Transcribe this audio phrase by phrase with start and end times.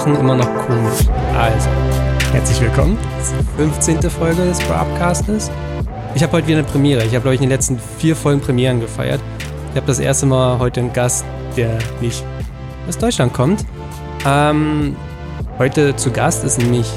[0.00, 1.10] Machen immer noch komisch.
[1.38, 1.68] Also,
[2.32, 4.00] herzlich willkommen zur 15.
[4.10, 5.50] Folge des Broadcastes.
[6.14, 7.00] Ich habe heute wieder eine Premiere.
[7.04, 9.20] Ich habe, glaube ich, in den letzten vier Folgen Premieren gefeiert.
[9.68, 12.24] Ich habe das erste Mal heute einen Gast, der nicht
[12.88, 13.66] aus Deutschland kommt.
[14.24, 14.96] Ähm,
[15.58, 16.90] heute zu Gast ist nämlich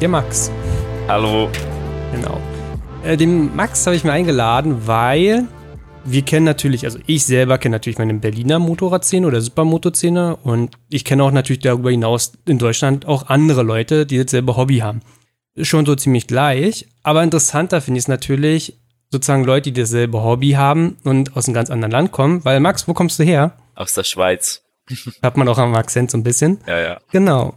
[0.00, 0.52] der Max.
[1.08, 1.48] Hallo.
[2.12, 2.38] Genau.
[3.02, 5.48] Äh, den Max habe ich mir eingeladen, weil
[6.04, 11.04] wir kennen natürlich, also ich selber kenne natürlich meine Berliner Motorradszene oder Supermoto-Szene und ich
[11.04, 15.00] kenne auch natürlich darüber hinaus in Deutschland auch andere Leute, die dasselbe Hobby haben.
[15.60, 18.78] Schon so ziemlich gleich, aber interessanter finde ich es natürlich,
[19.10, 22.88] sozusagen Leute, die dasselbe Hobby haben und aus einem ganz anderen Land kommen, weil Max,
[22.88, 23.56] wo kommst du her?
[23.74, 24.62] Aus der Schweiz.
[25.22, 26.58] Hat man auch am Akzent so ein bisschen.
[26.66, 27.00] Ja, ja.
[27.12, 27.54] Genau.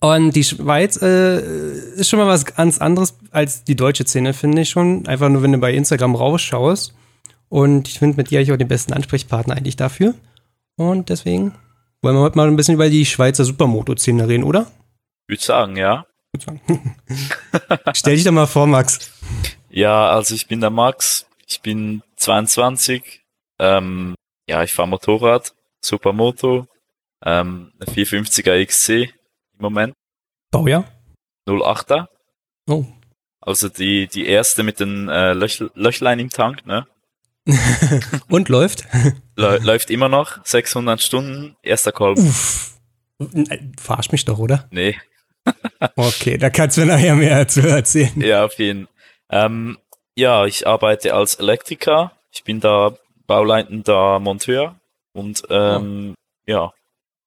[0.00, 1.38] Und die Schweiz äh,
[1.96, 5.06] ist schon mal was ganz anderes als die deutsche Szene, finde ich schon.
[5.06, 6.94] Einfach nur, wenn du bei Instagram rausschaust.
[7.48, 10.14] Und ich finde, mit dir habe ich auch den besten Ansprechpartner eigentlich dafür.
[10.76, 11.54] Und deswegen
[12.02, 14.70] wollen wir heute mal ein bisschen über die Schweizer Supermoto-Szene reden, oder?
[15.26, 16.06] Würde sagen, ja.
[17.94, 19.12] Stell dich doch mal vor, Max.
[19.70, 21.26] Ja, also ich bin der Max.
[21.46, 23.22] Ich bin 22.
[23.58, 24.14] Ähm,
[24.48, 26.66] ja, ich fahre Motorrad, Supermoto,
[27.24, 29.94] ähm, eine 450er XC im Moment.
[30.50, 30.84] Baujahr?
[31.48, 32.08] 08er.
[32.68, 32.84] Oh.
[33.40, 36.86] Also die, die erste mit den äh, Löch, Löchlein im Tank, ne?
[38.28, 38.84] Und läuft?
[39.36, 41.98] läuft immer noch, 600 Stunden, erster.
[42.00, 42.78] Uff.
[43.78, 44.66] Verarsch mich doch, oder?
[44.70, 44.96] Nee.
[45.96, 48.20] okay, da kannst du mir nachher mehr dazu erzählen.
[48.20, 48.94] Ja, auf jeden Fall.
[49.46, 49.78] Ähm,
[50.16, 52.12] ja, ich arbeite als Elektriker.
[52.30, 54.78] Ich bin da bauleitender Monteur
[55.12, 56.50] und ähm, oh.
[56.50, 56.72] ja.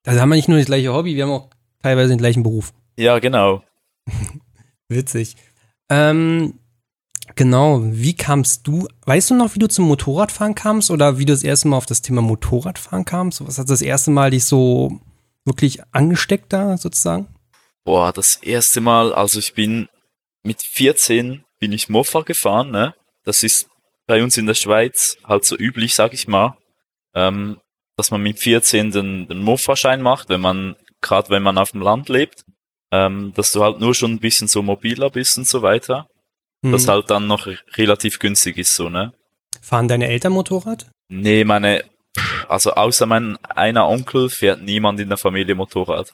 [0.06, 1.50] Also haben wir nicht nur das gleiche Hobby, wir haben auch
[1.82, 2.74] teilweise den gleichen Beruf.
[2.98, 3.64] Ja, genau.
[4.90, 5.36] Witzig.
[5.90, 6.60] Ähm,
[7.36, 11.34] genau, wie kamst du, weißt du noch, wie du zum Motorradfahren kamst oder wie du
[11.34, 13.46] das erste Mal auf das Thema Motorradfahren kamst?
[13.46, 15.00] Was hat das erste Mal dich so
[15.46, 17.28] wirklich angesteckt da sozusagen?
[17.84, 19.88] Boah, das erste Mal, also ich bin
[20.44, 22.94] mit 14 bin ich Mofa gefahren, ne?
[23.24, 23.68] Das ist
[24.06, 26.58] bei uns in der Schweiz halt so üblich, sag ich mal,
[27.14, 27.60] ähm,
[27.98, 31.82] dass man mit 14 den, den Mofa-Schein macht, wenn man, gerade wenn man auf dem
[31.82, 32.46] Land lebt,
[32.92, 36.08] ähm, dass du halt nur schon ein bisschen so mobiler bist und so weiter.
[36.62, 36.72] Mhm.
[36.72, 39.14] Das halt dann noch relativ günstig ist, so, ne?
[39.62, 40.88] Fahren deine Eltern Motorrad?
[41.10, 41.84] Nee, meine,
[42.48, 46.14] also außer mein einer Onkel fährt niemand in der Familie Motorrad.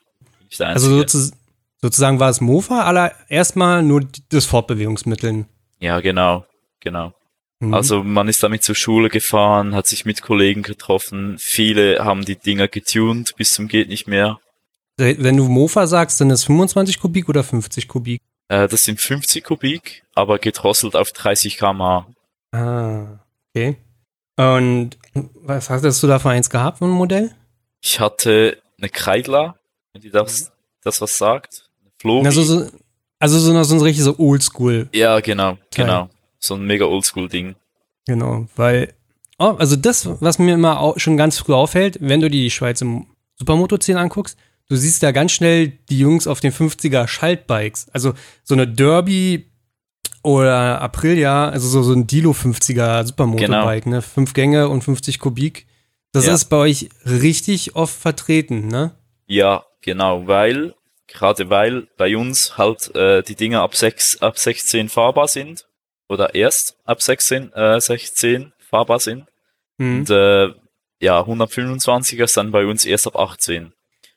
[0.59, 1.37] Also sozusagen,
[1.81, 5.45] sozusagen war es Mofa, aber erstmal nur das Fortbewegungsmittel.
[5.79, 6.45] Ja, genau,
[6.79, 7.13] genau.
[7.59, 7.73] Mhm.
[7.73, 11.37] Also man ist damit zur Schule gefahren, hat sich mit Kollegen getroffen.
[11.39, 14.39] Viele haben die Dinger getuned bis zum geht nicht mehr.
[14.97, 18.21] Wenn du Mofa sagst, sind es 25 Kubik oder 50 Kubik?
[18.47, 22.07] Äh, das sind 50 Kubik, aber gedrosselt auf 30 km/h.
[22.51, 23.77] Ah, okay.
[24.35, 27.35] Und was hattest du da für eins gehabt, ein Modell?
[27.81, 29.57] Ich hatte eine Kreidler,
[29.91, 30.51] wenn die das,
[30.83, 31.69] das was sagt.
[31.99, 32.25] Flobi.
[32.25, 32.67] Also so,
[33.19, 34.89] also so, so ein richtig so Oldschool.
[34.93, 36.09] Ja, genau, genau.
[36.39, 37.55] So ein mega Oldschool-Ding.
[38.05, 38.93] Genau, weil,
[39.37, 42.85] oh, also das, was mir immer schon ganz früh auffällt, wenn du die Schweizer
[43.37, 44.37] Supermoto-Szene anguckst,
[44.73, 47.89] du siehst da ganz schnell die Jungs auf den 50er Schaltbikes.
[47.93, 48.13] Also
[48.43, 49.51] so eine Derby
[50.23, 53.97] oder Aprilia, also so, so ein Dilo 50er Supermotorbike, genau.
[53.97, 54.01] ne?
[54.01, 55.67] Fünf Gänge und 50 Kubik.
[56.11, 56.33] Das ja.
[56.33, 58.95] ist bei euch richtig oft vertreten, ne?
[59.27, 60.73] Ja, genau, weil,
[61.05, 65.67] gerade weil bei uns halt äh, die Dinger ab 6, ab 16 fahrbar sind.
[66.09, 69.25] Oder erst ab 16, äh, 16 fahrbar sind.
[69.77, 69.99] Mhm.
[69.99, 70.49] Und äh,
[70.99, 73.73] ja, 125er ist dann bei uns erst ab 18.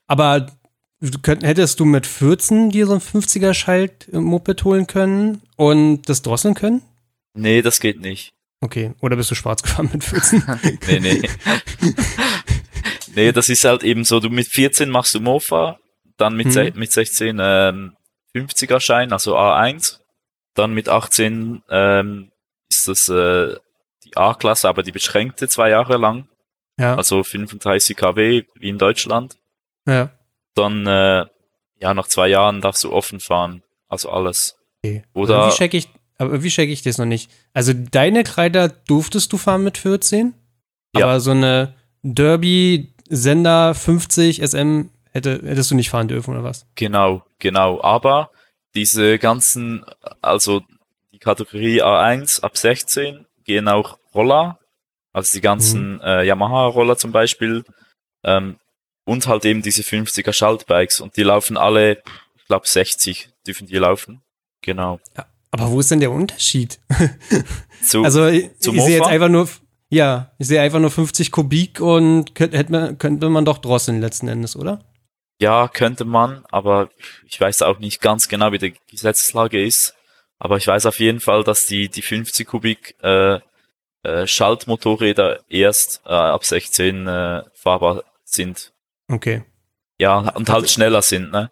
[0.07, 0.47] Aber
[1.21, 6.55] könnt, hättest du mit 14 dir so ein 50er Schalt-Moped holen können und das drosseln
[6.55, 6.81] können?
[7.33, 8.33] Nee, das geht nicht.
[8.61, 10.43] Okay, oder bist du schwarz gefahren mit 14?
[10.87, 11.29] nee, nee.
[13.15, 15.77] nee, das ist halt eben so, du mit 14 machst du Mofa,
[16.17, 16.73] dann mit, hm.
[16.75, 17.95] mit 16 ähm,
[18.35, 19.99] 50er Schein, also A1,
[20.55, 22.31] dann mit 18 ähm,
[22.69, 23.55] ist das äh,
[24.03, 26.27] die A-Klasse, aber die beschränkte zwei Jahre lang.
[26.79, 26.95] Ja.
[26.95, 29.37] Also 35 kW wie in Deutschland.
[29.87, 30.11] Ja.
[30.53, 31.25] Dann, äh,
[31.79, 33.63] ja, nach zwei Jahren darfst du offen fahren.
[33.87, 34.57] Also alles.
[34.83, 35.03] Okay.
[35.13, 35.37] Oder.
[35.37, 35.87] Aber wie check ich,
[36.17, 37.31] aber wie check ich das noch nicht?
[37.53, 40.33] Also deine Kreider durftest du fahren mit 14?
[40.95, 41.05] Ja.
[41.05, 41.73] Aber so eine
[42.03, 46.65] Derby Sender 50 SM hätte, hättest du nicht fahren dürfen oder was?
[46.75, 47.81] Genau, genau.
[47.81, 48.31] Aber
[48.75, 49.85] diese ganzen,
[50.21, 50.61] also
[51.11, 54.59] die Kategorie A1 ab 16 gehen auch Roller,
[55.13, 56.01] also die ganzen mhm.
[56.01, 57.63] äh, Yamaha-Roller zum Beispiel,
[58.23, 58.57] ähm,
[59.07, 62.03] und halt eben diese 50er Schaltbikes und die laufen alle,
[62.35, 64.21] ich glaube 60 dürfen die laufen.
[64.61, 64.99] Genau.
[65.15, 66.79] Ja, aber wo ist denn der Unterschied?
[67.81, 69.47] Zu, also ich, ich sehe jetzt einfach nur,
[69.89, 74.27] ja, ich sehe einfach nur 50 Kubik und könnte, man, könnte man doch drosseln letzten
[74.27, 74.83] Endes, oder?
[75.39, 76.89] Ja, könnte man, aber
[77.25, 79.93] ich weiß auch nicht ganz genau, wie die Gesetzeslage ist.
[80.39, 83.39] Aber ich weiß auf jeden Fall, dass die, die 50 Kubik äh,
[84.03, 88.73] äh, Schaltmotorräder erst äh, ab 16 äh, fahrbar sind.
[89.07, 89.43] Okay.
[89.99, 91.49] Ja, und halt schneller sind, ne?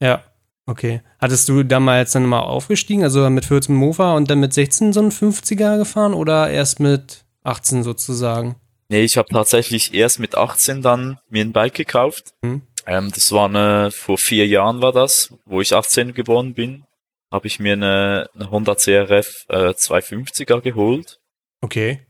[0.00, 0.22] Ja,
[0.66, 1.02] okay.
[1.18, 5.00] Hattest du damals dann mal aufgestiegen, also mit 14 Mofa und dann mit 16 so
[5.00, 8.56] einen 50er gefahren oder erst mit 18 sozusagen?
[8.88, 12.34] Nee, ich habe tatsächlich erst mit 18 dann mir ein Bike gekauft.
[12.44, 12.62] Hm.
[12.86, 16.84] Ähm, das war eine, vor vier Jahren war das, wo ich 18 geboren bin.
[17.30, 21.20] Habe ich mir eine, eine Honda CRF äh, 250er geholt.
[21.60, 22.00] Okay.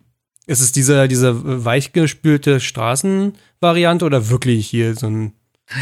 [0.47, 5.35] Ist es diese, diese weichgespülte Straßenvariante oder wirklich hier so ein.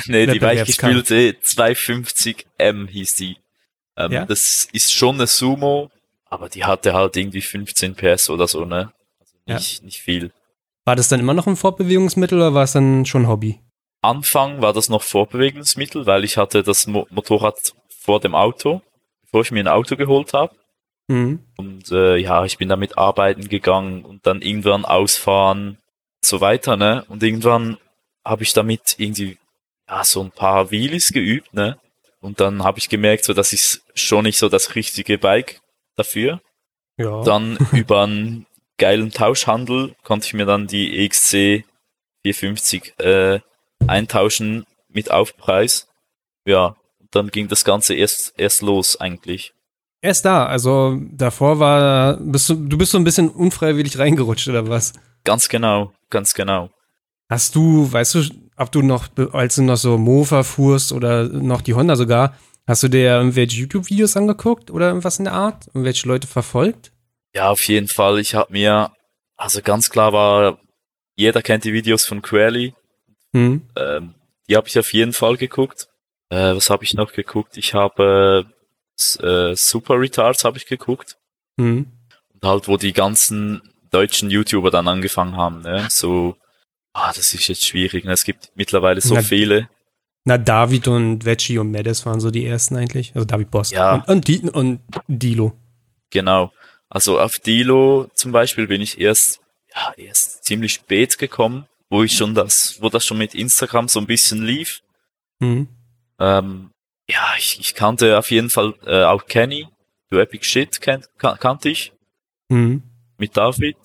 [0.06, 3.36] nee, die weichgespülte 250M hieß die.
[3.96, 4.26] Ähm, Ja?
[4.26, 5.90] Das ist schon eine Sumo,
[6.26, 8.92] aber die hatte halt irgendwie 15 PS oder so, ne?
[9.18, 9.54] Also Ja.
[9.54, 10.32] nicht, nicht viel.
[10.84, 13.60] War das dann immer noch ein Fortbewegungsmittel oder war es dann schon Hobby?
[14.00, 18.80] Anfang war das noch Vorbewegungsmittel, weil ich hatte das Mo Motorrad vor dem Auto,
[19.22, 20.54] bevor ich mir ein Auto geholt habe.
[21.08, 21.40] Mhm.
[21.56, 26.76] Und äh, ja, ich bin damit arbeiten gegangen und dann irgendwann ausfahren und so weiter,
[26.76, 27.04] ne?
[27.08, 27.78] Und irgendwann
[28.24, 29.38] habe ich damit irgendwie
[29.88, 31.78] ja so ein paar Wheelies geübt, ne?
[32.20, 35.60] Und dann habe ich gemerkt, so das ist schon nicht so das richtige Bike
[35.96, 36.40] dafür.
[36.96, 37.22] Ja.
[37.22, 38.46] Dann über einen
[38.76, 41.64] geilen Tauschhandel konnte ich mir dann die EXC
[42.22, 43.40] 450 äh,
[43.86, 45.88] eintauschen mit Aufpreis.
[46.44, 49.54] Ja, und dann ging das Ganze erst erst los eigentlich.
[50.00, 54.68] Erst da, also davor war, bist du, du bist so ein bisschen unfreiwillig reingerutscht oder
[54.68, 54.92] was?
[55.24, 56.70] Ganz genau, ganz genau.
[57.28, 58.22] Hast du, weißt du,
[58.56, 62.36] ob du noch, als du noch so Mofa fuhrst oder noch die Honda sogar,
[62.66, 65.66] hast du dir irgendwelche YouTube-Videos angeguckt oder irgendwas in der Art?
[65.68, 66.92] Irgendwelche Leute verfolgt?
[67.34, 68.20] Ja, auf jeden Fall.
[68.20, 68.92] Ich habe mir,
[69.36, 70.58] also ganz klar war,
[71.16, 72.72] jeder kennt die Videos von Querly.
[73.34, 73.62] Hm.
[73.76, 74.14] Ähm,
[74.48, 75.88] die habe ich auf jeden Fall geguckt.
[76.30, 77.56] Äh, was habe ich noch geguckt?
[77.56, 78.57] Ich habe äh,
[79.22, 81.16] äh, Super Retards habe ich geguckt.
[81.58, 81.86] Hm.
[82.34, 85.86] Und halt, wo die ganzen deutschen YouTuber dann angefangen haben, ne?
[85.90, 86.36] So,
[86.92, 88.12] ah, das ist jetzt schwierig, ne?
[88.12, 89.68] Es gibt mittlerweile so Na, viele.
[90.24, 93.12] Na, David und Veggie und Medes waren so die ersten eigentlich.
[93.14, 93.70] Also David Boss.
[93.70, 93.94] Ja.
[93.94, 95.56] Und, und, Di und Dilo.
[96.10, 96.52] Genau.
[96.88, 99.40] Also auf Dilo zum Beispiel bin ich erst,
[99.74, 104.00] ja, erst ziemlich spät gekommen, wo ich schon das, wo das schon mit Instagram so
[104.00, 104.82] ein bisschen lief.
[105.40, 105.68] Hm.
[106.18, 106.70] Ähm,
[107.10, 109.66] ja, ich, ich kannte auf jeden Fall äh, auch Kenny,
[110.10, 111.92] du Epic Shit kennt, kan kannte ich
[112.50, 112.82] Hm.
[113.18, 113.76] mit David.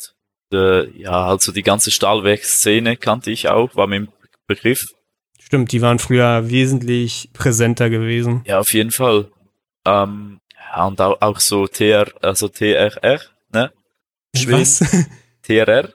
[0.53, 4.07] Äh, ja, also die ganze Stahlwerk-Szene kannte ich auch, war mir im
[4.47, 4.87] Begriff.
[5.39, 8.43] Stimmt, die waren früher wesentlich präsenter gewesen.
[8.45, 9.29] Ja, auf jeden Fall.
[9.85, 13.19] Ähm, ja, und auch, auch so TR, also TRR,
[13.51, 13.71] ne?
[14.35, 14.83] Schwing, Was?
[15.41, 15.89] TRR,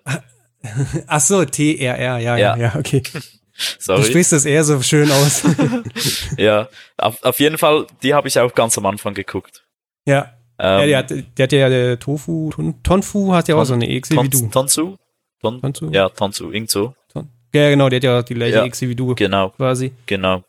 [1.07, 2.57] Ach so, TRR, ja, ja, Ja.
[2.57, 3.03] ja, okay.
[3.59, 4.05] Du sorry.
[4.05, 5.43] sprichst das eher so schön aus.
[6.37, 9.65] Ja, auf, auf jeden Fall, die habe ich auch ganz am Anfang geguckt.
[10.07, 10.33] ja.
[10.61, 13.67] Ähm, ja, der hat, der hat ja der Tofu, Ton, Tonfu hat ja auch Ton-
[13.67, 14.49] so eine EXE wie du.
[14.49, 14.97] Tonsu?
[15.41, 15.91] Ton, Tonsu?
[15.93, 16.97] ja, Tonsu, irgend so.
[17.13, 17.29] Ton.
[17.55, 18.65] Ja, genau, der hat ja auch die gleiche Ja.
[18.65, 19.93] EXE wie du Genau, quasi.
[20.07, 20.43] genau.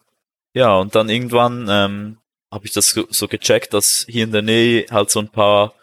[0.56, 2.18] Ja, und dann irgendwann ähm,
[2.52, 5.76] habe ich das so, so gecheckt, dass hier in der Nähe halt so ein paar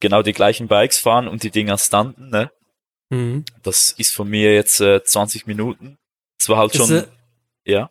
[0.00, 2.50] genau die gleichen Bikes fahren und die Dinger standen, ne?
[3.10, 3.44] Mhm.
[3.62, 5.98] Das ist von mir jetzt äh, 20 Minuten.
[6.38, 7.04] Es war halt Ist, schon, äh,
[7.64, 7.90] ja.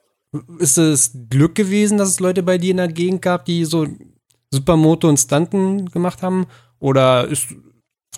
[0.60, 3.88] ist es Glück gewesen, dass es Leute bei dir in der Gegend gab, die so
[4.52, 6.46] Supermoto und Stunten gemacht haben?
[6.80, 7.48] Oder ist,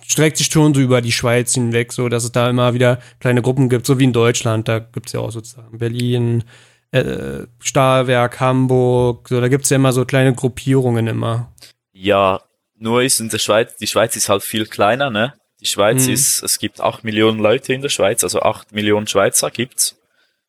[0.06, 3.42] streckt sich schon so über die Schweiz hinweg, so dass es da immer wieder kleine
[3.42, 6.44] Gruppen gibt, so wie in Deutschland, da gibt es ja auch sozusagen Berlin,
[6.92, 11.54] äh, Stahlwerk, Hamburg, so, da gibt es ja immer so kleine Gruppierungen immer.
[11.92, 12.42] Ja,
[12.78, 15.34] nur ist in der Schweiz, die Schweiz ist halt viel kleiner, ne?
[15.60, 16.14] Die Schweiz Mhm.
[16.14, 19.97] ist, es gibt 8 Millionen Leute in der Schweiz, also 8 Millionen Schweizer gibt's.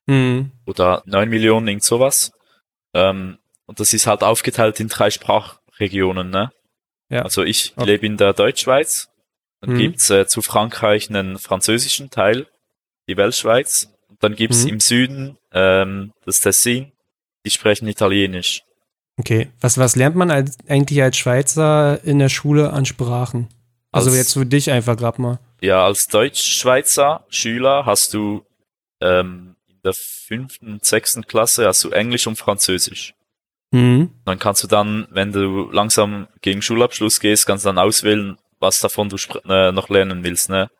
[0.08, 0.52] Mhm.
[0.66, 2.32] Oder 9 Millionen, irgend sowas.
[2.94, 6.50] Ähm, und das ist halt aufgeteilt in drei Sprachregionen, ne?
[7.10, 7.22] Ja.
[7.22, 7.86] Also ich Okay.
[7.86, 9.08] lebe in der Deutschschweiz.
[9.60, 9.78] Dann Mhm.
[9.78, 12.46] gibt's äh, zu Frankreich einen französischen Teil,
[13.08, 13.88] die Weltschweiz.
[14.08, 14.68] Und dann gibt's Mhm.
[14.70, 16.92] im Süden ähm, das Tessin,
[17.44, 18.62] die sprechen Italienisch.
[19.18, 19.50] Okay.
[19.60, 23.48] Was, was lernt man als, eigentlich als Schweizer in der Schule an Sprachen?
[23.90, 25.38] Also Als- jetzt für dich einfach gerade mal.
[25.60, 28.44] Ja, als Deutschschweizer Schüler hast du
[29.00, 33.14] ähm, der fünften und sechsten Klasse hast du Englisch und Französisch.
[33.70, 34.10] Mhm.
[34.24, 38.80] Dann kannst du dann, wenn du langsam gegen Schulabschluss gehst, kannst du dann auswählen, was
[38.80, 39.16] davon du
[39.48, 40.70] äh, noch lernen willst, ne?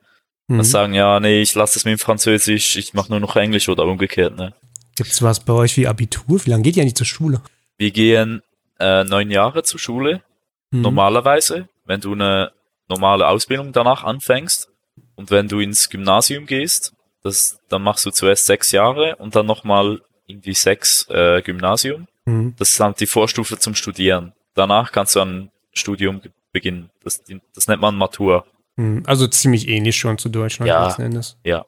[0.49, 0.57] Mhm.
[0.57, 3.69] Dann sagen, ja, nee, ich lasse das mit dem Französisch, ich mache nur noch Englisch
[3.69, 4.55] oder umgekehrt, ne?
[4.97, 6.45] Gibt es was bei euch wie Abitur?
[6.45, 7.43] Wie lange geht ihr eigentlich zur Schule?
[7.77, 8.43] Wir gehen
[8.81, 10.23] äh, neun Jahre zur Schule,
[10.71, 10.83] Mhm.
[10.83, 12.53] normalerweise, wenn du eine
[12.89, 14.69] normale Ausbildung danach anfängst.
[15.15, 16.93] Und wenn du ins Gymnasium gehst,
[17.29, 22.07] das, dann machst du zuerst sechs Jahre und dann nochmal irgendwie sechs äh, Gymnasium.
[22.27, 22.55] Mhm.
[22.59, 24.33] Das ist halt die Vorstufe zum Studieren.
[24.55, 26.21] Danach kannst du ein Studium
[26.53, 26.91] beginnen.
[27.03, 27.23] Das,
[27.55, 28.47] das nennt man Matur.
[28.77, 29.03] Mhm.
[29.07, 30.87] Also ziemlich ähnlich schon zu Deutschland Ja.
[30.87, 31.37] letzten Endes.
[31.45, 31.65] Ja.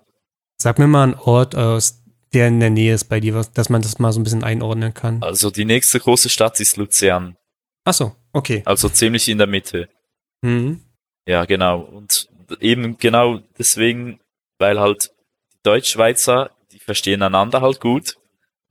[0.57, 2.02] Sag mir mal einen Ort aus,
[2.33, 4.45] der in der Nähe ist bei dir, was- dass man das mal so ein bisschen
[4.45, 5.23] einordnen kann.
[5.23, 7.37] Also die nächste große Stadt ist Luzern.
[7.85, 8.62] Ach so, okay.
[8.67, 9.88] Also ziemlich in der Mitte.
[10.43, 10.81] Mhm.
[11.26, 11.81] Ja, genau.
[11.81, 12.29] Und
[12.61, 14.21] eben genau deswegen,
[14.59, 15.11] weil halt
[15.62, 18.17] Deutschschweizer, die verstehen einander halt gut.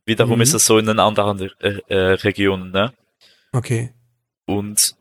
[0.05, 0.41] Wiederum Mhm.
[0.41, 2.93] ist es so in den anderen äh, äh, Regionen, ne?
[3.51, 3.93] Okay.
[4.46, 4.96] Und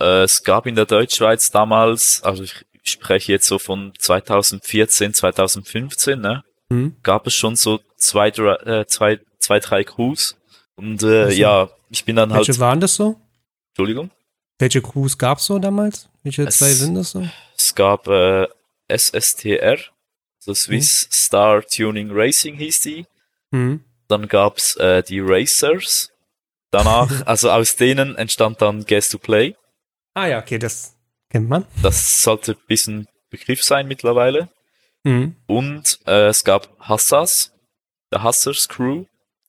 [0.00, 2.54] äh, es gab in der Deutschschweiz damals, also ich,
[2.86, 6.42] spreche jetzt so von 2014, 2015, ne?
[6.68, 6.96] Mhm.
[7.02, 10.36] Gab es schon so zwei, drei, äh, zwei, zwei drei Crews.
[10.76, 13.18] Und äh, Also, ja, ich bin dann halt, Welche waren das so?
[13.70, 14.10] Entschuldigung,
[14.58, 16.08] Welche Crews gab es so damals?
[16.22, 17.26] Welche Es- zwei sind das so?
[17.56, 18.46] es gab äh,
[18.88, 19.78] SSTR,
[20.44, 23.06] so Swiss Star Tuning Racing hieß die.
[23.50, 23.82] Mhm.
[24.08, 26.10] Dann gab's äh, die Racers.
[26.70, 29.54] Danach, also aus denen entstand dann Guess to Play.
[30.14, 30.94] Ah ja, okay, das
[31.30, 31.64] kennt man.
[31.82, 34.48] Das sollte ein bisschen Begriff sein mittlerweile.
[35.04, 35.36] Mhm.
[35.46, 37.52] Und äh, es gab Hassas,
[38.12, 39.04] der Hassers Crew.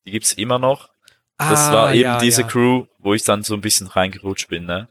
[0.05, 0.89] Die gibt's immer noch.
[1.37, 2.47] Das Ah, war eben ja, diese ja.
[2.47, 4.87] Crew, wo ich dann so ein bisschen reingerutscht bin, ne?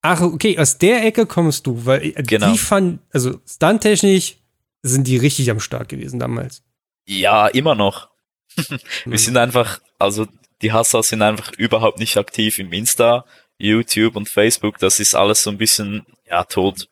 [0.00, 2.50] Ach, okay, aus der Ecke kommst du, weil äh, Genau.
[2.50, 4.36] die fand, also stunttechnisch
[4.82, 6.62] sind die richtig am Start gewesen damals.
[7.06, 8.08] Ja, immer noch.
[9.06, 9.12] Mhm.
[9.12, 10.26] Wir sind einfach, also
[10.60, 13.24] die Hassas sind einfach überhaupt nicht aktiv im Insta,
[13.58, 14.76] YouTube und Facebook.
[14.78, 16.88] Das ist alles so ein bisschen, ja, tot.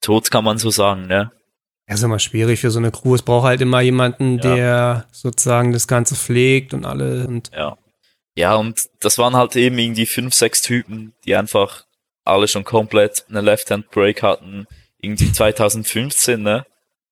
[0.00, 1.30] Tot kann man so sagen, ne?
[1.88, 3.14] Ja, ist immer schwierig für so eine Crew.
[3.14, 4.54] Es braucht halt immer jemanden, Ja.
[4.56, 7.78] der sozusagen das Ganze pflegt und alle und Ja.
[8.34, 11.84] Ja, und das waren halt eben irgendwie fünf, sechs Typen, die einfach
[12.24, 14.66] alle schon komplett eine Left-Hand-Break hatten.
[14.98, 16.66] Irgendwie 2015, ne?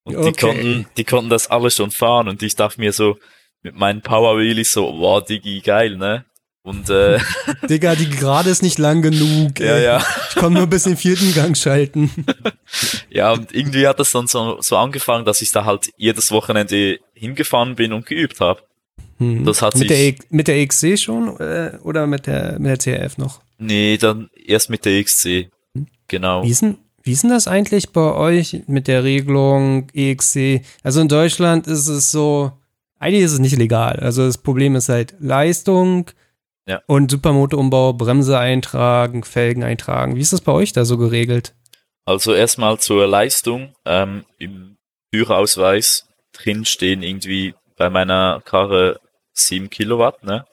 [0.05, 0.31] Und die Okay.
[0.47, 3.17] konnten, die konnten das alle schon fahren und ich dachte mir so,
[3.63, 6.23] mit meinen Power Wheelies so, wow, Diggi, geil, ne?
[6.63, 7.19] Und, äh,
[7.69, 9.59] Digga, die gerade ist nicht lang genug.
[9.59, 9.83] ja, ey.
[9.83, 10.05] ja.
[10.29, 12.09] Ich komme nur bis den vierten Gang schalten.
[13.09, 16.99] Ja, und irgendwie hat das dann so, so angefangen, dass ich da halt jedes Wochenende
[17.13, 18.61] hingefahren bin und geübt habe.
[19.19, 19.45] Hm.
[19.45, 22.85] Das hat mit, der, sich- E- mit der XC schon äh, oder mit der, mit
[22.85, 23.41] der CRF noch?
[23.57, 25.49] Nee, dann erst mit der XC.
[26.09, 26.43] Genau.
[26.43, 30.61] Wie ist, denn, wie ist denn das eigentlich bei euch mit der Regelung EXC?
[30.83, 32.51] Also in Deutschland ist es so,
[32.99, 33.99] eigentlich ist es nicht legal.
[33.99, 36.09] Also das Problem ist halt Leistung
[36.67, 36.81] Ja.
[36.87, 40.15] und Supermotoumbau, Bremse eintragen, Felgen eintragen.
[40.15, 41.53] Wie ist das bei euch da so geregelt?
[42.05, 43.73] Also erstmal zur Leistung.
[43.85, 44.77] Ähm, Im
[45.13, 48.99] Führerausweis drin stehen irgendwie bei meiner Karre
[49.33, 50.45] 7 Kilowatt, ne?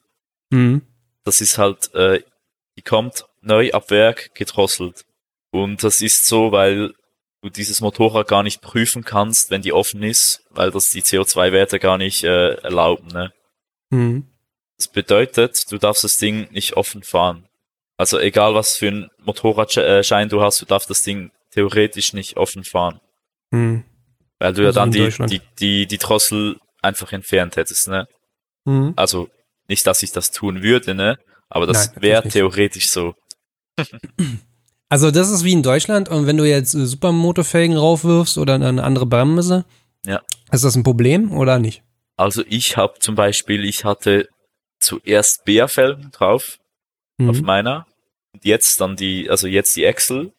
[0.52, 0.82] Hm.
[1.24, 2.20] Das ist halt, äh,
[2.76, 5.04] die kommt neu ab Werk gedrosselt.
[5.52, 6.94] Und das ist so, weil
[7.42, 11.78] du dieses Motorrad gar nicht prüfen kannst, wenn die offen ist, weil das die CO2-Werte
[11.78, 13.32] gar nicht äh, erlauben, ne?
[13.90, 14.26] Hm.
[14.78, 17.46] Das bedeutet, du darfst das Ding nicht offen fahren.
[17.98, 22.64] Also egal was für ein Motorradschein du hast, du darfst das Ding theoretisch nicht offen
[22.64, 23.00] fahren.
[23.52, 23.84] Hm.
[24.38, 28.08] Weil du ja Also dann in die, die, die, die Drossel einfach entfernt hättest, ne?
[28.64, 28.94] Hm.
[28.96, 29.28] Also
[29.68, 31.18] nicht, dass ich das tun würde, ne?
[31.48, 33.14] Aber das wäre theoretisch so.
[34.92, 38.84] Also das ist wie in Deutschland und wenn du jetzt äh, Supermotofelgen raufwirfst oder eine
[38.84, 39.64] andere Bremse,
[40.04, 40.20] Ja.
[40.50, 41.82] ist das ein Problem oder nicht?
[42.18, 44.28] Also ich habe zum Beispiel, ich hatte
[44.80, 46.58] zuerst Bärfelgen drauf
[47.26, 47.46] auf Mhm.
[47.46, 47.86] meiner.
[48.34, 50.32] Und jetzt dann die, also jetzt die Excel,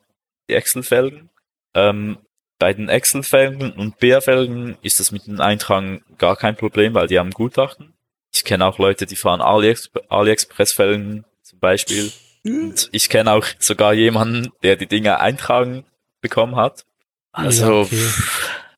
[0.47, 1.29] die Excel-Felgen.
[1.73, 2.19] Ähm,
[2.59, 7.17] bei den Excel-Felgen und Bär-Felgen ist das mit dem Eintragen gar kein Problem, weil die
[7.17, 7.93] haben Gutachten.
[8.31, 12.11] Ich kenne auch Leute, die fahren AliExp AliExpress-Felgen zum Beispiel.
[12.45, 15.85] Und ich kenne auch sogar jemanden, der die Dinger eintragen
[16.21, 16.83] bekommen hat.
[17.31, 18.07] Also Ja, okay.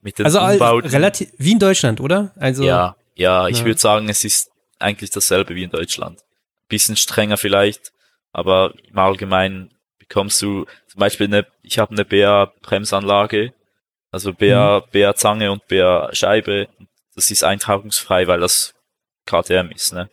[0.02, 0.90] mit den Also Umbauten.
[0.90, 2.32] relativ wie in Deutschland, oder?
[2.38, 3.66] Also Ja, ja, ich Ja.
[3.66, 6.20] würde sagen, es ist eigentlich dasselbe wie in Deutschland.
[6.68, 7.92] Bisschen strenger vielleicht,
[8.32, 13.54] aber im Allgemeinen bekommst du zum Beispiel eine, ich habe eine BA-Bremsanlage,
[14.12, 16.68] also BA, BA-Zange und BA-Scheibe.
[17.16, 18.74] Das ist eintragungsfrei, weil das
[19.26, 20.10] KTM ist, ne?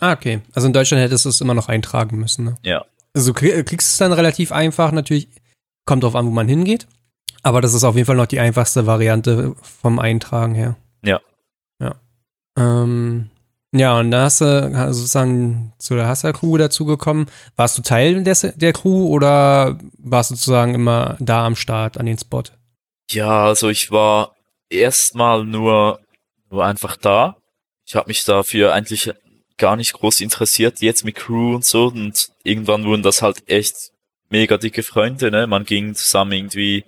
[0.00, 0.40] Ah, okay.
[0.54, 2.56] Also in Deutschland hättest du es immer noch eintragen müssen, ne?
[2.62, 2.84] Ja.
[3.14, 5.28] Also krie- kriegst du es dann relativ einfach, natürlich
[5.86, 6.86] kommt drauf an, wo man hingeht.
[7.42, 10.76] Aber das ist auf jeden Fall noch die einfachste Variante vom Eintragen her.
[11.02, 11.20] Ja.
[11.80, 11.94] Ja.
[12.58, 13.30] Ähm,
[13.72, 17.26] ja, und da hast du also sozusagen zu der Hasser-Crew dazugekommen.
[17.56, 22.06] Warst du Teil des, der Crew oder warst du sozusagen immer da am Start an
[22.06, 22.42] den Spot?
[23.10, 24.34] Ja, also ich war
[24.68, 26.00] erstmal nur,
[26.50, 27.36] nur einfach da.
[27.86, 29.12] Ich habe mich dafür eigentlich
[29.58, 31.86] gar nicht groß interessiert, jetzt mit Crew und so.
[31.86, 33.92] Und irgendwann wurden das halt echt
[34.30, 35.46] mega dicke Freunde, ne?
[35.46, 36.84] Man ging zusammen irgendwie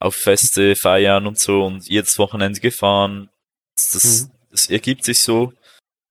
[0.00, 3.28] auf Feste feiern und so und jedes Wochenende gefahren.
[3.76, 4.30] Das, Mhm.
[4.50, 5.52] das ergibt sich so.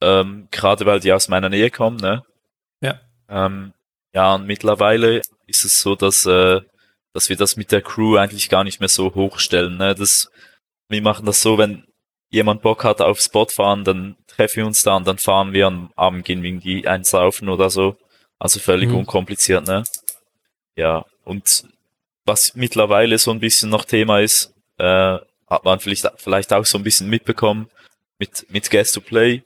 [0.01, 2.23] ähm, gerade weil die aus meiner Nähe kommen, ne?
[2.81, 3.01] Ja.
[3.27, 3.73] Ähm,
[4.13, 6.61] ja, und mittlerweile ist es so, dass, äh,
[7.13, 9.95] dass wir das mit der Crew eigentlich gar nicht mehr so hochstellen, ne?
[9.95, 10.29] Das,
[10.87, 11.83] wir machen das so, wenn
[12.29, 15.67] jemand Bock hat auf Spot fahren, dann treffen wir uns da und dann fahren wir
[15.67, 17.97] am Abend gehen wir irgendwie eins laufen oder so.
[18.37, 18.97] Also völlig Mhm.
[18.97, 19.83] unkompliziert, ne?
[20.75, 21.63] Ja, und
[22.25, 25.17] was mittlerweile so ein bisschen noch Thema ist, äh,
[25.49, 27.69] hat man vielleicht, vielleicht auch so ein bisschen mitbekommen
[28.19, 29.41] mit, mit Guest to Play.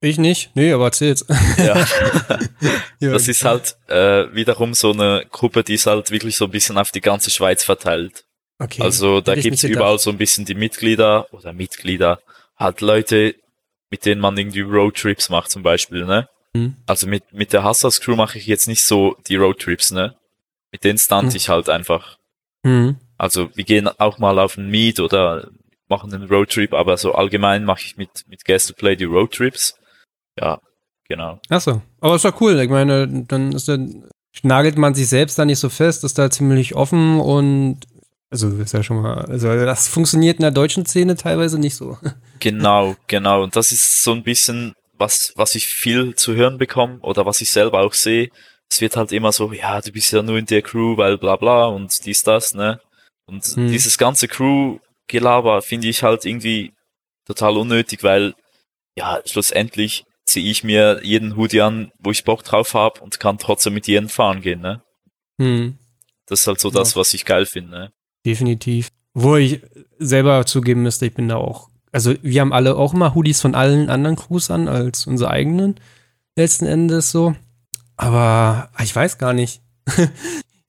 [0.00, 0.50] Ich nicht?
[0.54, 1.24] Nee, aber erzähl's.
[1.56, 1.84] Ja,
[3.00, 3.10] ja.
[3.12, 6.78] das ist halt äh, wiederum so eine Gruppe, die ist halt wirklich so ein bisschen
[6.78, 8.24] auf die ganze Schweiz verteilt.
[8.58, 8.82] Okay.
[8.82, 9.64] Also da nicht gedacht.
[9.64, 12.20] überall so ein bisschen die Mitglieder oder Mitglieder,
[12.56, 13.34] halt Leute,
[13.90, 16.28] mit denen man irgendwie Roadtrips macht zum Beispiel, ne?
[16.54, 16.76] Mhm.
[16.86, 20.14] Also mit, mit der Hassas Crew mache ich jetzt nicht so die Roadtrips, ne?
[20.72, 21.36] Mit denen stunt Mhm.
[21.36, 22.18] ich halt einfach.
[22.62, 22.96] Mhm.
[23.16, 25.48] Also wir gehen auch mal auf einen Meet oder
[25.88, 29.74] machen einen Roadtrip, aber so allgemein mache ich mit, mit Guest to Play die Roadtrips.
[30.38, 30.60] Ja,
[31.08, 31.40] genau.
[31.48, 32.60] Achso, aber ist doch cool.
[32.60, 34.04] Ich meine, dann ist dann,
[34.42, 37.80] nagelt man sich selbst da nicht so fest, ist da ziemlich offen und
[38.30, 41.98] also ist ja schon mal, also das funktioniert in der deutschen Szene teilweise nicht so.
[42.40, 43.42] Genau, genau.
[43.42, 47.40] Und das ist so ein bisschen, was, was ich viel zu hören bekomme oder was
[47.40, 48.28] ich selber auch sehe.
[48.70, 51.34] Es wird halt immer so, ja, du bist ja nur in der Crew, weil bla
[51.34, 52.80] bla und dies, das, ne?
[53.26, 53.66] Und Hm.
[53.72, 56.72] dieses ganze Crew-Gelaber finde ich halt irgendwie
[57.26, 58.34] total unnötig, weil,
[58.96, 63.38] ja, schlussendlich ziehe ich mir jeden Hoodie an, wo ich Bock drauf habe und kann
[63.38, 64.80] trotzdem mit jedem fahren gehen, ne?
[65.40, 65.76] Hm,
[66.26, 67.00] Das ist halt so das, Ja.
[67.00, 67.90] was ich geil finde, ne?
[68.24, 68.90] Definitiv.
[69.14, 69.62] Wo ich
[69.98, 73.54] selber zugeben müsste, ich bin da auch, also wir haben alle auch immer Hoodies von
[73.54, 75.76] allen anderen Crews an als unsere eigenen,
[76.36, 77.34] letzten Endes so.
[77.96, 79.60] Aber ich weiß gar nicht.
[79.96, 79.98] ich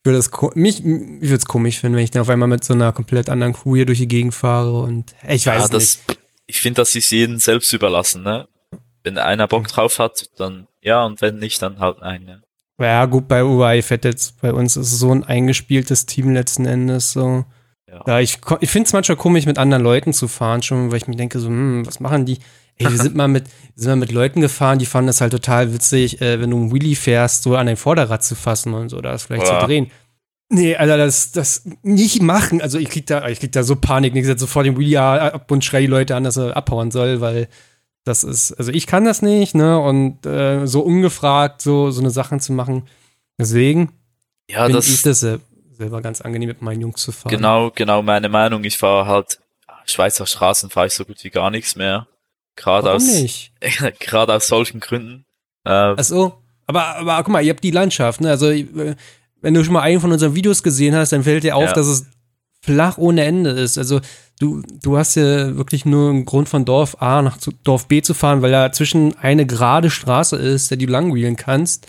[0.04, 2.74] würde es mich, ich würde es komisch finden, wenn ich dann auf einmal mit so
[2.74, 5.74] einer komplett anderen Crew hier durch die Gegend fahre und ich weiß ja, nicht.
[5.74, 6.00] das,
[6.48, 8.48] ich finde, das ist jedem selbst überlassen, ne?
[9.04, 12.42] Wenn einer Bock drauf hat, dann ja, und wenn nicht, dann halt nein, ne?
[12.80, 16.66] Ja, gut, bei UI Fett jetzt, bei uns ist es so ein eingespieltes Team letzten
[16.66, 17.46] Endes, so.
[18.08, 18.20] Ja.
[18.20, 21.16] Ich, ich finde es manchmal komisch, mit anderen Leuten zu fahren, schon, weil ich mir
[21.16, 22.38] denke, so, hm, was machen die?
[22.78, 25.32] Ey, wir sind mal mit, wir sind mal mit Leuten gefahren, die fanden das halt
[25.32, 28.90] total witzig, äh, wenn du einen Wheelie fährst, so an dein Vorderrad zu fassen und
[28.90, 29.60] so, das vielleicht Ja.
[29.60, 29.92] zu drehen.
[30.52, 32.60] Nee, Alter, das, das nicht machen.
[32.62, 34.16] Also ich krieg da, ich krieg da so Panik.
[34.16, 37.22] Ich setze sofort den Wheelie ab und schrei die Leute an, dass er abhauen soll,
[37.22, 37.48] weil
[38.06, 39.80] das ist, also ich kann das nicht, ne?
[39.80, 42.84] Und äh, so ungefragt so, so eine Sachen zu machen.
[43.38, 43.92] Deswegen
[44.50, 45.40] Ja, finde das, ich das sel-
[45.78, 47.30] selber ganz angenehm, mit meinen Jungs zu fahren.
[47.30, 48.64] genau, genau meine Meinung.
[48.64, 49.40] Ich fahre halt,
[49.86, 52.08] Schweizer Straßen fahre ich so gut wie gar nichts mehr.
[52.56, 53.04] Gerade aus,
[54.00, 55.26] gerade aus solchen Gründen.
[55.66, 56.34] Äh, Ach so.
[56.68, 58.30] Aber, aber guck mal, ihr habt die Landschaft, ne?
[58.30, 58.96] Also, äh,
[59.42, 61.74] wenn du schon mal einen von unseren Videos gesehen hast, dann fällt dir auf, Ja.
[61.74, 62.06] dass es
[62.74, 63.78] flach ohne Ende ist.
[63.78, 64.00] Also,
[64.40, 68.14] du, du hast ja wirklich nur einen Grund von Dorf A nach Dorf B zu
[68.14, 71.88] fahren, weil da zwischen eine gerade Straße ist, der du langwheelen kannst.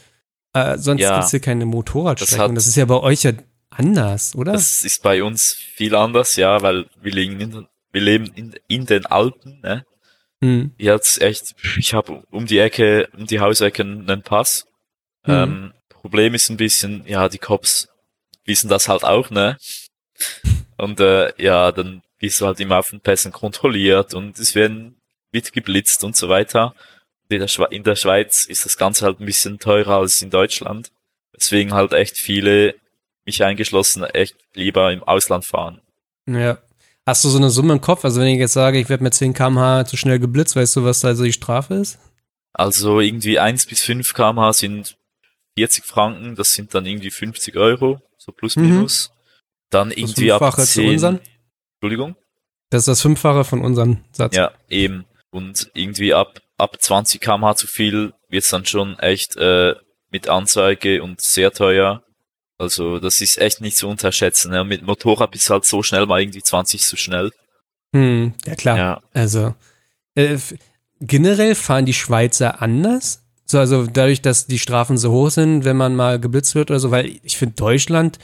[0.53, 1.17] Äh, sonst Ja.
[1.17, 2.37] gibt's hier keine Motorradstrecken.
[2.39, 3.33] Das hat- das ist ja bei euch ja
[3.71, 4.53] anders, oder?
[4.53, 8.85] das ist bei uns viel anders, ja, weil wir leben in, wir leben in, in
[8.87, 9.85] den Alpen, ne?
[10.43, 10.73] hm.
[10.79, 14.65] Jetzt echt, ich habe um die Ecke, um die Hausecke einen Pass.
[15.27, 15.33] Mhm.
[15.33, 17.89] Ähm, Problem ist ein bisschen, ja, die Cops
[18.47, 19.57] wissen das halt auch, ne?
[20.77, 24.97] Und äh, ja, dann bist du halt immer auf den Pässen kontrolliert und es werden
[25.33, 26.75] wird geblitzt und so weiter.
[27.29, 30.31] In der, Schwe in der Schweiz ist das Ganze halt ein bisschen teurer als in
[30.31, 30.91] Deutschland.
[31.37, 32.75] Deswegen halt echt viele,
[33.25, 35.81] mich eingeschlossen, echt lieber im Ausland fahren.
[36.27, 36.59] Ja.
[37.07, 38.05] Hast du so eine Summe im Kopf?
[38.05, 40.85] Also, wenn ich jetzt sage, ich werde mit 10 km/h zu schnell geblitzt, weißt du,
[40.85, 41.99] was da so die Strafe ist?
[42.53, 44.97] Also irgendwie 1 bis 5 kmh sind
[45.57, 48.87] 40 Franken, das sind dann irgendwie 50 Euro, so plus Mhm.
[49.71, 50.91] Dann Das irgendwie ab Fünffache zu 10.
[50.91, 51.21] unseren?
[51.75, 52.17] Entschuldigung?
[52.71, 54.37] Das ist das Fünffache von unserem Satz.
[54.37, 55.05] Ja, eben.
[55.31, 59.75] Und irgendwie ab, ab 20 kmh zu viel wird's dann schon echt äh,
[60.11, 62.03] mit Anzeige und sehr teuer.
[62.59, 64.51] Also das ist echt nicht zu unterschätzen.
[64.51, 64.65] Ne?
[64.65, 67.33] Mit Motorrad bist halt so schnell mal irgendwie 20 zu schnell.
[67.95, 68.77] Hm, ja klar.
[68.77, 69.03] Ja.
[69.15, 69.55] Also,
[70.15, 70.37] äh,
[71.01, 73.23] generell fahren die Schweizer anders.
[73.47, 76.79] So, also dadurch, dass die Strafen so hoch sind, wenn man mal geblitzt wird oder
[76.79, 78.19] so, weil ich finde, Deutschland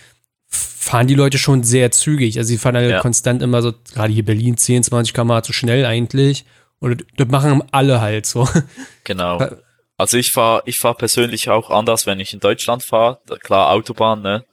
[0.57, 2.38] fahren die Leute schon sehr zügig.
[2.38, 3.01] Also sie fahren halt Ja.
[3.01, 6.45] konstant immer so, gerade hier Berlin, 10, 20 km zu schnell eigentlich.
[6.79, 8.49] Und das machen alle halt so.
[9.05, 9.40] Genau.
[9.40, 9.57] Äh,
[9.99, 13.19] Also ich fahr ich fahr persönlich auch anders, wenn ich in Deutschland fahre.
[13.40, 14.45] Klar, Autobahn, ne?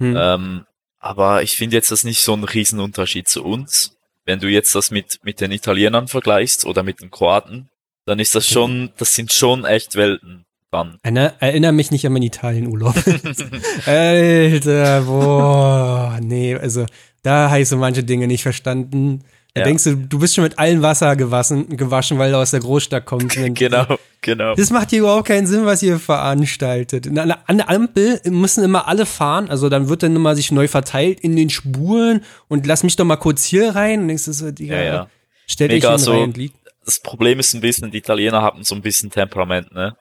[0.00, 0.16] Hm.
[0.16, 0.66] Ähm,
[1.00, 3.96] aber ich finde jetzt das nicht so ein Riesenunterschied zu uns.
[4.24, 7.68] Wenn du jetzt das mit, mit den Italienern vergleichst oder mit den Kroaten,
[8.06, 10.98] dann ist das schon, das sind schon echt Welten dann.
[11.02, 12.94] Erinner, erinner mich nicht an meinen Italienurlaub.
[13.86, 16.86] Alter, boah, nee, also
[17.22, 19.20] da habe ich so manche Dinge nicht verstanden.
[19.54, 19.66] Da Ja.
[19.66, 23.06] denkst du, du bist schon mit allem Wasser gewaschen, gewaschen weil du aus der Großstadt
[23.06, 23.36] kommst.
[23.54, 23.86] Genau,
[24.20, 24.54] genau.
[24.56, 27.06] Das macht hier überhaupt keinen Sinn, was ihr veranstaltet.
[27.06, 30.50] An der, an der Ampel müssen immer alle fahren, also dann wird dann immer sich
[30.50, 34.00] neu verteilt in den Spuren und lass mich doch mal kurz hier rein.
[34.02, 35.06] Und denkst du so, Digga, Ja, ja.
[35.46, 36.52] stell dich hin so- lieg.
[36.84, 39.96] Das Problem ist ein bisschen, die Italiener haben so ein bisschen Temperament, ne?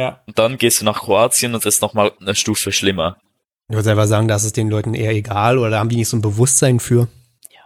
[0.00, 0.22] Ja.
[0.26, 3.18] Und dann gehst du nach Kroatien und das ist nochmal eine Stufe schlimmer.
[3.68, 6.16] Ich würde selber sagen, das ist den Leuten eher egal oder haben die nicht so
[6.16, 7.08] ein Bewusstsein für.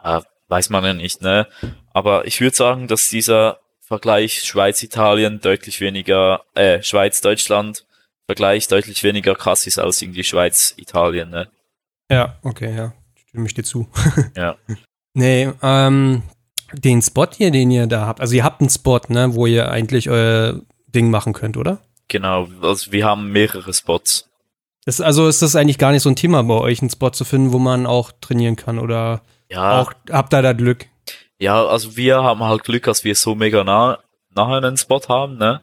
[0.03, 1.47] Ja, weiß man ja nicht, ne?
[1.92, 7.87] Aber ich würde sagen, dass dieser Vergleich Schweiz-Italien deutlich weniger, äh, Schweiz-Deutschland
[8.27, 11.49] Vergleich deutlich weniger krass ist als irgendwie Schweiz-Italien, ne?
[12.11, 12.94] Ja, okay, ja.
[13.29, 13.87] Stimme ich dir zu.
[14.37, 14.57] Ja.
[15.12, 16.23] Nee, ähm,
[16.73, 19.70] den Spot hier, den ihr da habt, also ihr habt einen Spot, ne, wo ihr
[19.70, 21.79] eigentlich euer Ding machen könnt, oder?
[22.09, 24.29] Genau, also wir haben mehrere Spots.
[24.87, 27.25] Ist, also ist das eigentlich gar nicht so ein Thema bei euch, einen Spot zu
[27.25, 30.87] finden, wo man auch trainieren kann oder Ja, auch habt ihr da Glück?
[31.38, 33.99] ja, also wir haben halt Glück, dass wir so mega nah,
[34.35, 35.62] nahe einen Spot haben, ne?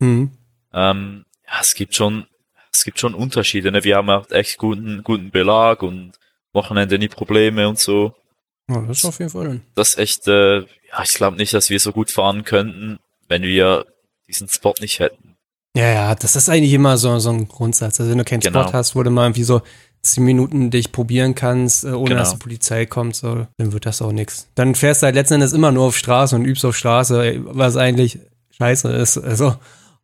[0.00, 0.30] Hm.
[0.72, 2.26] Ähm, ja, es gibt schon,
[2.72, 3.84] es gibt schon Unterschiede, ne?
[3.84, 6.12] Wir haben halt echt guten, guten Belag und
[6.52, 8.14] Wochenende nie Probleme und so.
[8.68, 9.60] Ja, das ist auf jeden Fall.
[9.74, 13.42] Das ist echt, äh, ja, ich glaube nicht, dass wir so gut fahren könnten, wenn
[13.42, 13.86] wir
[14.28, 15.21] diesen Spot nicht hätten.
[15.76, 17.98] Ja, ja, das ist eigentlich immer so, so ein Grundsatz.
[17.98, 18.62] Also wenn du keinen Genau.
[18.64, 19.62] Spot hast, wo du mal irgendwie so
[20.02, 22.20] zehn Minuten dich probieren kannst, äh, ohne Genau.
[22.20, 24.48] dass die Polizei kommt, so, dann wird das auch nix.
[24.54, 27.76] Dann fährst du halt letzten Endes immer nur auf Straße und übst auf Straße, was
[27.76, 28.18] eigentlich
[28.58, 29.16] scheiße ist.
[29.18, 29.54] Also,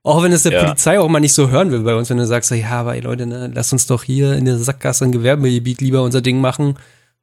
[0.04, 0.64] auch wenn es der Ja.
[0.64, 3.00] Polizei auch mal nicht so hören will bei uns, wenn du sagst, ja, aber ey,
[3.00, 6.78] Leute, ne, lass uns doch hier in der Sackgasse im Gewerbegebiet lieber unser Ding machen.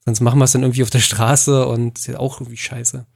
[0.05, 3.08] Sonst machen wir es dann irgendwie auf der Straße und ist ja auch irgendwie scheiße.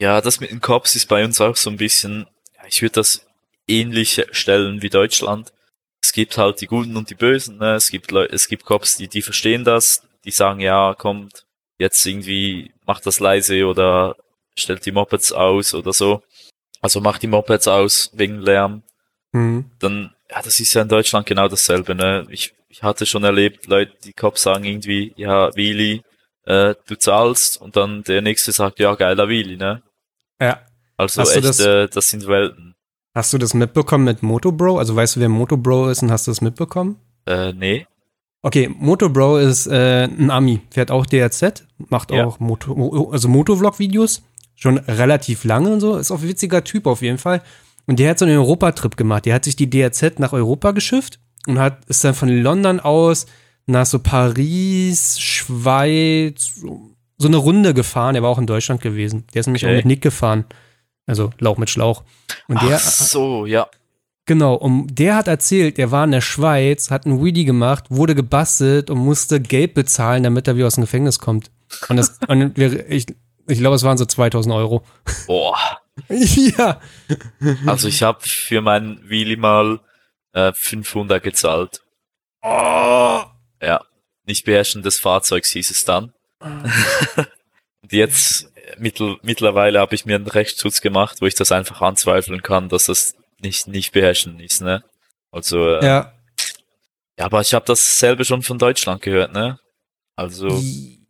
[0.00, 2.26] Ja, das mit den Cops ist bei uns auch so ein bisschen,
[2.68, 3.26] ich würde das
[3.68, 5.52] ähnlich stellen wie Deutschland.
[6.02, 7.74] Es gibt halt die Guten und die Bösen, ne?
[7.74, 11.44] Es gibt Leute, es gibt Cops, die, die verstehen das, die sagen, ja, kommt,
[11.78, 14.16] jetzt irgendwie macht das leise oder
[14.56, 16.22] stellt die Mopeds aus oder so.
[16.80, 18.82] Also macht die Mopeds aus wegen Lärm.
[19.32, 19.70] Mhm.
[19.80, 22.26] Dann, ja, das ist ja in Deutschland genau dasselbe, ne?
[22.30, 26.02] Ich, ich hatte schon erlebt, Leute, die Cops sagen irgendwie, ja, Willi,
[26.44, 29.82] äh, du zahlst und dann der nächste sagt, ja, geiler Willi, ne?
[30.40, 30.64] Ja.
[30.96, 32.74] Also Hast echt, das- äh, das sind Welten.
[33.14, 34.78] Hast du das mitbekommen mit Motobro?
[34.78, 36.96] Also weißt du, wer Motobro ist und hast du das mitbekommen?
[37.26, 37.86] Äh, nee.
[38.42, 42.24] Okay, Motobro ist äh, ein Ami, fährt auch DRZ, macht Ja.
[42.26, 44.22] auch Moto, Mo- also Motovlog-Videos,
[44.54, 47.42] schon relativ lange und so, ist auch ein witziger Typ auf jeden Fall.
[47.86, 49.24] Und der hat so einen Europatrip gemacht.
[49.26, 53.26] Der hat sich die DRZ nach Europa geschifft und hat ist dann von London aus
[53.66, 56.90] nach so Paris, Schweiz, so
[57.20, 58.14] so eine Runde gefahren.
[58.14, 59.24] Der war auch in Deutschland gewesen.
[59.34, 59.72] Der ist nämlich Okay.
[59.72, 60.44] auch mit Nick gefahren.
[61.08, 62.04] Also Lauch mit Schlauch.
[62.46, 63.66] Und der, Ach so, ja.
[64.26, 68.14] Genau, um, der hat erzählt, der war in der Schweiz, hat einen Wheelie gemacht, wurde
[68.14, 71.50] gebastelt und musste Geld bezahlen, damit er wieder aus dem Gefängnis kommt.
[71.88, 73.06] Und das, und wir, ich,
[73.46, 74.84] ich glaube, es waren so 2000 Euro.
[75.26, 75.56] Boah.
[76.10, 76.78] ja.
[77.66, 79.80] Also ich habe für meinen Wheelie mal
[80.34, 81.80] äh, 500 gezahlt.
[82.42, 83.22] Oh.
[83.62, 83.82] Ja.
[84.26, 86.12] Nicht beherrschen des Fahrzeugs hieß es dann.
[86.40, 92.42] Und jetzt, mittel, mittlerweile habe ich mir einen Rechtsschutz gemacht, wo ich das einfach anzweifeln
[92.42, 94.82] kann, dass das nicht, nicht beherrschen ist, ne?
[95.30, 96.12] Also, äh, ja.
[97.18, 97.24] Ja.
[97.26, 99.58] aber ich habe dasselbe schon von Deutschland gehört, ne?
[100.16, 100.62] Also,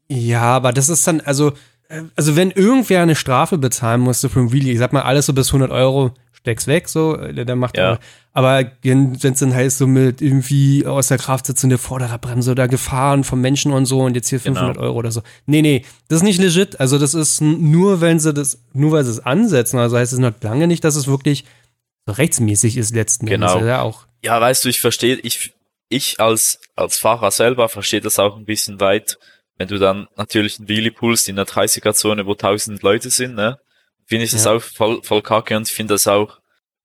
[0.09, 1.53] Ja, aber das ist dann, also,
[1.89, 5.27] äh, also wenn irgendwer eine Strafe bezahlen musste für ein Wheelie, ich sag mal, alles
[5.27, 6.15] so bis 100 Euro,
[6.49, 7.99] steck's weg, so, äh, der macht Ja.
[8.33, 13.23] aber wenn es dann heißt, so mit irgendwie aus der Kraft sitzende Vorderradbremse oder Gefahren
[13.25, 14.87] vom Menschen und so und jetzt hier 500 Genau.
[14.87, 15.23] Euro oder so.
[15.47, 16.81] Nee, nee, das ist nicht legit.
[16.81, 20.19] Also das ist nur, wenn sie das, nur weil sie es ansetzen, also heißt es
[20.19, 21.45] noch lange nicht, dass es wirklich
[22.07, 23.53] so rechtsmäßig ist letzten Genau.
[23.55, 23.69] Endes.
[23.69, 24.07] Ja, auch.
[24.25, 25.53] ja, weißt du, ich verstehe, ich,
[25.91, 29.19] ich als, als Fahrer selber verstehe das auch ein bisschen weit,
[29.59, 33.59] wenn du dann natürlich einen Wheelie pulst in der 30er-Zone, wo 1000 Leute sind, ne?
[34.09, 34.53] Finde ich das Ja.
[34.53, 36.41] auch voll, voll kacke und ich finde das auch,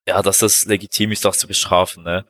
[0.07, 2.25] ja, dass das legitim ist, das zu bestrafen, ne?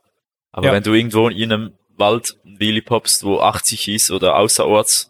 [0.52, 0.74] Aber Ja.
[0.74, 5.10] wenn du irgendwo in einem Wald Wheelie popst, wo 80 ist oder außerorts,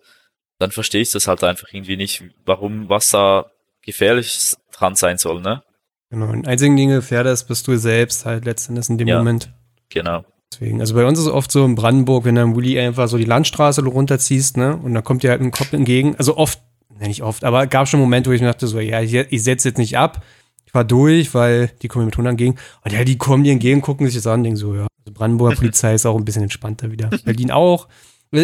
[0.60, 5.42] dann verstehe ich das halt einfach irgendwie nicht, warum was da gefährlich dran sein soll,
[5.42, 5.62] ne?
[6.10, 6.28] Genau.
[6.28, 9.18] Und einzigen Dinge gefährdest bist du selbst halt letzten Endes in dem Ja.
[9.18, 9.52] Moment.
[9.90, 10.24] Genau.
[10.52, 13.08] Deswegen, also bei uns ist es oft so in Brandenburg, wenn du im Wheelie einfach
[13.08, 16.16] so die Landstraße runterziehst, ne, und dann kommt dir halt ein Kopf entgegen.
[16.16, 16.62] Also oft,
[17.00, 19.70] nicht oft, aber gab schon Momente, wo ich mir dachte so, ja, ich, ich setze
[19.70, 20.24] jetzt nicht ab.
[20.66, 22.56] Ich fahr durch, weil die kommen mir mit 100 entgegen.
[22.84, 24.88] Und ja, die kommen dir entgegen, gucken sich das an, denken so, ja.
[25.00, 27.10] Also Brandenburger Polizei ist auch ein bisschen entspannter wieder.
[27.26, 27.88] Berlin auch.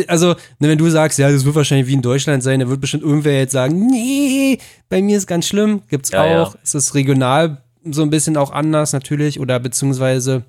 [0.08, 2.80] Also, ne, wenn du sagst, ja, das wird wahrscheinlich wie in Deutschland sein, dann wird
[2.82, 6.44] bestimmt irgendwer jetzt sagen, nee, bei mir ist ganz schlimm, gibt's Ja, ja.
[6.44, 6.56] auch.
[6.64, 10.44] Es ist regional so ein bisschen auch anders natürlich oder beziehungsweise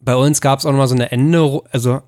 [0.00, 2.02] bei uns gab es auch noch mal so eine Änderung, also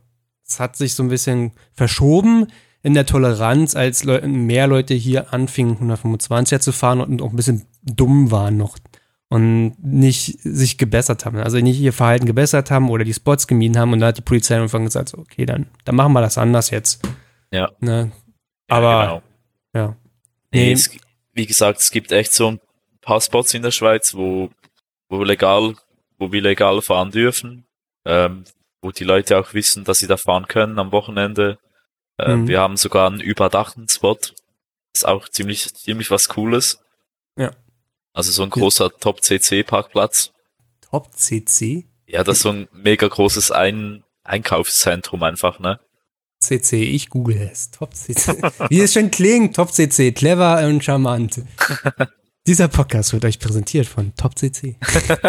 [0.46, 2.48] es hat sich so ein bisschen verschoben.
[2.82, 7.36] In der Toleranz, als Leu mehr Leute hier anfingen, 125er zu fahren und auch ein
[7.36, 8.76] bisschen dumm waren noch
[9.28, 11.38] und nicht sich gebessert haben.
[11.38, 14.22] Also nicht ihr Verhalten gebessert haben oder die Spots gemieden haben und da hat die
[14.22, 17.02] Polizei irgendwann gesagt, so, okay, dann, dann machen wir das anders jetzt.
[17.50, 17.70] Ja.
[17.80, 18.12] Ne?
[18.68, 19.22] Aber, genau.
[19.74, 19.96] ja.
[20.52, 20.72] Nee, Nee.
[20.72, 20.90] es,
[21.32, 22.60] wie gesagt, es gibt echt so ein
[23.00, 24.50] paar Spots in der Schweiz, wo,
[25.08, 25.76] wo legal,
[26.18, 27.64] wo wir legal fahren dürfen,
[28.04, 28.44] ähm,
[28.82, 31.58] wo die Leute auch wissen, dass sie da fahren können am Wochenende.
[32.18, 32.48] Ähm, Mhm.
[32.48, 34.18] Wir haben sogar einen überdachten Spot.
[34.94, 36.80] Ist auch ziemlich, ziemlich was Cooles.
[37.36, 37.50] Ja.
[38.12, 40.32] Also so ein großer Top-CC-Parkplatz.
[40.82, 41.86] Top CC?
[42.06, 45.80] Ja, das ist so ein mega großes ein Einkaufszentrum einfach, ne?
[46.40, 47.70] CC, ich google es.
[47.70, 48.32] Top CC.
[48.68, 51.40] Wie es schon klingt, Top CC, clever und charmant.
[52.46, 54.76] Dieser Podcast wird euch präsentiert von Top CC.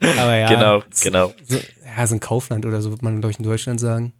[0.00, 0.48] Aber ja.
[0.48, 1.32] genau, genau.
[1.48, 4.12] So, ja, ist ein Kaufland oder so, wird man, glaube ich, in Deutschland sagen.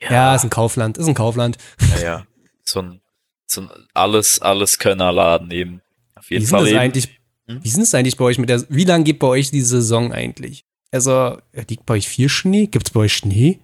[0.00, 1.58] Ja, ist ein Kaufland, ist ein Kaufland.
[1.96, 2.26] ja, ja.
[2.64, 3.00] So ein,
[3.46, 5.82] so ein alles, alles Könnerladen eben.
[6.14, 6.78] Auf Wie jeden ist Fall das eben.
[6.78, 7.08] eigentlich?
[7.46, 7.64] Hm?
[7.64, 10.12] Wie denn das eigentlich bei euch mit der, wie lange geht bei euch die Saison
[10.12, 10.64] eigentlich?
[10.90, 12.66] Also, ja, liegt bei euch viel Schnee?
[12.66, 13.58] Gibt es bei euch Schnee?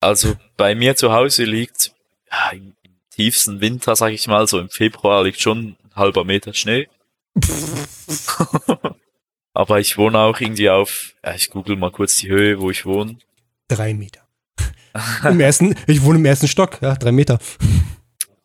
[0.00, 1.92] Also bei mir zu Hause liegt
[2.30, 6.24] ja, im, im tiefsten Winter, sag ich mal, so im Februar liegt schon ein halber
[6.24, 6.88] Meter Schnee.
[9.54, 12.84] Aber ich wohne auch irgendwie auf, ja, ich google mal kurz die Höhe, wo ich
[12.84, 13.16] wohne.
[13.68, 14.25] Drei Meter.
[15.24, 17.38] Im ersten, ich wohne im ersten Stock, ja, drei Meter.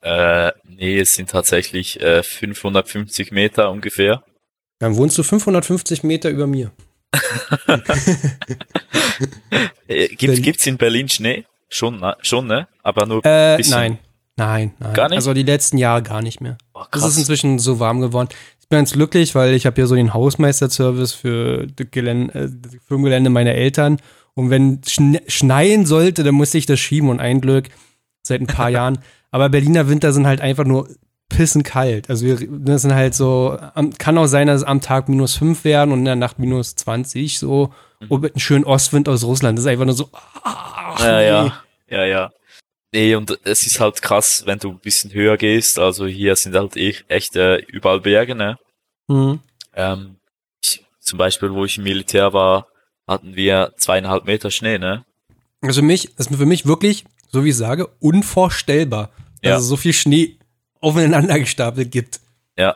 [0.01, 4.23] Äh, nee, es sind tatsächlich äh, 550 Meter ungefähr.
[4.79, 6.71] Dann wohnst du 550 Meter über mir.
[9.87, 11.45] Äh, gibt, gibt's in Berlin Schnee?
[11.69, 12.15] Schon, ne?
[12.21, 12.67] schon, ne?
[12.81, 13.75] Aber nur Äh, bisschen.
[13.75, 13.97] nein.
[14.37, 14.93] Nein, nein.
[14.93, 15.17] Gar nicht?
[15.17, 16.57] Also die letzten Jahre gar nicht mehr.
[16.73, 18.29] Oh, Es ist inzwischen so warm geworden.
[18.61, 22.49] Ich bin ganz glücklich, weil ich habe hier so den Hausmeisterservice für das Gelände, äh,
[22.49, 23.97] das Firmengelände meiner Eltern.
[24.35, 27.69] Und wenn schne schneien sollte, dann musste ich das schieben und ein Glück
[28.23, 28.99] seit ein paar Jahren.
[29.31, 30.89] Aber Berliner Winter sind halt einfach nur
[31.29, 32.09] pissen kalt.
[32.09, 33.57] Also wir, das sind halt so,
[33.97, 36.75] kann auch sein, dass es am Tag minus 5 werden und in der Nacht minus
[36.75, 37.73] 20 so.
[38.09, 39.57] Und mit einem schönen Ostwind aus Russland.
[39.57, 40.09] Das ist einfach nur so.
[40.43, 41.51] ah, Ja, nee.
[41.95, 42.31] ja, ja, ja.
[42.93, 45.79] Nee, und es ist halt krass, wenn du ein bisschen höher gehst.
[45.79, 48.57] Also hier sind halt eh- echt äh, überall Berge, ne?
[49.07, 49.39] Mhm.
[49.75, 50.15] Ähm,
[50.61, 52.67] ich, zum Beispiel, wo ich im Militär war,
[53.07, 55.05] hatten wir zweieinhalb Meter Schnee, ne?
[55.61, 59.09] Also mich, das ist für mich wirklich, so wie ich sage, unvorstellbar,
[59.41, 59.57] dass Ja.
[59.57, 60.37] es so viel Schnee
[60.79, 62.19] aufeinander gestapelt gibt.
[62.57, 62.75] Ja.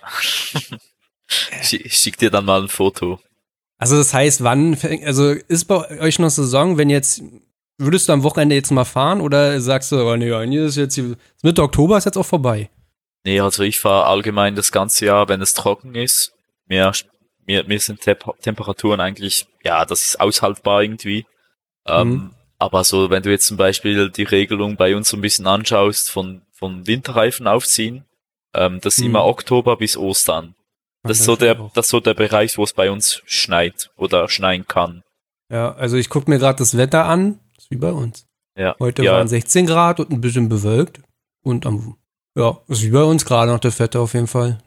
[1.62, 3.20] ich, schick dir dann mal ein Foto.
[3.78, 7.22] Also das heißt, wann, also ist bei euch noch Saison, wenn jetzt,
[7.78, 11.00] würdest du am Wochenende jetzt mal fahren oder sagst du, oh nee, ist jetzt,
[11.44, 12.70] Mitte Oktober ist jetzt auch vorbei?
[13.26, 16.34] Nee, also ich fahre allgemein das ganze Jahr, wenn es trocken ist.
[16.68, 16.92] Mir,
[17.46, 21.25] mir, mir sind Temp Temperaturen eigentlich, ja, das ist aushaltbar irgendwie.
[21.88, 22.32] Ähm, Mhm.
[22.58, 26.10] Aber so, wenn du jetzt zum Beispiel die Regelung bei uns so ein bisschen anschaust
[26.10, 28.06] von, von Winterreifen aufziehen,
[28.54, 29.10] ähm, das ist Mhm.
[29.10, 30.56] immer Oktober bis Ostern.
[31.04, 34.28] Das ist so der, das ist so der Bereich, wo es bei uns schneit oder
[34.30, 35.04] schneien kann.
[35.51, 38.25] Ja, also ich gucke mir gerade das Wetter an, ist wie bei uns.
[38.58, 38.75] Ja.
[38.80, 41.01] Heute ja, waren 16 Grad und ein bisschen bewölkt
[41.43, 41.97] und am,
[42.36, 44.58] ja, ist wie bei uns gerade noch das Wetter auf jeden Fall.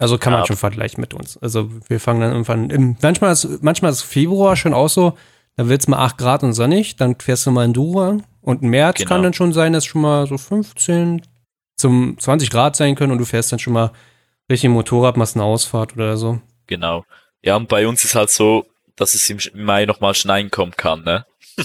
[0.00, 0.46] Also kann man Ja.
[0.46, 1.36] schon vergleichen mit uns.
[1.38, 5.16] Also wir fangen dann irgendwann, im, manchmal ist, manchmal ist Februar schon auch so,
[5.56, 8.70] da wird's mal 8 Grad und sonnig, dann fährst du mal in Dura und im
[8.70, 9.08] März Genau.
[9.08, 11.22] kann dann schon sein, dass schon mal so 15
[11.76, 13.92] zum 20 Grad sein können und du fährst dann schon mal
[14.50, 16.40] richtig Motorrad, machst eine Ausfahrt oder so.
[16.66, 17.04] genau.
[17.42, 21.04] Ja, und bei uns ist halt so, dass es im Mai nochmal schneien kommen kann,
[21.04, 21.24] ne?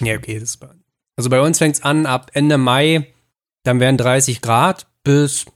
[0.00, 0.68] Ja, okay, das ist bei,
[1.16, 3.12] Also bei uns fängt's an ab Ende Mai,
[3.64, 5.46] dann werden 30 Grad bis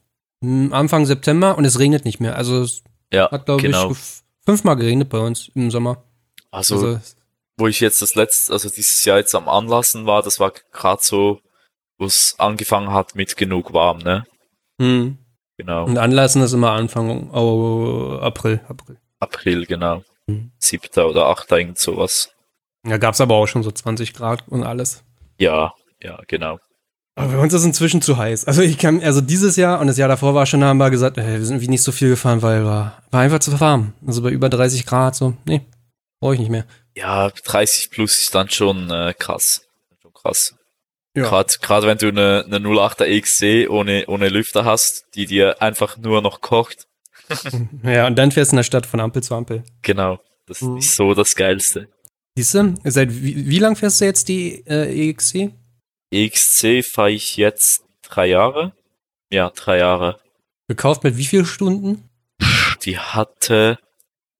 [0.72, 2.36] Anfang September und es regnet nicht mehr.
[2.36, 3.90] Also es Ja, hat, glaube genau.
[3.92, 3.98] ich,
[4.44, 6.04] fünfmal geregnet bei uns im Sommer.
[6.50, 7.00] Also, Also,
[7.56, 11.00] wo ich jetzt das letzte, also dieses Jahr jetzt am Anlassen war, das war gerade
[11.02, 11.40] so,
[11.98, 14.24] wo es angefangen hat mit genug warm, ne?
[14.80, 15.18] hm.
[15.56, 15.84] Genau.
[15.84, 18.60] Und anlassen ist immer Anfang oh, April.
[18.66, 18.98] April.
[19.20, 20.02] April, genau.
[20.26, 20.50] Mhm.
[20.58, 22.32] Siebter oder achter, irgend sowas.
[22.82, 25.04] Da gab's aber auch schon so 20 Grad und alles.
[25.38, 26.58] Ja, ja, genau.
[27.16, 28.46] Aber bei uns ist es inzwischen zu heiß.
[28.46, 31.16] Also ich kann, also dieses Jahr und das Jahr davor war schon, haben wir gesagt,
[31.16, 33.92] ey, wir sind wie nicht so viel gefahren, weil war, war einfach zu warm.
[34.04, 35.60] Also bei über 30 Grad so, nee,
[36.20, 36.66] brauche ich nicht mehr.
[36.96, 39.62] Ja, 30 plus ist dann schon äh, krass.
[40.02, 40.54] Schon krass.
[41.16, 41.22] Ja.
[41.22, 45.96] Gerade gerade wenn du eine, eine 08er XC ohne, ohne Lüfter hast, die dir einfach
[45.96, 46.88] nur noch kocht.
[47.84, 49.62] Ja, und dann fährst du in der Stadt von Ampel zu Ampel.
[49.82, 50.18] Genau.
[50.46, 50.76] Das Mhm.
[50.78, 51.88] ist so das Geilste.
[52.36, 55.50] Siehst du, seit wie, wie lang fährst du jetzt die äh, EXC?
[56.14, 58.72] EXC fahre ich jetzt drei Jahre.
[59.30, 60.20] Ja, drei Jahre.
[60.68, 62.08] Gekauft mit wie viel Stunden?
[62.82, 63.78] Die hatte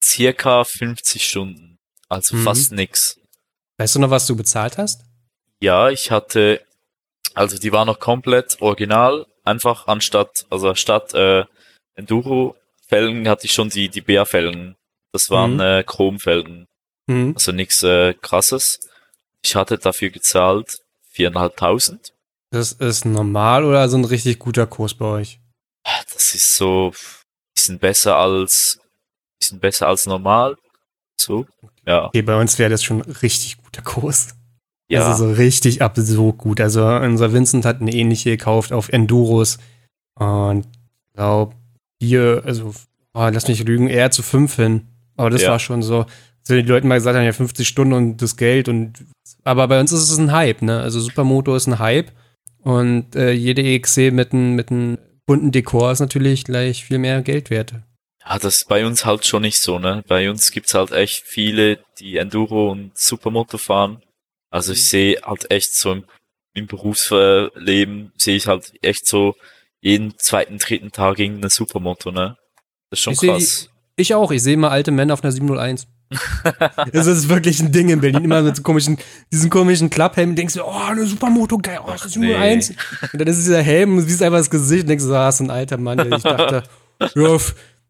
[0.03, 1.79] circa 50 Stunden.
[2.09, 2.43] Also Mhm.
[2.45, 3.19] fast nix.
[3.79, 5.03] Weißt du noch, was du bezahlt hast?
[5.61, 6.61] Ja, ich hatte
[7.37, 11.45] Also die war noch komplett original, einfach anstatt, also statt äh,
[11.97, 14.77] Enduro-Felgen hatte ich schon die, die BR-Felgen.
[15.13, 15.61] Das waren Mhm.
[15.61, 16.67] äh, Chromfelgen,
[17.09, 17.33] Mhm.
[17.35, 18.79] also nichts äh, krasses.
[19.43, 20.79] Ich hatte dafür gezahlt
[21.15, 22.13] viereinhalbtausend.
[22.51, 25.41] Das ist normal oder so ein richtig guter Kurs bei euch?
[26.13, 26.93] Das ist so,
[27.55, 28.79] bisschen besser als,
[29.41, 30.57] bisschen besser als normal.
[31.17, 31.47] So,
[31.87, 34.35] ja, Okay, bei uns wäre das schon richtig guter Kurs.
[34.89, 36.61] ja, Also so richtig absurd gut.
[36.61, 39.59] Also unser Vincent hat eine ähnliche gekauft auf Enduros.
[40.15, 40.67] Und
[41.15, 41.55] glaub,
[42.01, 42.75] hier, also,
[43.15, 44.89] oh, lass mich lügen, eher zu fünf hin.
[45.17, 45.51] Aber das Ja.
[45.51, 46.07] war schon so,
[46.47, 49.05] so die Leute mal gesagt haben, ja, 50 Stunden und das Geld und
[49.43, 50.81] aber bei uns ist es ein Hype, ne?
[50.81, 52.13] Also Supermoto ist ein Hype.
[52.63, 57.21] Und äh, jede EXC mit einem mit einem bunten Dekor ist natürlich gleich viel mehr
[57.23, 57.73] Geld wert.
[58.27, 60.03] ja, das ist bei uns halt schon nicht so, ne?
[60.09, 64.03] Bei uns gibt's halt echt viele, die Enduro und Supermoto fahren.
[64.51, 64.77] Also Mhm.
[64.77, 66.05] ich sehe halt echt so im,
[66.55, 69.35] im Berufsleben sehe ich halt echt so
[69.81, 72.37] jeden zweiten, dritten Tag irgendeine Supermoto, ne?
[72.91, 73.69] Das ist schon Ich seh krass.
[73.97, 75.87] Ich auch, ich sehe immer alte Männer auf einer 701.
[76.93, 78.25] das ist wirklich ein Ding in Berlin.
[78.25, 78.99] Immer mit so komischen,
[79.33, 80.35] diesen komischen Klapphelm.
[80.35, 82.29] Denkst du, oh, eine Supermoto, geil, oh, das ist nee.
[82.29, 82.71] 701.
[83.13, 85.51] Und dann ist dieser Helm, du siehst einfach das Gesicht und denkst ah, ist ein
[85.51, 86.13] alter Mann.
[86.13, 86.63] Ich dachte,
[87.15, 87.39] ja,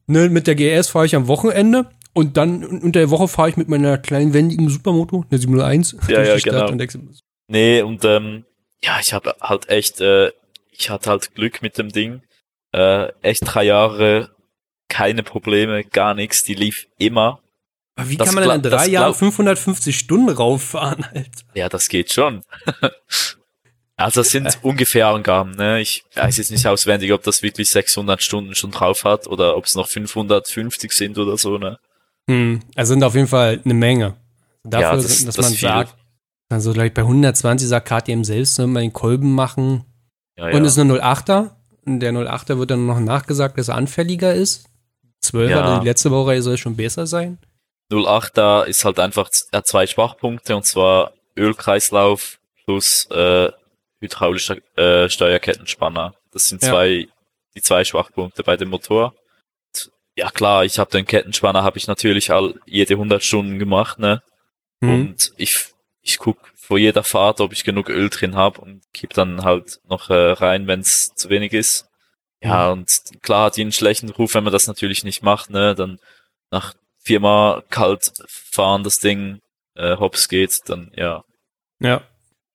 [0.07, 3.57] ne, mit der GS fahre ich am Wochenende und dann unter der Woche fahre ich
[3.57, 6.71] mit meiner kleinen wendigen Supermoto, der 701, Ja, durch ja, die Stadt genau.
[6.71, 6.99] und denkst,
[7.49, 8.45] Nee, und ähm,
[8.83, 10.31] ja, ich habe halt echt, äh,
[10.71, 12.23] ich hatte halt Glück mit dem Ding.
[12.73, 14.31] Äh, echt drei Jahre,
[14.89, 17.41] keine Probleme, gar nichts, die lief immer.
[17.97, 21.31] Aber wie Das kann man denn in drei Jahren glaub- 550 Stunden rauffahren, Alter?
[21.55, 22.43] Ja, das geht schon.
[23.97, 25.81] also das sind ungefähr Angaben, ne?
[25.81, 29.65] Ich weiß jetzt nicht auswendig, ob das wirklich 600 Stunden schon drauf hat oder ob
[29.67, 31.79] es noch 550 sind oder so, ne?
[32.29, 34.17] Hm, also sind auf jeden Fall eine Menge.
[34.65, 35.69] Dafür, Ja, das- dass das man viel.
[35.69, 35.95] sagt,
[36.49, 39.85] also gleich bei 120 sagt KTM selbst, soll man den Kolben machen.
[40.37, 40.57] Ja, ja.
[40.57, 41.51] Und ist eine 08er.
[41.87, 44.65] Und der 08er wird dann noch nachgesagt, dass er anfälliger ist.
[45.23, 45.79] 12er, Ja.
[45.81, 47.39] die letzte Baureihe soll schon besser sein.
[47.95, 53.51] 08 da ist halt einfach er hat zwei Schwachpunkte und zwar Ölkreislauf plus äh,
[54.01, 56.15] hydraulischer äh, Steuerkettenspanner.
[56.33, 56.71] Das sind Ja.
[56.71, 57.09] zwei
[57.57, 59.15] die zwei Schwachpunkte bei dem Motor.
[59.69, 63.99] Und Ja klar, ich habe den Kettenspanner habe ich natürlich all jede 100 Stunden gemacht,
[63.99, 64.23] ne?
[64.83, 64.91] Hm.
[64.91, 69.13] Und ich ich guck vor jeder Fahrt, ob ich genug Öl drin habe und kipp
[69.15, 71.87] dann halt noch äh, rein, wenn es zu wenig ist.
[72.43, 72.91] Ja, und
[73.23, 75.75] klar hat die einen schlechten Ruf, wenn man das natürlich nicht macht, ne?
[75.75, 75.99] Dann
[76.51, 79.39] nach viermal kalt fahren das Ding
[79.77, 81.23] äh, hops geht, dann ja.
[81.81, 82.03] Ja.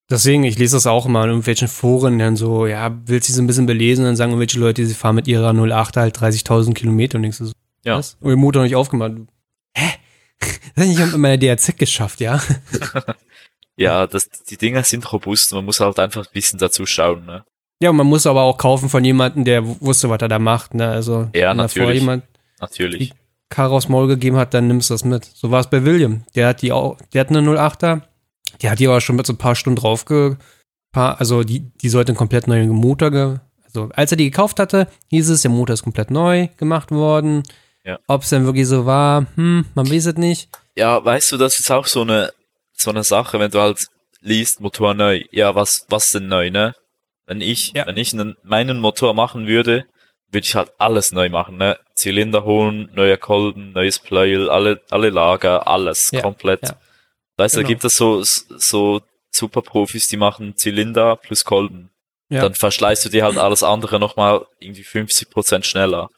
[0.10, 3.42] Deswegen, ich lese das auch immer in irgendwelchen Foren, dann so, ja, willst du so
[3.44, 7.18] ein bisschen belesen, dann sagen irgendwelche Leute, sie fahren mit ihrer 08 halt 30.000 Kilometer
[7.18, 7.54] und denkst du so,
[7.86, 7.98] Ja.
[7.98, 8.18] was?
[8.20, 9.14] Und den Motor noch nicht aufgemacht.
[9.76, 9.90] Hä?
[10.76, 12.42] Das hab ich mit meiner DRZ geschafft, ja?
[13.76, 17.46] Ja, das, die Dinger sind robust, man muss halt einfach ein bisschen dazu schauen, ne?
[17.82, 20.74] Ja, und man muss aber auch kaufen von jemandem, der wusste, was er da macht,
[20.74, 20.90] ne?
[20.90, 22.00] Also, Ja, natürlich.
[22.02, 22.24] jemand
[22.60, 23.14] Natürlich.
[23.50, 25.26] Karre aufs Maul gegeben hat, dann nimmst du das mit.
[25.26, 26.24] So war es bei William.
[26.36, 28.02] Der hat die auch, der hat eine 08er,
[28.62, 30.36] der hat die aber schon mit so ein paar Stunden drauf ge,
[30.92, 34.60] paar, also die, die sollte einen komplett neuen Motor ge, also als er die gekauft
[34.60, 37.44] hatte, hieß es, der Motor ist komplett neu gemacht worden.
[37.84, 38.00] Ja.
[38.08, 40.50] Ob es dann wirklich so war, hm, man weiß es nicht.
[40.76, 42.32] Ja, weißt du, das ist auch so eine,
[42.74, 43.88] so eine Sache, wenn du halt
[44.22, 45.24] liest, Motor neu.
[45.32, 46.76] Ja, was, was denn neu, ne?
[47.26, 47.86] Wenn ich, Ja.
[47.86, 49.86] wenn ich einen, meinen Motor machen würde,
[50.32, 51.78] würde ich halt alles neu machen, ne?
[51.96, 56.62] Zylinder holen, neuer Kolben, neues Pleuel, alle, alle Lager, alles Ja, komplett.
[56.64, 56.76] ja.
[57.38, 57.68] Weißt du, da Genau.
[57.70, 61.90] gibt es so, so Superprofis, die machen Zylinder plus Kolben.
[62.30, 62.42] Ja.
[62.42, 66.10] Dann verschleißt du dir halt alles andere nochmal irgendwie 50% schneller.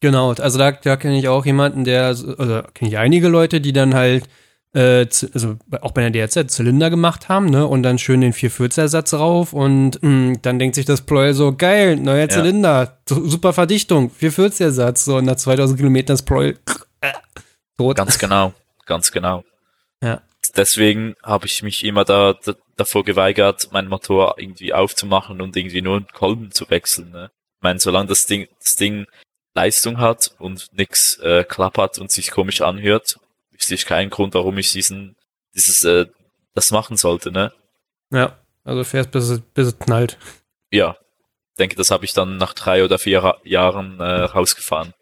[0.00, 3.60] Genau, also da, da kenne ich auch jemanden, der, so- also kenne ich einige Leute,
[3.60, 4.24] die dann halt,
[4.72, 9.14] äh, also auch bei der DRZ Zylinder gemacht haben, ne, und dann schön den 440er-Satz
[9.14, 14.10] rauf und mh, dann denkt sich das Pleuel so, geil, neuer Zylinder, su- super Verdichtung,
[14.20, 16.58] 440er-Satz, so nach 2000 Kilometern das Pleuel,
[17.00, 17.12] äh,
[17.76, 17.96] tot.
[17.96, 18.52] Ganz genau,
[18.86, 19.44] ganz genau.
[20.02, 20.22] Ja.
[20.56, 25.82] Deswegen habe ich mich immer da, da davor geweigert, meinen Motor irgendwie aufzumachen und irgendwie
[25.82, 27.10] nur einen Kolben zu wechseln.
[27.10, 27.30] Ne?
[27.58, 29.06] Ich meine, solange das Ding, das Ding
[29.54, 33.18] Leistung hat und nix äh, klappert und sich komisch anhört,
[33.70, 35.16] ich keinen Grund, warum ich diesen,
[35.54, 36.06] dieses, äh,
[36.54, 37.52] das machen sollte, ne?
[38.12, 40.18] Ja, also fährst bis es, bis es knallt.
[40.70, 40.96] Ja.
[41.58, 44.94] Denke, das habe ich dann nach drei oder vier Ra- Jahren äh, rausgefahren.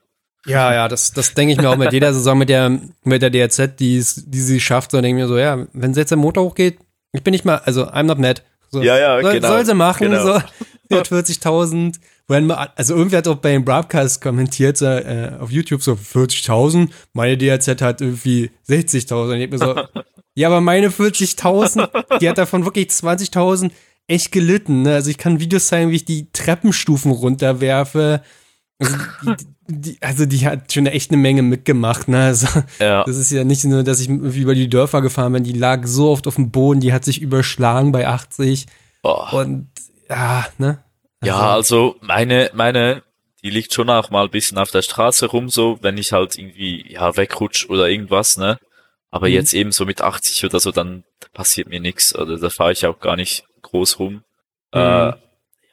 [0.47, 3.31] Ja, ja, das, das denke ich mir auch mit jeder Saison mit der, mit der
[3.31, 6.19] DRZ, die, es- die sie schafft, so denke ich mir so, ja, wenn jetzt der
[6.19, 6.79] Motor hochgeht,
[7.13, 8.43] ich bin nicht mal, also I'm not mad.
[8.71, 10.25] So, Ja, ja, soll, genau, Soll sie machen, genau.
[10.25, 10.43] so
[10.91, 11.99] 440.000.
[12.31, 15.93] Wenn man, also irgendwie hat auch bei dem Broadcast kommentiert, so, äh, auf YouTube so
[15.95, 19.33] 40.000, meine DRZ hat irgendwie 60.000.
[19.33, 19.74] Und ich mir so,
[20.35, 23.70] ja, aber meine 40.000, die hat davon wirklich 20.000
[24.09, 24.83] echt gelitten.
[24.83, 24.95] Ne?
[24.95, 28.22] Also ich kann Videos zeigen, wie ich die Treppenstufen runterwerfe.
[28.79, 32.09] Also die, die, also die hat schon echt eine Menge mitgemacht.
[32.09, 32.24] Ne?
[32.24, 32.47] Also
[32.79, 33.05] Ja.
[33.05, 35.45] das ist ja nicht nur, dass ich über die Dörfer gefahren bin.
[35.45, 38.66] Die lag so oft auf dem Boden, die hat sich überschlagen bei 80.
[39.03, 39.16] Oh.
[39.33, 39.68] Und
[40.09, 40.79] ja, ne?
[41.23, 43.03] Ja, also meine, meine,
[43.43, 46.37] die liegt schon auch mal ein bisschen auf der Straße rum, so, wenn ich halt
[46.39, 48.59] irgendwie, ja, wegrutsch oder irgendwas, ne?
[49.11, 49.35] Aber Mhm.
[49.35, 52.14] jetzt eben so mit 80 oder so, dann passiert mir nichts.
[52.14, 54.23] Oder da fahre ich auch gar nicht groß rum.
[54.73, 55.14] Äh, Mhm.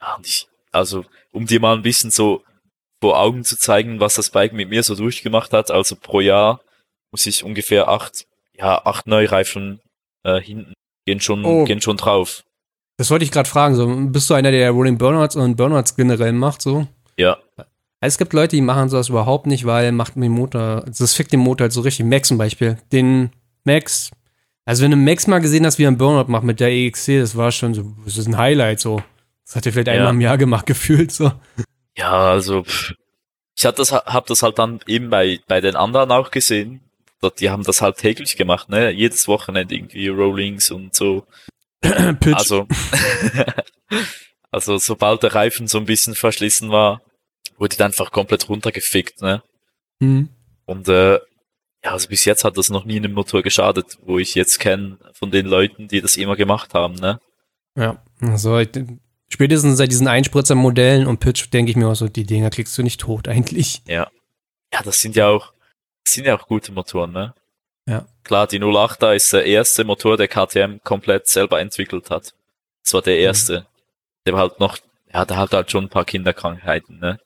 [0.01, 2.43] ja, und ich, also, um dir mal ein bisschen so
[3.01, 6.61] vor Augen zu zeigen, was das Bike mit mir so durchgemacht hat, also pro Jahr
[7.11, 9.81] muss ich ungefähr acht, ja, acht Neureifen
[10.23, 10.73] äh, hinten
[11.05, 11.65] gehen schon, Oh.
[11.65, 12.43] gehen schon drauf.
[12.97, 13.75] Das wollte ich gerade fragen.
[13.75, 16.61] So, bist du einer, der Rolling Burnouts und Burnouts generell macht?
[16.61, 16.87] So?
[17.17, 17.37] Ja,
[17.99, 21.33] Es gibt Leute, die machen sowas überhaupt nicht, weil macht den Motor, also das fickt
[21.33, 22.05] den Motor halt so richtig.
[22.05, 22.77] Max zum Beispiel.
[22.91, 23.31] Den
[23.63, 24.11] Max,
[24.65, 27.19] also wenn du Max mal gesehen hast, wie er einen Burnout macht mit der EXC,
[27.19, 29.01] das war schon so, das ist ein Highlight so.
[29.45, 29.93] Das hat er vielleicht Ja.
[29.93, 31.31] einmal im Jahr gemacht, gefühlt so.
[31.97, 32.93] Ja, also pff,
[33.57, 36.81] ich hab das, hab das halt dann eben bei, bei den anderen auch gesehen.
[37.39, 38.91] Die haben das halt täglich gemacht, ne?
[38.91, 41.25] Jedes Wochenende irgendwie Rollings und so.
[42.19, 42.35] Pitch.
[42.35, 42.67] Also,
[44.51, 47.01] also sobald der Reifen so ein bisschen verschlissen war,
[47.57, 49.43] wurde die einfach komplett runtergefickt, ne?
[49.99, 50.29] Hm.
[50.65, 51.19] Und äh,
[51.83, 54.97] ja, also bis jetzt hat das noch nie einem Motor geschadet, wo ich jetzt kenne
[55.13, 57.19] von den Leuten, die das immer gemacht haben, ne?
[57.77, 58.69] Ja, also ich,
[59.29, 62.83] spätestens seit diesen Einspritzer-Modellen und Pitch denke ich mir auch so, die Dinger kriegst du
[62.83, 63.83] nicht tot eigentlich.
[63.87, 64.09] Ja.
[64.73, 65.53] Ja, das sind ja auch,
[66.03, 67.35] das sind ja auch gute Motoren, ne?
[67.87, 68.05] Ja.
[68.23, 72.33] Klar, die 08er ist der erste Motor, der KTM komplett selber entwickelt hat.
[72.83, 73.67] Das war der erste.
[74.25, 74.77] Der war halt noch,
[75.13, 77.19] ja, der hat halt schon ein paar Kinderkrankheiten, ne?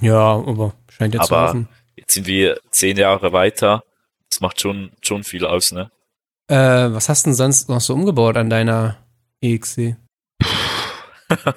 [0.00, 1.68] Ja, aber scheint jetzt zu Aber- laufen.
[1.94, 3.84] Jetzt sind wir zehn Jahre weiter.
[4.30, 5.90] Das macht schon, schon viel aus, ne?
[6.48, 6.56] Äh,
[6.92, 8.96] was hast du denn sonst noch so umgebaut an deiner
[9.40, 9.96] E EXC?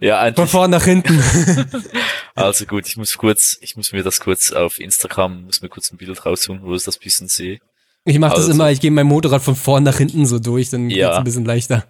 [0.00, 1.20] Ja, Von eigentlich, vorn nach hinten.
[2.44, 5.90] also gut, ich muss kurz, ich muss mir das kurz auf Instagram, muss mir kurz
[5.92, 7.58] ein Bild raussuchen, wo ich das bisschen sehe.
[8.04, 10.70] Ich mache das Also- immer, ich gehe mein Motorrad von vorn nach hinten so durch,
[10.70, 11.08] dann Ja.
[11.08, 11.86] geht's ein bisschen leichter.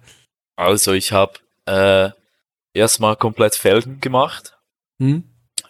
[0.55, 1.33] Also ich habe
[1.65, 2.09] äh,
[2.73, 4.57] erstmal komplett Felgen gemacht.
[4.99, 5.23] Hm?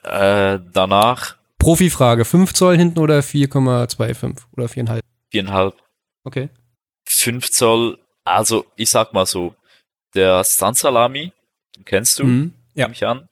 [0.04, 5.02] Äh, danach Profifrage, 5 Zoll hinten oder 4,25 oder 4,5?
[5.32, 5.76] viereinhalb,
[6.24, 6.50] Okay.
[7.06, 8.00] fünf Zoll.
[8.24, 9.54] Also ich sag mal so,
[10.16, 11.34] der Stanzalami,
[11.76, 12.54] den kennst du, Mhm.
[12.74, 12.86] Ja.
[12.86, 13.28] nehme ich an.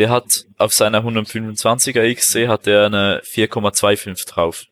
[0.00, 4.64] Der hat auf seiner 125er XC hat der eine 4,25 drauf.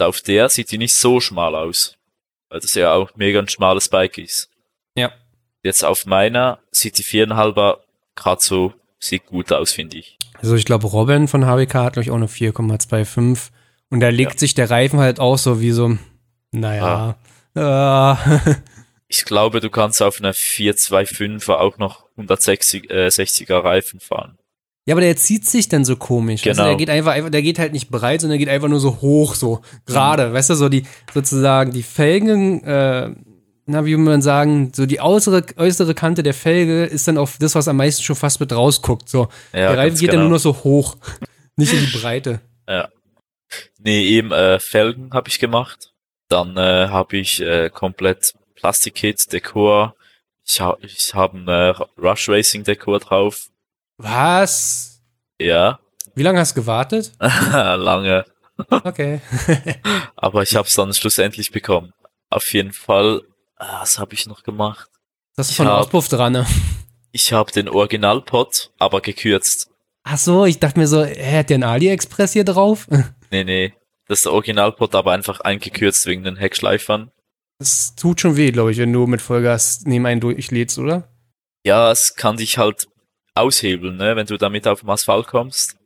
[0.00, 1.94] Und Auf der sieht die nicht so schmal aus,
[2.48, 4.50] weil das ja auch mega ein schmales Bike ist.
[4.96, 5.12] Ja.
[5.62, 7.76] Jetzt auf meiner sieht die 4,5er
[8.16, 10.18] gerade so, sieht gut aus, finde ich.
[10.40, 13.50] Also ich glaube, Robin von HWK hat, glaube ich, auch eine 4,25.
[13.88, 15.96] Und da legt sich der Reifen halt auch so wie so,
[16.50, 17.16] naja.
[17.54, 18.18] Ah.
[19.14, 24.38] Ich glaube, du kannst auf einer 425er auch noch 160 äh, 60er Reifen fahren.
[24.86, 26.44] Ja, aber der zieht sich dann so komisch.
[26.46, 26.68] Weißt du, Genau.
[26.68, 29.34] der geht einfach, der geht halt nicht breit, sondern der geht einfach nur so hoch,
[29.34, 30.28] so gerade.
[30.28, 30.32] Mhm.
[30.34, 33.14] Weißt du, so die, sozusagen die Felgen, äh,
[33.66, 37.38] na, wie würde man sagen, so die äußere, äußere Kante der Felge ist dann auf
[37.38, 39.08] das, was am meisten schon fast mit rausguckt.
[39.08, 39.28] So.
[39.52, 40.28] Ja, der Reifen geht dann genau.
[40.28, 40.96] nur noch so hoch.
[41.56, 42.40] Nicht in die Breite.
[43.78, 45.92] Nee, eben äh, Felgen habe ich gemacht.
[46.28, 49.94] Dann äh, habe ich äh, komplett Plastikkit, Dekor.
[50.44, 53.48] Ich, ha ich habe ein äh, Rush Racing Dekor drauf.
[54.02, 55.00] Was?
[55.40, 55.78] Ja,
[56.14, 57.12] Wie lange hast du gewartet?
[57.20, 58.24] lange.
[58.68, 59.20] Okay.
[60.16, 61.92] Aber ich habe es dann schlussendlich bekommen.
[62.28, 63.22] Auf jeden Fall,
[63.58, 64.88] äh, was habe ich noch gemacht?
[65.36, 66.46] Das ist von hab- Auspuff dran, ne?
[67.12, 69.70] Ich habe den Originalpot, aber gekürzt.
[70.02, 72.86] Ach so, ich dachte mir so, hä, hat der einen AliExpress hier drauf?
[73.30, 73.72] Nee, nee.
[74.08, 77.10] Das ist der Originalpot, aber einfach eingekürzt wegen den Heckschleifern.
[77.58, 81.08] Das tut schon weh, glaube ich, wenn du mit Vollgas neben einen durchlädst, oder?
[81.64, 82.88] Ja, es kann dich halt
[83.34, 85.76] aushebeln, ne, wenn du damit auf den Asphalt kommst.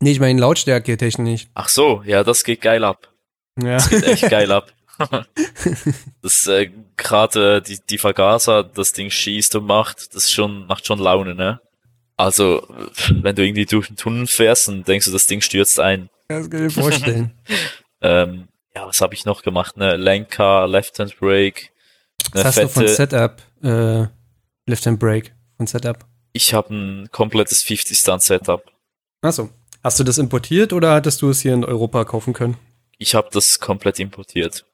[0.00, 1.46] Nee, ich meine Lautstärke technisch.
[1.54, 3.12] Ach so, ja, das geht geil ab.
[3.60, 3.74] Ja.
[3.74, 4.72] Das geht echt geil ab.
[6.22, 10.66] das äh, gerade äh, die die Vergaser, das Ding schießt und macht, das ist schon
[10.66, 11.60] macht schon Laune, ne?
[12.16, 12.66] Also,
[13.10, 16.10] wenn du irgendwie durch den Tunnel fährst und denkst du, das Ding stürzt ein.
[16.28, 17.32] Das kann ich mir vorstellen.
[18.06, 19.78] Ähm, ja, was habe ich noch gemacht?
[19.78, 21.70] Ne, Lenker, Left-Hand Brake,
[22.32, 22.94] Was eine hast du von fette.
[22.94, 23.42] Setup?
[23.62, 24.08] Äh,
[24.70, 26.04] Left Hand Brake von Setup.
[26.36, 28.64] Ich habe ein komplettes 50 Stunt Setup.
[29.22, 29.50] Achso.
[29.84, 32.56] Hast du das importiert oder hattest du es hier in Europa kaufen können?
[32.98, 34.66] Ich habe das komplett importiert.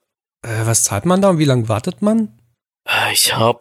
[0.43, 2.41] Äh, was zahlt man da und wie lange wartet man?
[2.89, 3.61] Äh, Ich habe,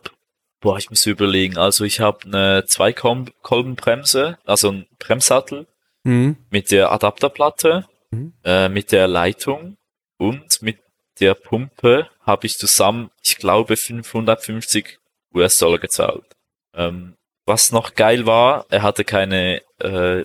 [0.61, 1.57] boah, ich muss überlegen.
[1.57, 5.67] Also ich habe eine Zweikolbenbremse, also ein Bremssattel
[6.05, 6.37] Hm.
[6.49, 8.33] mit der Adapterplatte, Mhm.
[8.45, 9.75] äh, mit der Leitung
[10.17, 10.79] und mit
[11.19, 14.99] der Pumpe habe ich zusammen, ich glaube, 550
[15.35, 16.25] US-Dollar gezahlt.
[16.73, 17.15] Ähm,
[17.49, 20.23] was noch geil war, er hatte keine, äh,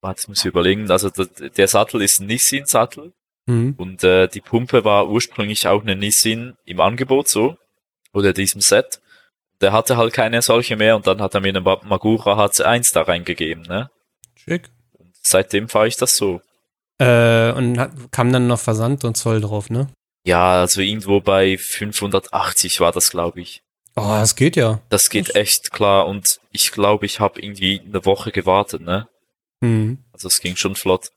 [0.00, 3.12] warte, jetzt muss ich überlegen, also der, Sattel ist ein Nissin-Sattel
[3.46, 3.74] Mhm.
[3.76, 7.56] und äh, die Pumpe war ursprünglich auch eine Nissin im Angebot so,
[8.14, 9.00] oder diesem Set.
[9.60, 12.94] Der hatte halt keine solche mehr und dann hat er mir eine Ma- Magura HC1
[12.94, 13.90] da reingegeben, ne?
[14.34, 14.70] Schick.
[14.98, 16.40] Und seitdem fahre ich das so.
[16.98, 19.88] Äh, und hat, kam dann noch Versand und Zoll drauf, ne?
[20.26, 23.62] Ja, also irgendwo bei 580 war das, glaube ich.
[23.96, 24.80] Oh, das geht ja.
[24.88, 29.06] Das geht echt klar und ich glaube, ich habe irgendwie eine Woche gewartet, ne?
[29.60, 29.98] Mhm.
[30.12, 31.10] Also es ging schon flott.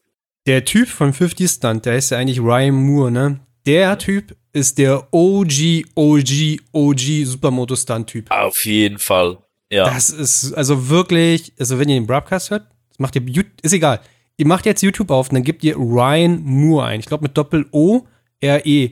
[0.46, 3.40] Der Typ von 50 Stunt, der ist ja eigentlich Ryan Moore, ne?
[3.66, 8.32] Der Typ ist der OG, OG, OG Supermoto-Stunt-Typ.
[8.32, 9.38] Auf jeden Fall.
[9.70, 12.68] Ja, Das ist also wirklich, also wenn ihr den Broadcast hört,
[12.98, 14.00] macht ihr, ist egal.
[14.38, 17.00] Ihr macht jetzt YouTube auf und dann gebt ihr Ryan Moore ein.
[17.00, 18.08] Ich glaube mit Doppel-O,
[18.40, 18.92] R-E.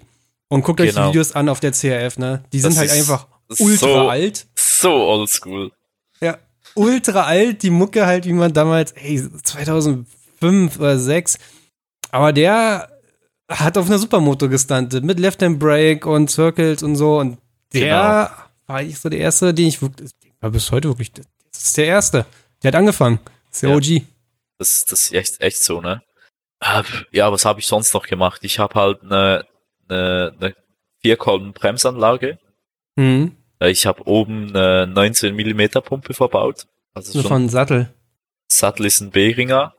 [0.49, 1.09] Und guckt euch die Genau.
[1.09, 2.43] Videos an auf der CRF, ne?
[2.51, 3.09] Die sind Das halt ist
[3.49, 4.47] einfach so- ultra alt.
[4.55, 5.71] so oldschool.
[6.21, 6.37] Ja,
[6.75, 11.37] ultra alt, die Mucke halt, wie man damals, ey, 2005 oder 6.
[12.11, 12.89] Aber der
[13.49, 17.19] hat auf einer Supermoto gestuntet mit Left Hand Brake und Circles und so.
[17.19, 17.37] Und
[17.73, 18.31] der
[18.67, 21.85] war ich so der Erste, den ich wirklich, war bis heute wirklich, das ist der
[21.85, 22.25] Erste.
[22.63, 23.19] Der hat angefangen.
[23.49, 23.75] Das ist der Ja.
[23.75, 24.07] OG.
[24.57, 26.01] Das, das ist echt, echt so, ne?
[26.61, 28.39] Äh, Ja, was habe ich sonst noch gemacht?
[28.43, 29.45] Ich habe halt eine,
[29.89, 30.55] eine, eine
[31.01, 32.39] Vierkolben-Bremsanlage.
[32.95, 33.35] Mhm.
[33.59, 36.67] Äh, Ich habe oben eine 19 mm Pumpe verbaut.
[36.93, 37.93] Also So schon, von Sattel.
[38.51, 39.73] Sattel ist ein B-Ringer.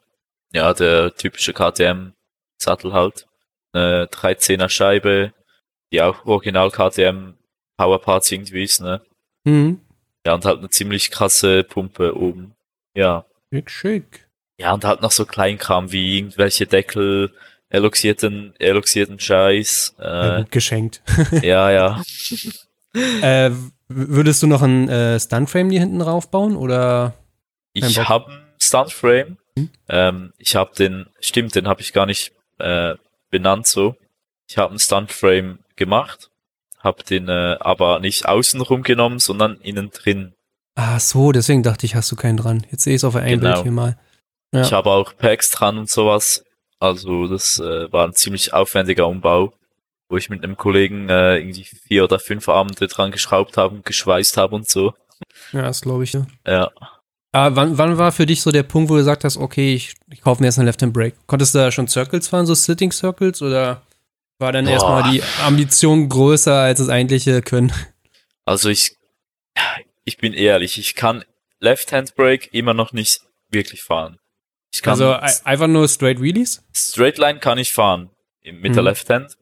[0.53, 3.27] Ja, der typische KTM-Sattel halt.
[3.73, 5.33] Eine 13er Scheibe,
[5.93, 7.35] die auch original KTM
[7.79, 9.03] Powerparts irgendwie ist, ne?
[9.45, 9.81] Mhm.
[10.27, 12.55] Ja, und halt eine ziemlich krasse Pumpe oben.
[12.95, 13.27] Ja.
[13.53, 14.29] Schick, schick.
[14.59, 17.33] Ja, und halt noch so Kleinkram wie irgendwelche Deckel,
[17.69, 19.95] eloxierten, eloxierten Scheiß.
[19.99, 21.03] Ja, Äh, gut geschenkt.
[21.43, 22.03] ja, ja.
[23.23, 23.51] äh,
[23.89, 27.15] würdest du noch einen äh, Stuntframe hier hinten raufbauen oder?
[27.73, 29.37] Ich habe einen Stuntframe.
[29.59, 29.71] Hm?
[29.89, 32.95] Ähm, ich habe den, stimmt, den habe ich gar nicht äh,
[33.31, 33.97] benannt so.
[34.49, 36.31] Ich habe einen Stuntframe gemacht,
[36.81, 40.35] habe den äh, aber nicht außenrum genommen, sondern innen drin.
[40.75, 42.67] Ah, so, deswegen dachte ich, hast du keinen dran.
[42.71, 43.53] Jetzt sehe ich es auf ein Genau.
[43.53, 43.99] Bild hier mal.
[44.53, 44.61] Ja.
[44.63, 46.45] Ich habe auch Packs dran und sowas.
[46.79, 49.53] Also das äh, war ein ziemlich aufwendiger Umbau,
[50.09, 53.85] wo ich mit einem Kollegen äh, irgendwie vier oder fünf Abende dran geschraubt habe und
[53.85, 54.95] geschweißt habe und so.
[55.53, 56.13] Ja, das glaube ich.
[56.13, 56.27] Ja.
[56.47, 56.71] Ja.
[57.33, 59.95] Aber wann, wann war für dich so der Punkt, wo du gesagt hast, okay, ich,
[60.11, 61.17] ich kaufe mir jetzt eine Left-Hand-Brake?
[61.27, 63.43] Konntest du da schon Circles fahren, so Sitting Circles?
[63.43, 63.83] Oder
[64.39, 64.71] war dann Boah.
[64.73, 67.73] erstmal die Ambition größer als das eigentliche Können?
[68.45, 68.97] Also ich,
[70.05, 71.25] ich bin ehrlich, ich kann
[71.59, 74.19] Left-Hand Brake immer noch nicht wirklich fahren.
[74.73, 76.63] Ich kann Also ei- einfach nur Straight Wheelies?
[76.75, 78.11] Straight Line kann ich fahren
[78.45, 78.89] mit der Mhm.
[78.89, 79.37] Left Hand,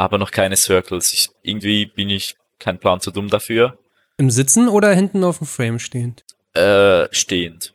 [0.00, 1.12] aber noch keine Circles.
[1.12, 3.78] Ich, irgendwie bin ich kein Plan zu dumm dafür.
[4.16, 6.24] Im Sitzen oder hinten auf dem Frame stehend?
[6.54, 7.74] Äh, stehend.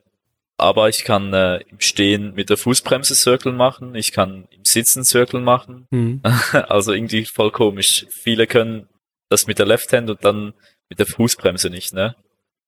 [0.57, 5.05] Aber ich kann äh, im Stehen mit der Fußbremse Circle machen, ich kann im Sitzen
[5.05, 5.86] Circle machen.
[5.91, 6.21] Hm.
[6.51, 8.07] Also irgendwie voll komisch.
[8.09, 8.88] Viele können
[9.30, 10.55] das mit der Left Hand und dann
[10.89, 12.15] mit der Fußbremse nicht, ne?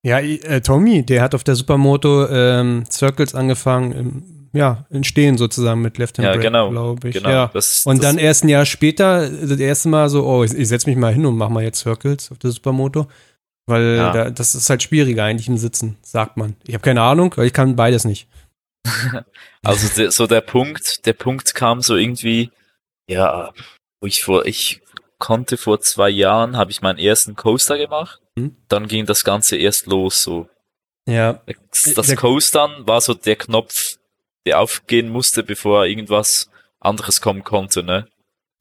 [0.03, 5.81] Ja, äh, Tommy, der hat auf der Supermoto ähm, Circles angefangen, ja, in Stehen sozusagen
[5.81, 6.69] mit Left Hand Ja, Brake, genau.
[6.69, 7.15] glaube ich.
[7.15, 7.29] Genau.
[7.29, 7.51] Ja.
[7.53, 10.67] Das, Und das, dann erst ein Jahr später, das erste Mal so, oh, ich, ich
[10.67, 13.07] setze mich mal hin und mach mal jetzt Circles auf der Supermoto.
[13.69, 14.11] Weil Ja.
[14.13, 16.55] da, das ist halt schwieriger eigentlich im Sitzen, sagt man.
[16.65, 18.27] Ich habe keine Ahnung, weil ich kann beides nicht.
[19.63, 22.51] Also der, so der Punkt, der Punkt kam so irgendwie,
[23.09, 23.51] ja,
[23.99, 24.81] wo ich vor, ich
[25.19, 28.21] konnte vor zwei Jahren, habe ich meinen ersten Coaster gemacht.
[28.37, 28.55] Mhm.
[28.69, 30.47] Dann ging das Ganze erst los so.
[31.09, 31.41] Ja,
[31.71, 33.96] Das, das Coastern war so der Knopf,
[34.47, 38.07] der aufgehen musste, bevor irgendwas anderes kommen konnte, ne?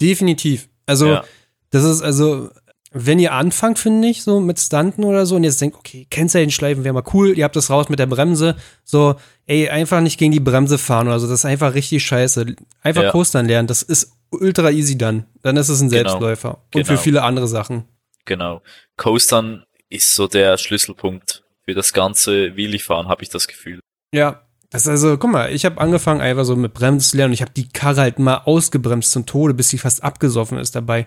[0.01, 0.69] definitiv.
[0.87, 1.25] Also, Ja.
[1.71, 2.51] das ist also,
[2.93, 6.53] wenn ihr anfangt, finde ich, so mit Stunten oder so und jetzt denkt, okay, Kennzeichen
[6.85, 9.17] wäre mal cool, ihr habt das raus mit der Bremse, so,
[9.47, 12.57] ey, einfach nicht gegen die Bremse fahren oder so, das ist einfach richtig scheiße.
[12.83, 13.11] Einfach Ja.
[13.11, 15.27] Coastern lernen, das ist ultra easy dann.
[15.43, 16.11] Dann ist es ein Genau.
[16.11, 16.59] Selbstläufer.
[16.67, 16.87] Und Genau.
[16.87, 17.85] für viele andere Sachen.
[18.25, 18.63] Genau.
[18.97, 23.81] Coastern ist so der Schlüsselpunkt für das ganze Wheelie-Fahren, habe ich das Gefühl.
[24.13, 27.31] Ja, das ist also, guck mal, ich habe angefangen einfach so mit Bremsen zu lernen
[27.31, 30.75] und ich habe die Karre halt mal ausgebremst zum Tode, bis sie fast abgesoffen ist
[30.75, 31.01] dabei.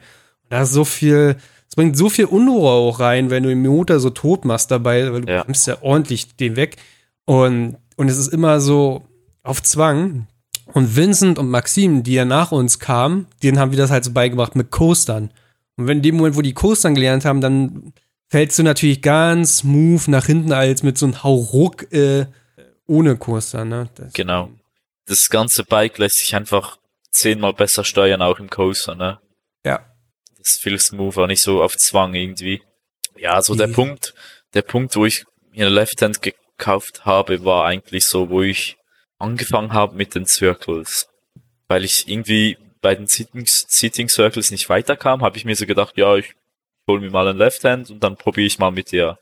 [0.43, 1.35] Und da ist so viel,
[1.67, 5.11] es bringt so viel Unruhe auch rein, wenn du den Motor so tot machst dabei,
[5.11, 5.43] weil du Ja.
[5.43, 6.77] bremst ja ordentlich den weg.
[7.25, 9.03] Und, und es ist immer so
[9.43, 10.27] auf Zwang.
[10.73, 14.11] Und Vincent und Maxim, die ja nach uns kamen, denen haben wir das halt so
[14.11, 15.31] beigebracht mit Coastern.
[15.77, 17.93] Und wenn in dem Moment, wo die Coastern gelernt haben, dann
[18.27, 22.25] fällst du natürlich ganz smooth nach hinten als mit so einem Hauruck äh,
[22.89, 23.89] ohne Coaster, ne?
[23.95, 24.51] Das, Genau.
[25.05, 26.77] Das ganze Bike lässt sich einfach
[27.11, 29.19] zehnmal besser steuern, auch im Coaster, ne?
[29.63, 29.85] Ja.
[30.37, 32.61] Das ist viel smoother, nicht so auf Zwang irgendwie.
[33.15, 33.73] Ja, so der Mhm.
[33.73, 34.13] Punkt,
[34.53, 38.77] der Punkt, wo ich mir eine Left Hand gekauft habe, war eigentlich so, wo ich
[39.17, 41.07] angefangen habe mit den Circles.
[41.67, 45.97] Weil ich irgendwie bei den Sitting, Sitting Circles nicht weiterkam, habe ich mir so gedacht,
[45.97, 46.33] ja, ich
[46.87, 49.19] hole mir mal einen Left Hand und dann probiere ich mal mit der.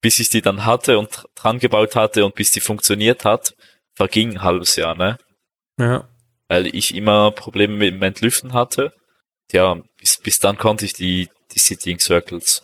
[0.02, 3.56] bis ich die dann hatte und dran gebaut hatte und bis die funktioniert hat,
[3.96, 5.18] verging ein halbes Jahr, ne?
[5.80, 6.08] Ja.
[6.48, 8.94] Weil ich immer Probleme mit dem Entlüften hatte.
[9.52, 12.64] Ja, bis, bis dann konnte ich die, die Sitting Circles.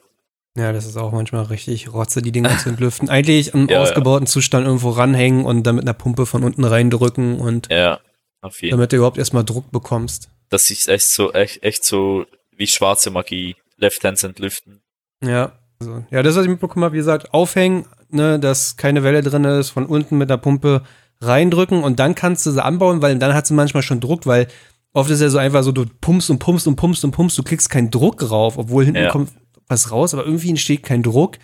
[0.57, 3.09] Ja, das ist auch manchmal richtig Rotze, die Dinger zu entlüften.
[3.09, 7.39] Eigentlich im Ja, ausgebauten Zustand irgendwo ranhängen und dann mit einer Pumpe von unten reindrücken
[7.39, 8.01] und Ja,
[8.41, 8.77] auf jeden Fall.
[8.79, 10.29] damit du überhaupt erstmal Druck bekommst.
[10.49, 12.25] Das ist echt so, echt, echt so
[12.55, 13.55] wie schwarze Magie.
[13.77, 14.81] Left Hands entlüften.
[15.23, 15.57] Ja.
[15.81, 19.43] Also, ja, das, was ich mitbekommen habe, wie gesagt, aufhängen, ne, dass keine Welle drin
[19.45, 20.83] ist, von unten mit der Pumpe
[21.21, 24.47] reindrücken und dann kannst du sie anbauen, weil dann hat sie manchmal schon Druck, weil
[24.93, 27.43] oft ist ja so einfach so, du pumpst und pumpst und pumpst und pumpst, du
[27.43, 29.09] kriegst keinen Druck rauf, obwohl hinten Ja.
[29.11, 29.31] kommt
[29.67, 31.37] was raus, aber irgendwie entsteht kein Druck,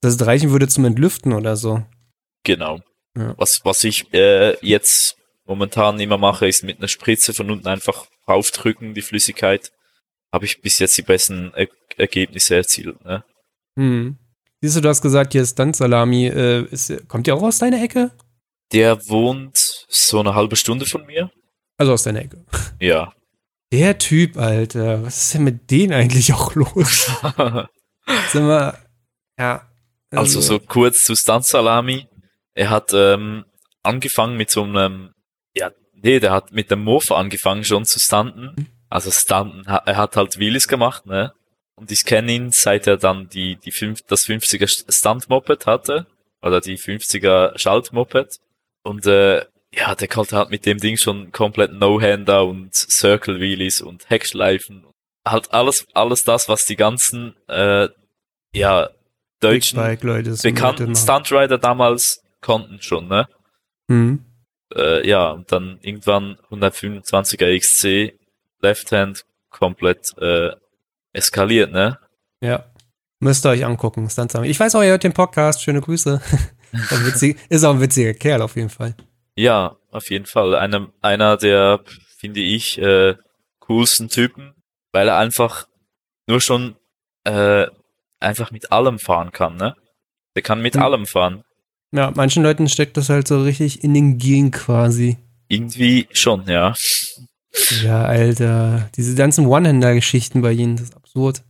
[0.00, 1.82] dass es reichen würde zum Entlüften oder so.
[2.44, 2.80] Genau.
[3.16, 3.34] Ja.
[3.36, 8.06] Was, was ich äh, jetzt momentan immer mache, ist mit einer Spritze von unten einfach
[8.26, 9.72] raufdrücken, die Flüssigkeit.
[10.32, 13.04] Habe ich bis jetzt die besten er Ergebnisse erzielt.
[13.04, 13.22] Ne?
[13.76, 14.18] Hm.
[14.60, 16.26] Siehst du, du hast gesagt, hier ist Stunt-Salami.
[16.26, 18.10] Äh, ist, kommt der auch aus deiner Ecke?
[18.72, 19.58] Der wohnt
[19.88, 21.30] so eine halbe Stunde von mir.
[21.76, 22.44] Also aus deiner Ecke.
[22.80, 23.12] Ja.
[23.72, 27.06] Der Typ, Alter, was ist denn mit denen eigentlich auch los?
[28.32, 28.78] Sind wir,
[29.38, 29.68] ja.
[30.10, 32.06] Also so kurz zu Stunt Salami.
[32.54, 33.44] Er hat ähm,
[33.82, 35.12] angefangen mit so einem,
[35.56, 38.70] ja, nee, der hat mit dem Mofa angefangen schon zu stunten.
[38.88, 41.32] Also stunten, er hat halt Wheelies gemacht, ne?
[41.76, 46.06] Und ich kenne ihn, seit er dann die, die fünf, das 50er Stunt-Moped hatte.
[46.42, 48.38] Oder die 50er Schalt-Moped.
[48.82, 53.80] Und äh, ja, der konnte halt mit dem Ding schon komplett No-Hander und Circle Wheelies
[53.80, 54.84] und Heckschleifen.
[55.26, 57.88] Halt alles, alles das, was die ganzen, äh,
[58.54, 58.90] ja,
[59.40, 59.80] deutschen
[60.42, 63.26] bekannten Stuntrider damals konnten schon, ne?
[63.26, 63.34] machen.
[63.88, 64.24] Hm.
[64.74, 68.18] Äh, ja, und dann irgendwann 125er XC
[68.60, 70.50] Left Hand komplett äh,
[71.14, 71.98] eskaliert, ne?
[72.42, 72.64] Ja.
[73.20, 74.50] Müsst ihr euch angucken, Stunt-Salami.
[74.50, 75.62] Ich weiß auch, ihr hört den Podcast.
[75.62, 76.20] Schöne Grüße.
[76.72, 78.94] Witzig, ist auch ein witziger Kerl auf jeden Fall.
[79.36, 80.54] Ja, auf jeden Fall.
[80.56, 81.80] Einer, einer der,
[82.18, 83.14] finde ich, äh,
[83.60, 84.52] coolsten Typen,
[84.92, 85.66] weil er einfach
[86.26, 86.76] nur schon
[87.24, 87.66] äh,
[88.20, 89.74] einfach mit allem fahren kann, ne?
[90.34, 90.82] Der kann mit Hm.
[90.82, 91.44] allem fahren.
[91.92, 95.16] Ja, manchen Leuten steckt das halt so richtig in den Gen quasi.
[95.48, 96.74] Irgendwie schon, ja.
[97.82, 98.90] Ja, Alter.
[98.96, 101.44] Diese ganzen One-Hander-Geschichten bei ihnen, das ist absurd.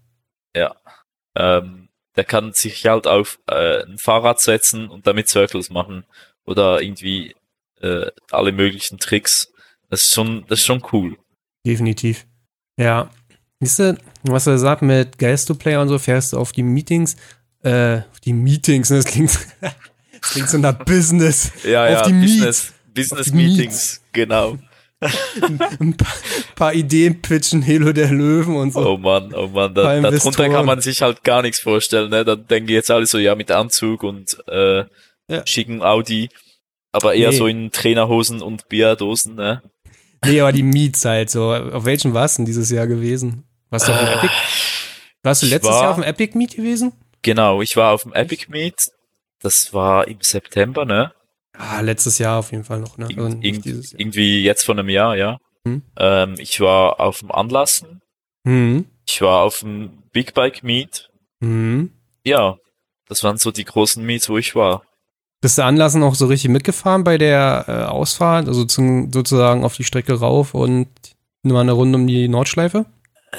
[1.37, 6.05] Ähm, der kann sich halt auf äh, ein Fahrrad setzen und damit Circles machen
[6.45, 7.35] oder irgendwie
[7.81, 9.53] äh, alle möglichen Tricks.
[9.91, 11.17] Das ist schon, das ist schon cool.
[11.67, 12.27] Definitiv.
[12.79, 13.11] Ja.
[13.61, 17.17] Siehst du, was er sagt mit Geist-to-Player und so, fährst du auf die Meetings,
[17.63, 21.51] äh, auf die Meetings, ne, das klingt, das klingt so nach Business.
[21.65, 23.57] Ja, Auf die Business, Business die Meets.
[23.57, 24.59] Meetings, genau.
[25.81, 26.13] Ein paar,
[26.55, 28.81] paar Ideen pitchen, Halo der Löwen und so.
[28.93, 32.25] Oh Mann, oh Mann, Paar da, darunter kann man sich halt gar nichts vorstellen, ne?
[32.25, 34.85] Da denken jetzt alle so, ja, mit Anzug und äh,
[35.29, 35.47] Ja.
[35.47, 36.29] schicken Audi,
[36.93, 37.37] aber eher Nee.
[37.37, 39.63] so in Trainerhosen und Bierdosen, ne?
[40.25, 41.53] Nee, aber die Meets halt so.
[41.53, 43.45] Auf welchen warst du denn dieses Jahr gewesen?
[43.71, 44.33] Warst du auf dem Epic?
[45.23, 46.93] Warst du ich letztes war- Jahr auf dem Epic Meet gewesen?
[47.23, 48.91] Genau, ich war auf dem Epic Meet,
[49.43, 51.13] das war im September, ne?
[51.57, 53.07] Ah, letztes Jahr auf jeden Fall noch, ne?
[53.07, 55.39] Also Irgend, irgendwie jetzt von einem Jahr, ja.
[55.67, 55.83] Hm.
[55.97, 58.01] Ähm, ich war auf dem Anlassen,
[58.45, 58.87] Mhm.
[59.07, 61.09] ich war auf dem Big Bike Meet.
[61.41, 61.91] Mhm.
[62.25, 62.57] Ja,
[63.09, 64.83] das waren so die großen Meets, wo ich war.
[65.41, 68.49] Bist du Anlassen auch so richtig mitgefahren bei der äh, Ausfahrt?
[68.49, 70.89] Also zum, sozusagen auf die Strecke rauf und
[71.43, 72.87] nur eine Runde um die Nordschleife?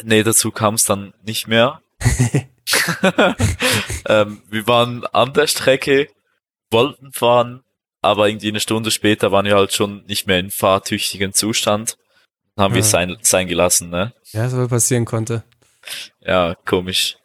[0.04, 1.82] Nee, dazu kam es dann nicht mehr.
[4.08, 6.08] ähm, wir waren an der Strecke,
[6.72, 7.62] wollten fahren,
[8.06, 11.98] aber irgendwie eine Stunde später waren wir halt schon nicht mehr in fahrtüchtigen Zustand.
[12.56, 14.14] Dann haben wir es sein, sein gelassen, ne?
[14.32, 15.44] Ja, so passieren konnte.
[16.22, 17.18] Ja, komisch.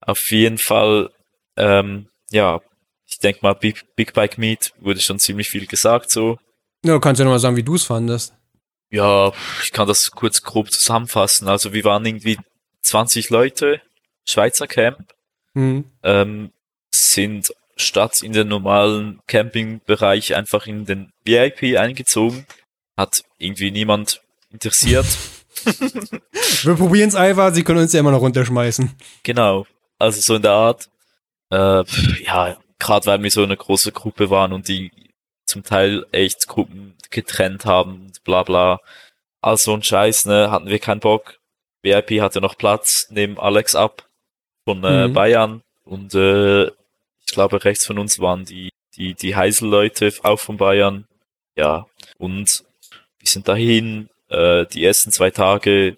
[0.00, 1.10] Auf jeden Fall,
[1.56, 2.60] ähm, ja,
[3.06, 6.38] ich denk mal, Big, Big Bike Meet wurde schon ziemlich viel gesagt, so.
[6.84, 8.34] Ja, du kannst ja nochmal sagen, wie du es fandest.
[8.90, 9.32] Ja,
[9.62, 11.48] ich kann das kurz grob zusammenfassen.
[11.48, 12.38] Also wir waren irgendwie
[12.82, 13.80] 20 Leute,
[14.26, 15.12] Schweizer Camp,
[15.54, 15.84] Mhm.
[16.02, 16.52] ähm,
[16.90, 22.46] sind statt in den normalen Campingbereich einfach in den VIP eingezogen.
[22.96, 24.20] Hat irgendwie niemand
[24.50, 25.06] interessiert.
[26.62, 28.92] Wir probieren es einfach, sie können uns ja immer noch runterschmeißen.
[29.22, 29.66] genau.
[29.98, 30.88] Also so in der Art.
[31.50, 31.84] Äh,
[32.24, 34.90] ja, gerade weil wir so eine große Gruppe waren und die
[35.46, 38.80] zum Teil echt Gruppen getrennt haben und bla bla.
[39.40, 41.38] All so ein Scheiß, ne, hatten wir keinen Bock.
[41.82, 44.08] VIP hatte noch Platz neben Alex ab
[44.64, 45.12] von äh, Mhm.
[45.12, 45.62] Bayern.
[45.84, 46.70] Und äh,
[47.26, 51.06] ich glaube, rechts von uns waren die, die, die Heisel-Leute, auch von Bayern.
[51.56, 51.86] Ja,
[52.18, 52.64] und
[53.18, 55.96] wir sind dahin, äh, die ersten zwei Tage,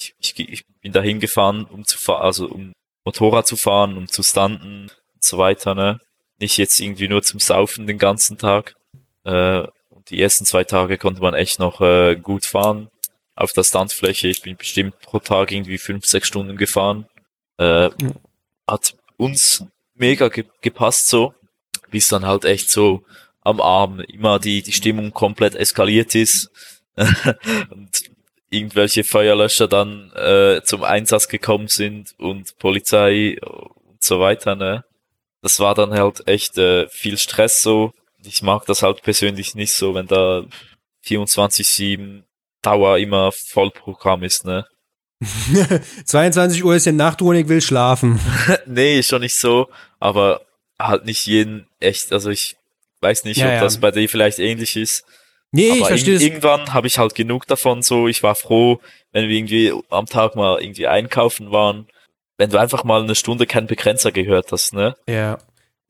[0.00, 2.72] ich, ich, ich bin dahin gefahren, um zu fahren, also um
[3.04, 6.00] Motorrad zu fahren, um zu standen und so weiter, ne?
[6.40, 8.76] Nicht jetzt irgendwie nur zum Saufen den ganzen Tag.
[9.24, 12.88] Äh, und die ersten zwei Tage konnte man echt noch äh, gut fahren
[13.34, 14.28] auf der Standfläche.
[14.28, 17.06] Ich bin bestimmt pro Tag irgendwie fünf, sechs Stunden gefahren.
[17.56, 17.90] Äh,
[18.68, 19.64] hat uns
[19.98, 21.34] mega ge gepasst so,
[21.90, 23.04] bis dann halt echt so
[23.40, 26.50] am Abend immer die, die Stimmung komplett eskaliert ist
[26.96, 27.90] und
[28.50, 34.84] irgendwelche Feuerlöscher dann äh, zum Einsatz gekommen sind und Polizei und so weiter, ne?
[35.42, 37.92] Das war dann halt echt äh, viel Stress so.
[38.24, 40.44] Ich mag das halt persönlich nicht so, wenn da
[41.06, 42.22] 24-7
[42.62, 44.66] Dauer immer Vollprogramm ist, ne?
[46.04, 48.20] 22 Uhr ist ja Nachtruhe und ich will schlafen.
[48.66, 49.68] nee, schon nicht so,
[50.00, 50.42] aber
[50.78, 52.56] halt nicht jeden echt, also ich
[53.00, 53.60] weiß nicht, Ja, ob ja.
[53.60, 55.04] das bei dir vielleicht ähnlich ist.
[55.50, 56.22] Nee, ich aber verstehe irg- das.
[56.24, 58.06] irgendwann habe ich halt genug davon so.
[58.08, 58.80] Ich war froh,
[59.12, 61.86] wenn wir irgendwie am Tag mal irgendwie einkaufen waren.
[62.36, 64.94] Wenn du einfach mal eine Stunde keinen Begrenzer gehört hast, ne?
[65.08, 65.38] Ja.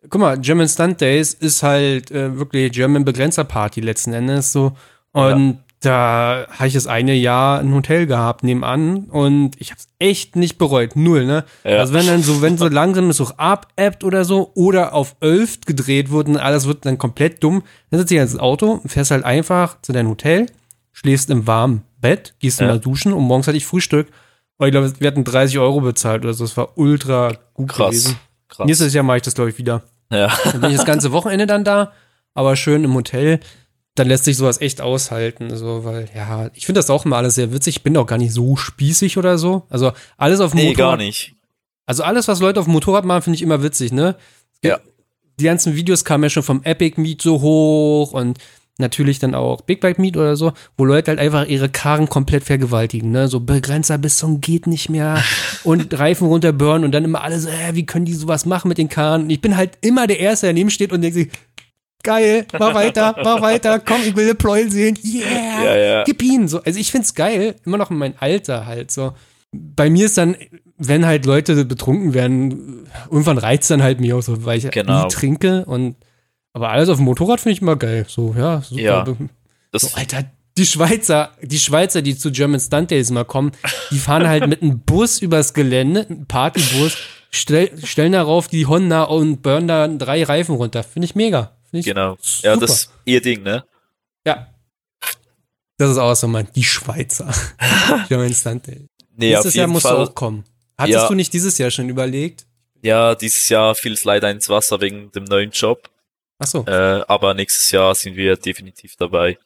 [0.08, 4.72] Guck mal, German Stunt Days ist halt äh, wirklich German Begrenzer Party letzten Endes so.
[5.12, 9.88] Und da habe ich das eine Jahr ein Hotel gehabt nebenan und ich habe es
[10.00, 10.96] echt nicht bereut.
[10.96, 11.44] Null, ne?
[11.64, 11.78] Ja.
[11.78, 15.60] Also wenn dann so, wenn so langsam es auch abappt oder so oder auf 11
[15.66, 19.24] gedreht wird und alles wird dann komplett dumm, dann sitzt du ins Auto, fährst halt
[19.24, 20.46] einfach zu deinem Hotel,
[20.92, 22.66] schläfst im warmen Bett, gehst Ja.
[22.66, 24.08] mal duschen und morgens hatte ich Frühstück.
[24.56, 26.42] Und ich glaube, wir hatten 30 Euro bezahlt oder so.
[26.44, 27.90] Das war ultra gut Krass.
[27.90, 28.18] gewesen.
[28.48, 28.66] Krass.
[28.66, 29.82] Nächstes Jahr mache ich das, glaube ich, wieder.
[30.10, 30.32] Ja.
[30.44, 31.92] Dann bin ich das ganze Wochenende dann da,
[32.34, 33.38] aber schön im Hotel.
[33.98, 37.34] Dann lässt sich sowas echt aushalten, so, weil, ja, ich finde das auch immer alles
[37.34, 37.76] sehr witzig.
[37.78, 39.64] Ich bin auch gar nicht so spießig oder so.
[39.70, 40.98] Also alles auf dem Nee, Motorrad.
[40.98, 41.34] gar nicht.
[41.86, 44.14] Also alles, was Leute auf dem Motorrad machen, finde ich immer witzig, ne?
[44.64, 44.78] Ja.
[45.40, 48.38] Die ganzen Videos kamen ja schon vom Epic Meet so hoch und
[48.80, 52.44] natürlich dann auch Big Bike Meet oder so, wo Leute halt einfach ihre Karren komplett
[52.44, 53.26] vergewaltigen, ne?
[53.26, 55.22] So Begrenzer bis zum geht nicht mehr
[55.64, 58.78] und Reifen runterburnen und dann immer alle so, äh, wie können die sowas machen mit
[58.78, 59.22] den Karren?
[59.24, 61.28] Und ich bin halt immer der Erste, der daneben steht und denkt sich,
[62.02, 66.04] geil, mach weiter, mach weiter, komm, ich will eine Pleuel sehen, yeah, Ja, ja.
[66.04, 66.48] gib ihn.
[66.48, 69.12] So, also ich find's geil, immer noch in meinem Alter halt so.
[69.52, 70.36] Bei mir ist dann,
[70.76, 75.04] wenn halt Leute betrunken werden, irgendwann reizt dann halt mich auch so, weil ich Genau.
[75.04, 75.96] nie trinke und
[76.52, 78.04] aber alles auf dem Motorrad finde ich immer geil.
[78.08, 78.80] So, ja, super.
[78.82, 79.04] Ja.
[79.74, 80.24] So, Alter,
[80.56, 83.52] die Schweizer, die Schweizer, die zu German Stunt Days mal kommen,
[83.90, 86.96] die fahren halt mit einem Bus übers Gelände, ein Partybus,
[87.30, 90.82] stell, stellen darauf die Honda und burnen da drei Reifen runter.
[90.82, 91.52] Finde ich mega.
[91.72, 92.16] Genau.
[92.20, 92.48] super.
[92.48, 93.64] Ja, das ist ihr Ding, ne?
[94.26, 94.48] Ja.
[95.76, 96.48] Das ist auch so, Mann.
[96.54, 97.32] Die Schweizer.
[98.08, 98.88] German Stunt Day.
[99.16, 99.96] Nee, Nächstes Jahr musst Fall.
[99.96, 100.44] du auch kommen.
[100.76, 101.08] Hattest Ja.
[101.08, 102.46] du nicht dieses Jahr schon überlegt?
[102.82, 105.88] Ja, dieses Jahr fiel es leider ins Wasser wegen dem neuen Job.
[106.38, 106.64] Ach so.
[106.66, 109.38] Äh, aber nächstes Jahr sind wir definitiv dabei.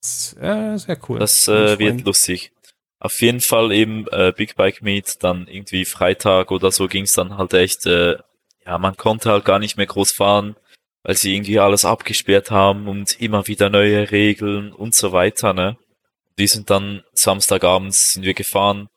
[0.00, 1.18] Das, ja, sehr cool.
[1.20, 1.98] Das äh, wird freuen.
[2.04, 2.52] lustig.
[2.98, 7.36] Auf jeden Fall eben äh, Big Bike Meet, dann irgendwie Freitag oder so ging's dann
[7.36, 8.16] halt echt, äh,
[8.66, 10.56] ja, man konnte halt gar nicht mehr groß fahren,
[11.02, 15.76] weil sie irgendwie alles abgesperrt haben und immer wieder neue Regeln und so weiter, ne?
[16.38, 18.88] Die sind dann Samstagabends sind wir gefahren.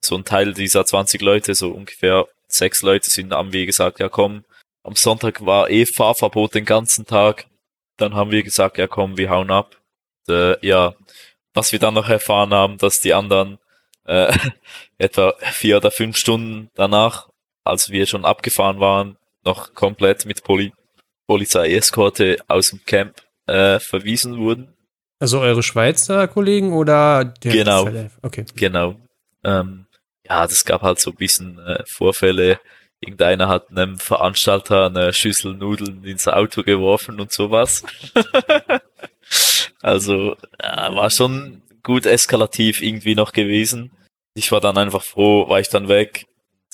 [0.00, 4.08] So ein Teil dieser 20 Leute, so ungefähr sechs Leute sind haben wir gesagt, ja
[4.08, 4.44] komm,
[4.82, 7.46] am Sonntag war eh Fahrverbot den ganzen Tag.
[7.96, 9.76] Dann haben wir gesagt, ja komm, wir hauen ab.
[10.28, 10.94] Und, äh, ja,
[11.54, 13.58] was wir dann noch erfahren haben, dass die anderen
[14.04, 14.36] äh,
[14.98, 17.28] etwa vier oder fünf Stunden danach,
[17.64, 20.72] als wir schon abgefahren waren, noch komplett mit Poli
[21.26, 24.74] Polizeieskorte aus dem Camp äh, verwiesen wurden.
[25.20, 27.88] Also eure Schweizer Kollegen oder der Genau.
[28.22, 28.44] Okay.
[28.56, 28.96] Genau.
[29.42, 29.86] Ähm,
[30.26, 32.60] ja, das gab halt so ein bisschen äh, Vorfälle.
[33.00, 37.84] Irgendeiner hat einem Veranstalter eine Schüssel Nudeln ins Auto geworfen und sowas.
[39.82, 43.92] also ja, war schon gut eskalativ irgendwie noch gewesen.
[44.34, 46.26] Ich war dann einfach froh, war ich dann weg.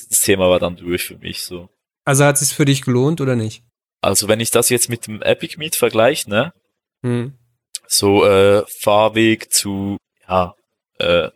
[0.08, 1.68] Das Thema war dann durch für mich so.
[2.04, 3.62] Also hat es sich für dich gelohnt oder nicht?
[4.00, 6.52] Also wenn ich das jetzt mit dem Epic Meet vergleiche, ne?
[7.02, 7.34] Hm.
[7.86, 9.96] so äh, Fahrweg zu,
[10.28, 10.54] ja,
[10.98, 11.28] äh,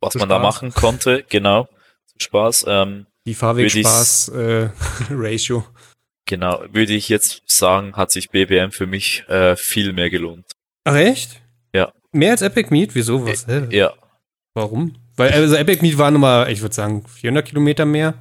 [0.00, 0.42] was Zu man da Spaß.
[0.42, 1.64] machen konnte, genau,
[2.06, 2.64] zu Spaß.
[2.68, 5.64] Ähm, Die Fahrweg-Spaß-Ratio.
[6.26, 10.44] genau, würde ich jetzt sagen, hat sich BBM für mich äh, viel mehr gelohnt.
[10.84, 11.40] Ach echt?
[11.74, 11.92] Ja.
[12.12, 12.94] Mehr als Epic Meet?
[12.94, 13.26] Wieso?
[13.26, 13.46] Was?
[13.46, 13.66] Hä?
[13.70, 13.92] Ja,
[14.54, 14.94] Warum?
[15.16, 18.14] Weil also Epic Meet war nochmal, ich würde sagen, 400 Kilometer mehr.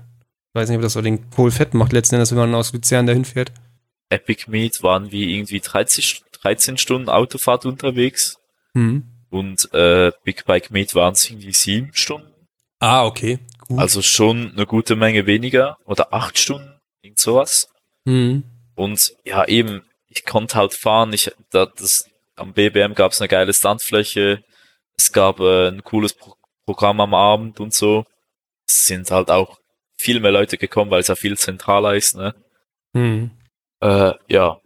[0.53, 2.73] Ich weiß nicht, ob das so den Kohl fett macht, letzten Endes, wenn man aus
[2.73, 3.51] Luzern dahin fährt.
[4.09, 8.37] Epic Meet waren wir irgendwie 13, 13 Stunden Autofahrt unterwegs
[8.73, 9.03] Hm.
[9.29, 12.31] und äh, Big Bike Meet waren es irgendwie sieben Stunden.
[12.79, 13.39] Ah, okay.
[13.67, 13.79] Gut.
[13.79, 16.79] Also schon eine gute Menge weniger oder acht Stunden.
[17.01, 17.67] irgend sowas.
[18.05, 18.43] Mhm.
[18.75, 21.11] Und ja, eben, ich konnte halt fahren.
[21.11, 24.43] Ich, da, das, am BBM gab es eine geile Standfläche.
[24.95, 26.35] Es gab äh, ein cooles Pro
[26.65, 28.05] Programm am Abend und so.
[28.67, 29.57] Es sind halt auch
[29.97, 32.35] viel mehr Leute gekommen, weil es ja viel zentraler ist, ne?
[32.93, 33.31] Mhm.
[33.81, 34.59] Äh, ja,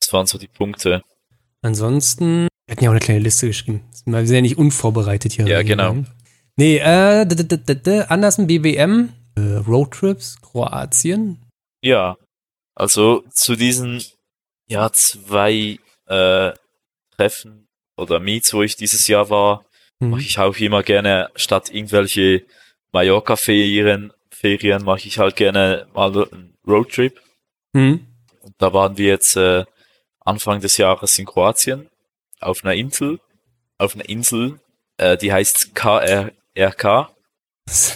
[0.00, 1.02] das waren so die Punkte.
[1.62, 3.84] Ansonsten, wir hatten ja auch eine kleine Liste geschrieben.
[4.04, 5.46] Wir sind ja nicht unvorbereitet hier.
[5.46, 5.96] Ja, genau.
[6.56, 11.38] Nee, äh, d -d -d -d anders ein BBM, äh, Roadtrips, Kroatien.
[11.82, 12.16] Ja,
[12.74, 14.02] also zu diesen
[14.68, 16.52] ja zwei äh,
[17.16, 19.64] Treffen oder Meets, wo ich dieses Jahr war,
[20.00, 20.10] Mhm.
[20.10, 22.44] mache ich auch immer gerne statt irgendwelche
[22.92, 27.20] Mallorca-Ferien, Ferien mache ich halt gerne mal einen Roadtrip.
[27.72, 28.06] Mhm.
[28.58, 29.64] Da waren wir jetzt äh,
[30.20, 31.88] Anfang des Jahres in Kroatien
[32.40, 33.20] auf einer Insel,
[33.78, 34.60] auf einer Insel,
[34.96, 37.10] äh, die heißt KRK,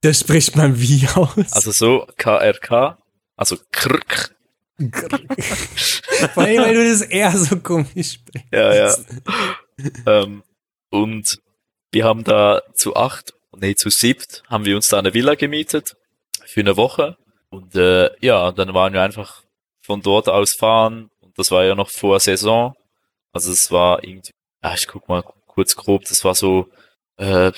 [0.00, 1.52] Das spricht man wie aus?
[1.52, 2.98] also so KRK,
[3.36, 4.34] also Krk,
[6.34, 8.52] Vor allem, weil du das eher so komisch sprichst.
[8.52, 8.96] ja, ja.
[10.06, 10.42] ähm,
[10.90, 11.38] und
[11.92, 15.96] wir haben da zu acht, nee, zu siebt, haben wir uns da eine Villa gemietet
[16.44, 17.16] für eine Woche.
[17.54, 19.42] Und äh, ja, dann waren wir einfach
[19.80, 21.10] von dort aus fahren.
[21.20, 22.74] Und das war ja noch vor Saison.
[23.32, 24.32] Also es war irgendwie,
[24.62, 26.66] ja, ich guck mal kurz grob, das war so
[27.16, 27.52] äh,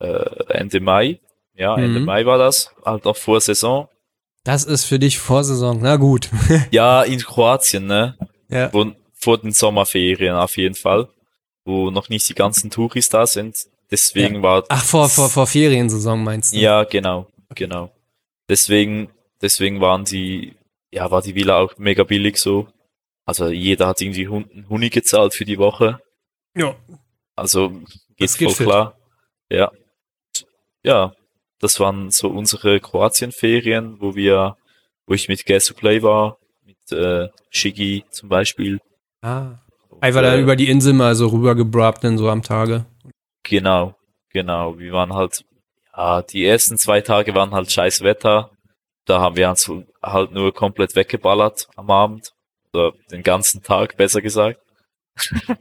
[0.00, 1.18] äh, Ende Mai.
[1.54, 2.04] Ja, Ende Mhm.
[2.06, 3.88] Mai war das, halt noch vor Saison.
[4.44, 5.80] Das ist für dich Vorsaison.
[5.80, 6.30] Na gut.
[6.70, 8.16] Ja, in Kroatien, ne?
[8.48, 8.72] ja.
[8.72, 11.08] Wo, vor den Sommerferien auf jeden Fall,
[11.64, 13.56] wo noch nicht die ganzen Touris da sind.
[13.90, 16.58] Deswegen war Ach, vor, vor, vor Feriensaison meinst du?
[16.58, 17.90] ja genau, genau.
[18.48, 19.08] Deswegen,
[19.42, 20.56] deswegen waren die,
[20.90, 22.68] ja, war die Villa auch mega billig so.
[23.24, 26.00] Also jeder hat irgendwie einen Huni gezahlt für die Woche.
[26.54, 26.76] Ja.
[27.34, 27.70] Also
[28.16, 28.66] geht geht voll fit.
[28.66, 28.96] klar.
[29.50, 29.70] Ja.
[30.82, 31.12] Ja,
[31.58, 34.56] das waren so unsere Kroatien-Ferien, wo wir,
[35.06, 38.78] wo ich mit Guess to Play war, mit äh, Shiggy zum Beispiel.
[39.22, 39.58] Ah.
[40.00, 42.86] Einfach dann Äh, über die Insel mal so rübergebrabt dann so am Tage.
[43.42, 43.94] Genau,
[44.30, 44.78] genau.
[44.78, 45.44] Wir waren halt,
[45.96, 48.50] ja, die ersten zwei Tage waren halt scheiß Wetter.
[49.06, 49.70] Da haben wir uns
[50.02, 52.32] halt nur komplett weggeballert am Abend.
[52.72, 54.60] Oder den ganzen Tag, besser gesagt.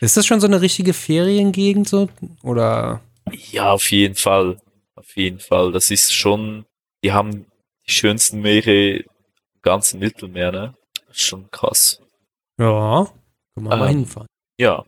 [0.00, 2.08] Ist das schon so eine richtige Feriengegend so?
[2.42, 3.00] Oder?
[3.50, 4.60] Ja, auf jeden Fall.
[4.94, 5.72] Auf jeden Fall.
[5.72, 6.66] Das ist schon,
[7.02, 7.46] die haben
[7.86, 9.04] die schönsten Meere im
[9.62, 10.74] ganzen Mittelmeer, ne?
[11.06, 12.00] Das ist schon krass.
[12.58, 13.06] Ja.
[13.54, 14.28] Wir mal Ähm, hinfahren.
[14.58, 14.84] Ja,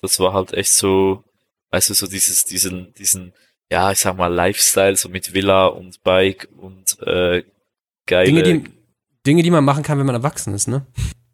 [0.00, 1.24] das war halt echt so,
[1.72, 3.32] weißt du, so dieses, diesen, diesen,
[3.70, 7.42] ja, ich sag mal, Lifestyle, so mit Villa und Bike und äh,
[8.06, 8.70] geile, Dinge die,
[9.26, 10.86] Dinge, die man machen kann, wenn man erwachsen ist, ne?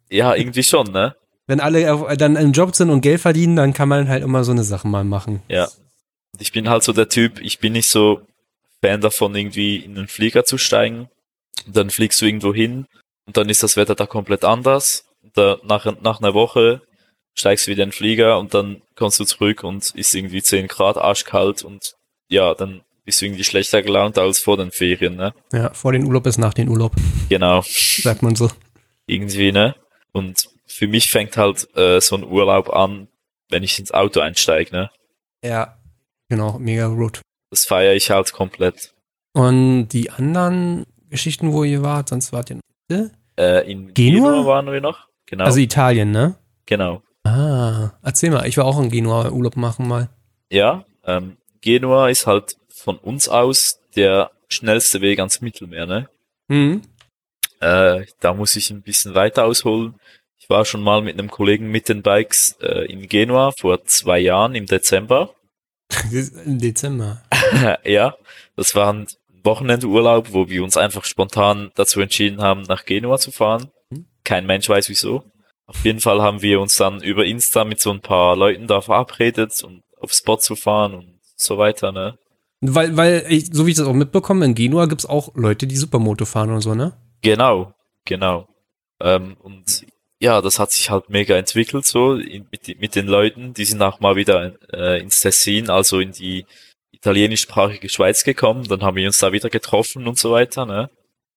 [0.09, 1.15] ja, irgendwie schon, ne?
[1.47, 4.43] Wenn alle auf, dann im Job sind und Geld verdienen, dann kann man halt immer
[4.43, 5.43] so eine Sache mal machen.
[5.47, 5.69] Ja.
[6.39, 8.21] Ich bin halt so der Typ, ich bin nicht so
[8.81, 11.07] Fan davon, irgendwie in einen Flieger zu steigen.
[11.65, 12.85] Und dann fliegst du irgendwo hin
[13.25, 15.05] und dann ist das Wetter da komplett anders.
[15.23, 16.81] Und da, nach, nach einer Woche
[17.35, 20.67] steigst du wieder in den Flieger und dann kommst du zurück und ist irgendwie 10
[20.67, 21.95] Grad arschkalt und
[22.29, 25.33] ja, dann bist du irgendwie schlechter gelaunt als vor den Ferien, ne?
[25.53, 26.93] Ja, vor den Urlaub ist nach den Urlaub,
[27.29, 27.63] Genau.
[27.67, 28.49] sagt man so.
[29.07, 29.75] irgendwie, ne?
[30.11, 33.07] Und für mich fängt halt äh, so ein Urlaub an,
[33.49, 34.89] wenn ich ins Auto einsteige, ne?
[35.43, 35.77] Ja.
[36.29, 37.21] Genau, mega Road.
[37.51, 38.93] Das feiere ich halt komplett.
[39.33, 43.09] Und die anderen Geschichten, wo ihr wart, sonst wart ihr noch.
[43.37, 44.31] Äh, in Genua?
[44.31, 44.45] Genua?
[44.47, 45.07] waren wir noch.
[45.27, 45.43] Genau.
[45.45, 46.35] Also Italien, ne?
[46.65, 47.03] genau.
[47.23, 48.47] Ah, erzähl mal.
[48.47, 50.09] Ich war auch in Genua Urlaub machen mal.
[50.51, 56.09] Ja, ähm, Genua ist halt von uns aus der schnellste Weg ans Mittelmeer, ne?
[56.47, 56.83] Mhm.
[57.59, 59.95] Äh, da muss ich ein bisschen weiter ausholen.
[60.37, 64.19] Ich war schon mal mit einem Kollegen mit den Bikes äh, in Genua vor zwei
[64.19, 65.33] Jahren im Dezember.
[66.45, 67.23] Im Dezember.
[67.83, 68.15] ja,
[68.55, 69.07] das war ein
[69.43, 73.71] Wochenendurlaub, wo wir uns einfach spontan dazu entschieden haben, nach Genua zu fahren.
[73.89, 74.05] Mhm.
[74.23, 75.23] Kein Mensch weiß wieso.
[75.65, 78.81] Auf jeden Fall haben wir uns dann über Insta mit so ein paar Leuten da
[78.81, 82.17] verabredet, um auf Spot zu fahren und so weiter, ne?
[82.61, 85.75] Weil, weil ich, so wie ich das auch mitbekomme, in Genua gibt's auch Leute, die
[85.75, 86.97] Supermoto fahren und so, ne?
[87.21, 87.73] Genau,
[88.05, 88.47] genau.
[88.99, 89.85] Ähm, und
[90.19, 93.53] ja, das hat sich halt mega entwickelt so in, mit, mit den Leuten.
[93.53, 96.45] Die sind auch mal wieder äh, ins Tessin, also in die
[96.91, 98.63] italienischsprachige Schweiz gekommen.
[98.67, 100.65] Dann haben wir uns da wieder getroffen und so weiter.
[100.65, 100.89] Ne?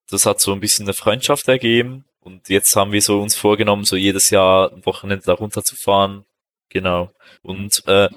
[0.08, 2.04] Das hat so ein bisschen eine Freundschaft ergeben.
[2.20, 5.76] Und jetzt haben wir so uns vorgenommen, so jedes Jahr ein Wochenende da runter zu
[5.76, 6.24] fahren.
[6.68, 7.10] Genau.
[7.42, 8.08] Und äh,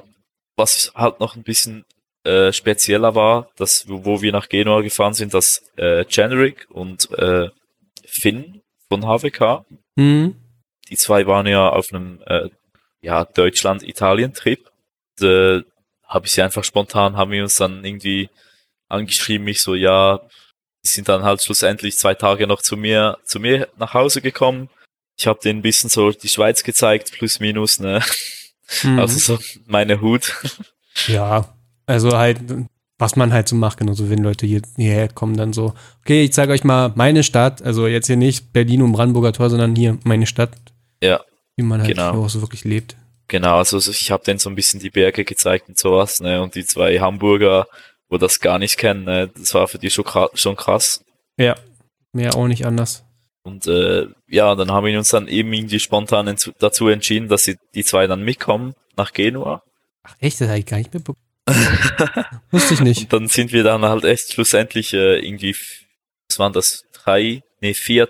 [0.61, 1.85] was halt noch ein bisschen
[2.23, 7.49] äh, spezieller war, dass wo wir nach Genua gefahren sind, dass äh, Generic und äh,
[8.05, 9.65] Finn von HWK,
[9.97, 10.35] Mhm.
[10.89, 12.49] die zwei waren ja auf einem äh,
[13.01, 14.69] ja, Deutschland-Italien-Trip.
[15.19, 15.61] Da
[16.05, 18.29] habe ich sie einfach spontan, haben wir uns dann irgendwie
[18.87, 20.19] angeschrieben, mich so, ja,
[20.83, 24.69] die sind dann halt schlussendlich zwei Tage noch zu mir, zu mir nach Hause gekommen.
[25.17, 28.01] Ich habe denen ein bisschen so die Schweiz gezeigt, plus minus, ne?
[28.83, 28.99] Mhm.
[28.99, 30.35] Also so meine Hut.
[31.07, 31.53] Ja,
[31.85, 32.39] also halt,
[32.97, 36.33] was man halt so macht, genauso wenn Leute hier, hierher kommen, dann so, okay, ich
[36.33, 39.97] zeige euch mal meine Stadt, also jetzt hier nicht Berlin und Brandenburger Tor, sondern hier
[40.03, 40.51] meine Stadt.
[41.01, 41.21] Ja.
[41.55, 42.23] Wie man halt genau.
[42.23, 42.95] auch so wirklich lebt.
[43.27, 46.41] Genau, also ich habe denen so ein bisschen die Berge gezeigt und sowas, ne?
[46.41, 47.65] Und die zwei Hamburger,
[48.09, 49.29] wo das gar nicht kennen, ne?
[49.29, 51.03] das war für die schon, schon krass.
[51.37, 51.55] Ja,
[52.11, 53.03] mehr auch nicht anders.
[53.43, 57.57] Und äh, ja, dann haben wir uns dann eben irgendwie spontan dazu entschieden, dass sie
[57.73, 59.63] die zwei dann mitkommen nach Genua.
[60.03, 61.25] Ach echt, das habe ich gar nicht mitbekommen.
[62.51, 63.01] Wusste ich nicht.
[63.01, 65.55] Und dann sind wir dann halt echt schlussendlich äh, irgendwie,
[66.29, 68.09] was waren das, drei, nee, vier,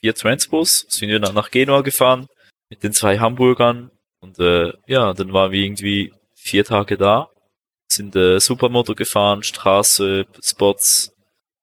[0.00, 2.26] vier Transpos, sind wir dann nach Genua gefahren
[2.68, 7.30] mit den zwei Hamburgern und äh, ja, dann waren wir irgendwie vier Tage da,
[7.88, 11.12] sind äh, Supermoto gefahren, Straße, Spots,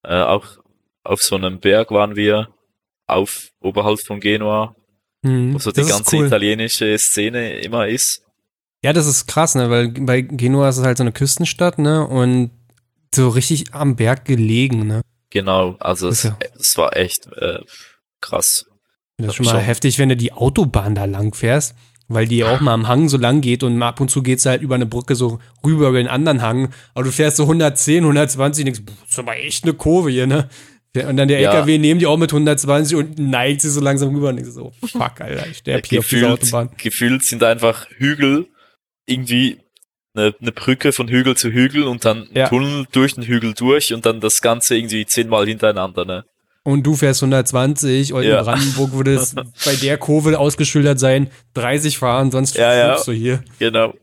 [0.04, 0.58] äh, auch
[1.04, 2.50] auf so einem Berg waren wir,
[3.08, 4.76] auf oberhalb von Genua,
[5.24, 6.28] hm, wo so die ganze cool.
[6.28, 8.24] italienische Szene immer ist.
[8.84, 12.06] Ja, das ist krass, ne, weil bei Genua ist es halt so eine Küstenstadt, ne,
[12.06, 12.52] und
[13.16, 15.02] so richtig am Berg gelegen, ne.
[15.30, 16.38] Genau, also es, ja.
[16.60, 17.60] es, war echt äh,
[18.22, 18.66] krass.
[19.18, 19.62] Das ist schon mal schon.
[19.62, 21.76] heftig, wenn du die Autobahn da lang fährst,
[22.08, 24.46] weil die auch mal am Hang so lang geht und ab und zu geht es
[24.46, 28.04] halt über eine Brücke so rüber über den anderen Hang, aber du fährst so 110,
[28.04, 30.50] 120 und denkst, das ist aber echt eine Kurve hier, ne.
[30.96, 31.52] Und dann der ja.
[31.54, 34.72] LKW nehmen die auch mit 120 und neigt sie so langsam rüber und ich so,
[34.82, 36.78] fuck, Alter, ich sterbe hier gefühlt, auf dieser Autobahn.
[36.78, 38.48] Gefühlt sind einfach Hügel
[39.08, 39.60] irgendwie
[40.16, 42.48] eine, eine Brücke von Hügel zu Hügel und dann ja.
[42.48, 46.26] Tunnel durch den Hügel durch und dann das Ganze irgendwie zehnmal hintereinander, ne?
[46.66, 48.40] Und du fährst 120 und ja.
[48.40, 49.36] in Brandenburg würde es
[49.66, 53.04] bei der Kurve ausgeschildert sein, 30 fahren, sonst ja, ja.
[53.04, 53.44] du hier.
[53.60, 53.94] Genau.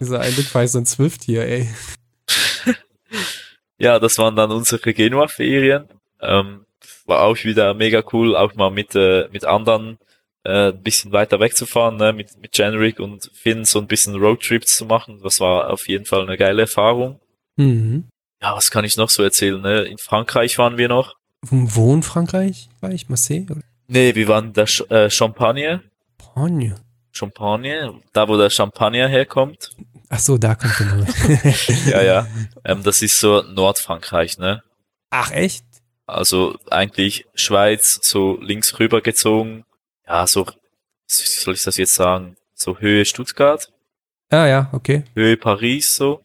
[0.00, 1.68] Dieser eine weiß so ein Zwift hier, ey.
[3.78, 5.86] ja, das waren dann unsere Genua-Ferien.
[6.20, 6.66] Ähm,
[7.06, 9.98] war auch wieder mega cool, auch mal mit, äh, mit anderen
[10.44, 14.76] äh, ein bisschen weiter wegzufahren, ne, mit, mit Generic und Finn so ein bisschen Roadtrips
[14.76, 15.20] zu machen.
[15.22, 17.20] Das war auf jeden Fall eine geile Erfahrung.
[17.56, 18.08] Mhm.
[18.40, 19.60] Ja, was kann ich noch so erzählen?
[19.60, 19.82] Ne?
[19.82, 21.16] In Frankreich waren wir noch.
[21.42, 23.08] Wo in Frankreich war ich?
[23.08, 23.46] Marseille?
[23.50, 23.62] Oder?
[23.88, 25.82] Nee, wir waren der Ch äh, Champagne.
[26.20, 26.74] Champagne.
[27.10, 29.70] Champagne, da wo der Champagner herkommt.
[30.10, 31.06] Ach so, da kommt der Name.
[31.86, 32.26] ja, ja.
[32.64, 34.62] Ähm, das ist so Nordfrankreich, ne?
[35.10, 35.64] Ach, echt?
[36.06, 39.64] Also eigentlich Schweiz so links rüber gezogen.
[40.06, 40.52] Ja, so, wie
[41.08, 42.36] soll ich das jetzt sagen?
[42.54, 43.70] So Höhe Stuttgart.
[44.30, 45.04] Ah ja, okay.
[45.14, 46.22] Höhe Paris so.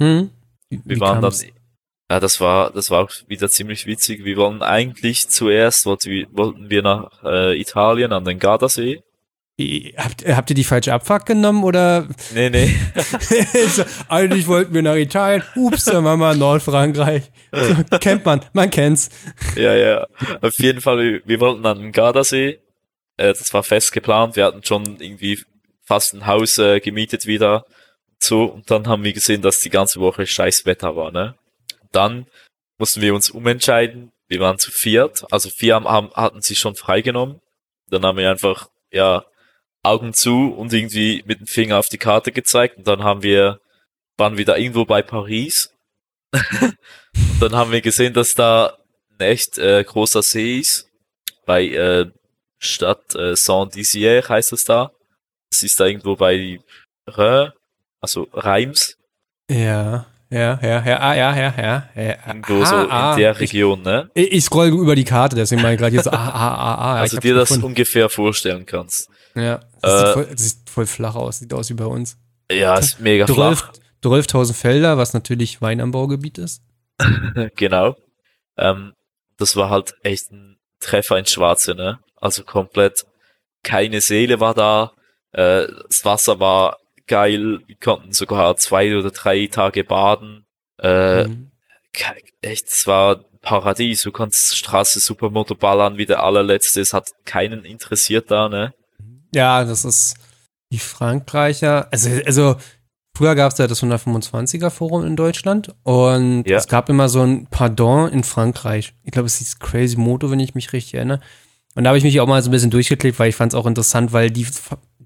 [0.00, 0.30] Hm.
[0.68, 1.40] Wie, wir waren kam's?
[1.40, 1.50] dann
[2.10, 4.24] ja, das war, das war auch wieder ziemlich witzig.
[4.24, 9.02] Wir wollen eigentlich zuerst, wollten wir nach äh, Italien an den Gardasee.
[9.96, 12.08] Habt, habt ihr die falsche Abfahrt genommen oder?
[12.34, 12.74] Nee, nee.
[14.08, 15.44] Eigentlich wollten wir nach Italien.
[15.54, 17.30] Ups, dann waren wir Nordfrankreich.
[17.52, 19.10] So, kennt man, man kennt's.
[19.54, 20.08] Ja, ja.
[20.42, 22.58] Auf jeden Fall, wir, wir wollten an den Gardasee.
[23.16, 24.34] Äh, das war fest geplant.
[24.34, 25.38] Wir hatten schon irgendwie
[25.84, 27.64] fast ein Haus äh, gemietet wieder.
[28.18, 31.36] So, und dann haben wir gesehen, dass die ganze Woche scheiß Wetter war, ne?
[31.92, 32.26] Dann
[32.78, 34.10] mussten wir uns umentscheiden.
[34.26, 35.24] Wir waren zu viert.
[35.30, 37.40] Also vier haben, hatten sie schon freigenommen.
[37.88, 39.24] Dann haben wir einfach, ja,
[39.84, 43.60] Augen zu und irgendwie mit dem Finger auf die Karte gezeigt und dann haben wir,
[44.16, 45.70] waren wieder irgendwo bei Paris.
[46.32, 48.76] und dann haben wir gesehen, dass da
[49.12, 50.88] ein echt äh, großer See ist.
[51.46, 52.06] Bei äh,
[52.58, 54.90] Stadt äh, Saint-Dizier heißt es da.
[55.52, 56.58] Es ist da irgendwo bei
[57.06, 57.52] Rhin,
[58.00, 58.96] also Reims.
[59.50, 60.06] Ja.
[60.30, 62.16] Ja, ja, ja, ah, ja, ja, ja, ja.
[62.26, 64.10] Irgendwo ah, so ah, in der Region, ne?
[64.14, 66.94] Ich, ich scroll über die Karte, deswegen meine ich gerade jetzt, ah, ah, ah, ah.
[66.96, 69.08] Also dir das ungefähr vorstellen kannst.
[69.34, 72.16] Ja, das, äh, sieht voll, das, sieht voll, flach aus, sieht aus wie bei uns.
[72.50, 73.72] Ja, ist mega 12, flach.
[74.02, 76.62] 12.000 Felder, was natürlich Weinanbaugebiet ist.
[77.56, 77.96] genau.
[78.56, 78.92] Ähm,
[79.38, 81.98] das war halt echt ein Treffer ins Schwarze, ne?
[82.16, 83.04] Also komplett
[83.62, 84.92] keine Seele war da.
[85.32, 87.60] Äh, das Wasser war geil.
[87.66, 90.46] Wir konnten sogar zwei oder drei Tage baden.
[90.78, 91.50] Äh, mhm.
[92.42, 94.02] Echt, es war Paradies.
[94.02, 96.80] Du konntest Straße Supermoto ballern wie der allerletzte.
[96.80, 98.74] Es hat keinen interessiert da, ne?
[99.34, 100.14] Ja, das ist
[100.72, 101.88] die Frankreicher.
[101.90, 102.56] Also, also
[103.16, 106.56] früher gab es ja das 125er Forum in Deutschland und ja.
[106.58, 108.94] es gab immer so ein Pardon in Frankreich.
[109.02, 111.20] Ich glaube, es hieß Crazy Moto, wenn ich mich richtig erinnere.
[111.74, 113.58] Und da habe ich mich auch mal so ein bisschen durchgeklickt, weil ich fand es
[113.58, 114.46] auch interessant, weil die,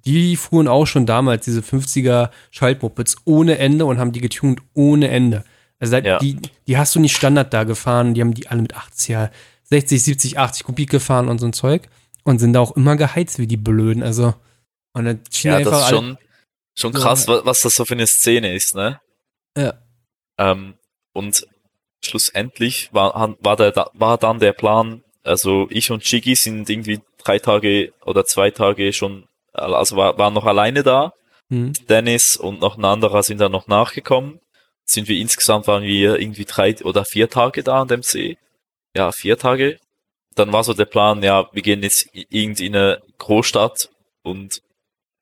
[0.04, 5.08] die fuhren auch schon damals diese 50er Schaltmopeds ohne Ende und haben die getuned ohne
[5.08, 5.44] Ende.
[5.78, 6.18] Also ja.
[6.18, 9.30] die, die hast du nicht Standard da gefahren, die haben die alle mit 80er,
[9.64, 11.88] 60, 70, 80 Kubik gefahren und so ein Zeug
[12.28, 14.02] und sind da auch immer geheizt wie die Blöden.
[14.02, 14.34] Also,
[14.92, 16.18] und dann ja, das ist schon,
[16.74, 17.44] schon krass, ja.
[17.44, 19.00] was das so für eine Szene ist, ne?
[19.56, 19.74] Ja.
[20.38, 20.74] Ähm,
[21.14, 21.46] und
[22.04, 27.38] schlussendlich war, war, der, war dann der Plan, also ich und Chigi sind irgendwie drei
[27.38, 31.14] Tage oder zwei Tage schon, also war, waren noch alleine da.
[31.48, 31.72] Mhm.
[31.88, 34.38] Dennis und noch ein anderer sind dann noch nachgekommen.
[34.84, 38.36] Sind wir insgesamt waren wir irgendwie drei oder vier Tage da an dem See.
[38.94, 39.78] Ja, vier Tage.
[40.39, 43.91] Dann war so der Plan, ja, wir gehen jetzt irgendwie in eine Großstadt
[44.22, 44.62] und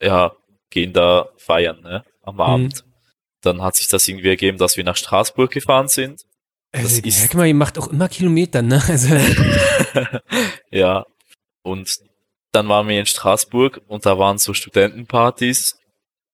[0.01, 0.33] ja,
[0.69, 2.85] gehen da feiern, ne, am Abend.
[2.85, 2.93] Mhm.
[3.41, 6.21] Dann hat sich das irgendwie ergeben, dass wir nach Straßburg gefahren sind.
[6.73, 8.83] Also, ist, merk mal, ihr macht auch immer Kilometer, ne?
[8.89, 9.15] Also.
[10.71, 11.07] ja.
[11.63, 11.97] Und
[12.53, 15.79] dann waren wir in Straßburg und da waren so Studentenpartys.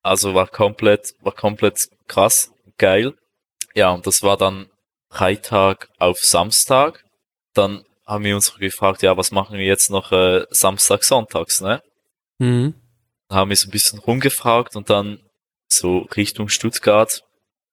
[0.02, 3.14] Also war komplett, war komplett krass, geil.
[3.74, 4.68] Ja, und das war dann
[5.08, 7.04] Freitag auf Samstag.
[7.54, 11.82] Dann haben wir uns gefragt, ja, was machen wir jetzt noch äh, Samstag, Sonntags, ne?
[12.38, 12.74] Mhm.
[13.30, 15.20] Haben wir so ein bisschen rumgefragt und dann
[15.68, 17.22] so Richtung Stuttgart.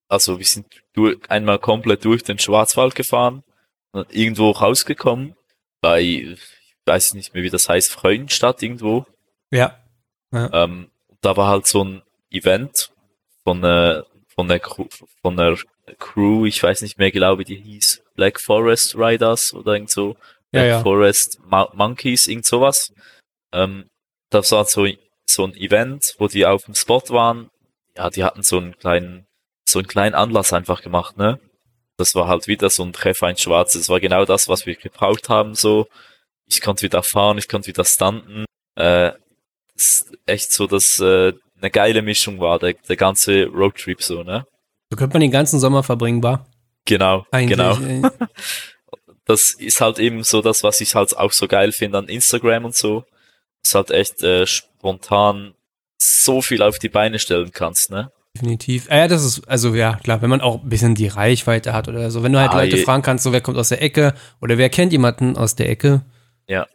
[0.07, 3.43] Also wir sind durch, einmal komplett durch den Schwarzwald gefahren
[3.91, 5.35] und irgendwo rausgekommen
[5.81, 6.39] bei, ich
[6.85, 9.05] weiß nicht mehr, wie das heißt, Freudenstadt irgendwo.
[9.51, 9.79] Ja.
[10.31, 10.49] ja.
[10.53, 10.89] Ähm,
[11.21, 12.01] da war halt so ein
[12.31, 12.91] Event
[13.43, 14.03] von, äh,
[14.33, 14.61] von der
[15.21, 15.57] von der
[15.97, 20.15] Crew, ich weiß nicht mehr genau, wie die hieß, Black Forest Riders oder irgend so,
[20.51, 20.81] Black ja, ja.
[20.81, 22.93] Forest Mo Monkeys, irgend sowas.
[23.51, 23.85] Ähm,
[24.29, 24.87] das war so,
[25.29, 27.49] so ein Event, wo die auf dem Spot waren.
[27.97, 29.25] Ja, die hatten so einen kleinen
[29.69, 31.39] so einen kleinen Anlass einfach gemacht, ne?
[31.97, 33.73] Das war halt wieder so ein Treffer in Schwarz.
[33.73, 35.87] Das war genau das, was wir gebraucht haben, so.
[36.47, 38.45] Ich konnte wieder fahren, ich konnte wieder standen.
[38.75, 39.11] Äh,
[40.25, 44.45] echt so, dass äh, eine geile Mischung war, der, der ganze Roadtrip so, ne?
[44.89, 46.47] So könnte man den ganzen Sommer verbringen, war?
[46.85, 47.77] Genau, Eigentlich, genau.
[49.25, 52.65] das ist halt eben so das, was ich halt auch so geil finde an Instagram
[52.65, 53.05] und so.
[53.61, 55.53] Das halt echt äh, spontan
[55.97, 58.11] so viel auf die Beine stellen kannst, ne?
[58.35, 58.87] Definitiv.
[58.89, 61.87] Ah, ja, das ist, also ja, klar, wenn man auch ein bisschen die Reichweite hat
[61.87, 62.23] oder so.
[62.23, 62.83] Wenn du halt ah, Leute je.
[62.83, 66.03] fragen kannst, so wer kommt aus der Ecke oder wer kennt jemanden aus der Ecke.
[66.47, 66.67] Ja.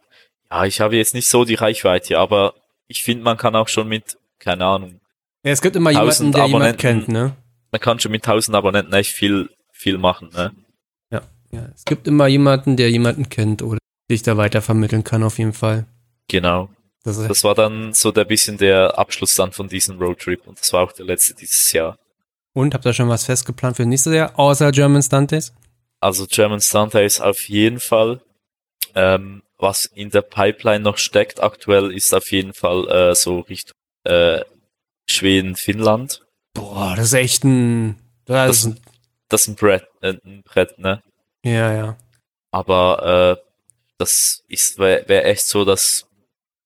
[0.51, 2.55] Ja, ich habe jetzt nicht so die Reichweite, aber
[2.87, 5.01] ich finde, man kann auch schon mit, keine Ahnung.
[5.45, 7.37] Ja, es gibt immer jemanden, der jemanden kennt, ne?
[7.75, 10.53] Man kann schon mit tausend Abonnenten echt viel, viel machen, ne?
[11.11, 11.23] Ja.
[11.51, 11.69] ja.
[11.75, 15.55] Es gibt immer jemanden, der jemanden kennt oder sich da weiter vermitteln kann, auf jeden
[15.55, 15.85] Fall.
[16.29, 16.69] Genau.
[17.03, 20.73] Das, das, war dann so der bisschen der Abschluss dann von diesem Roadtrip und das
[20.73, 21.99] war auch der letzte dieses Jahr.
[22.53, 25.53] Und habt ihr schon was festgeplant für nächstes Jahr, außer German Stunt Days?
[25.99, 28.21] Also German Stunt Days auf jeden Fall.
[28.95, 33.75] Ähm, was in der Pipeline noch steckt aktuell ist auf jeden Fall äh, so Richtung
[34.05, 34.45] äh,
[35.07, 36.24] Schweden, Finnland.
[36.55, 37.97] Boah, das ist echt ein.
[38.25, 38.81] Das, das, ist, ein,
[39.29, 41.03] das ist ein Brett, äh, ein Brett, ne?
[41.45, 41.97] Ja, ja.
[42.51, 43.51] Aber äh,
[43.99, 46.07] das ist wäre wär echt so das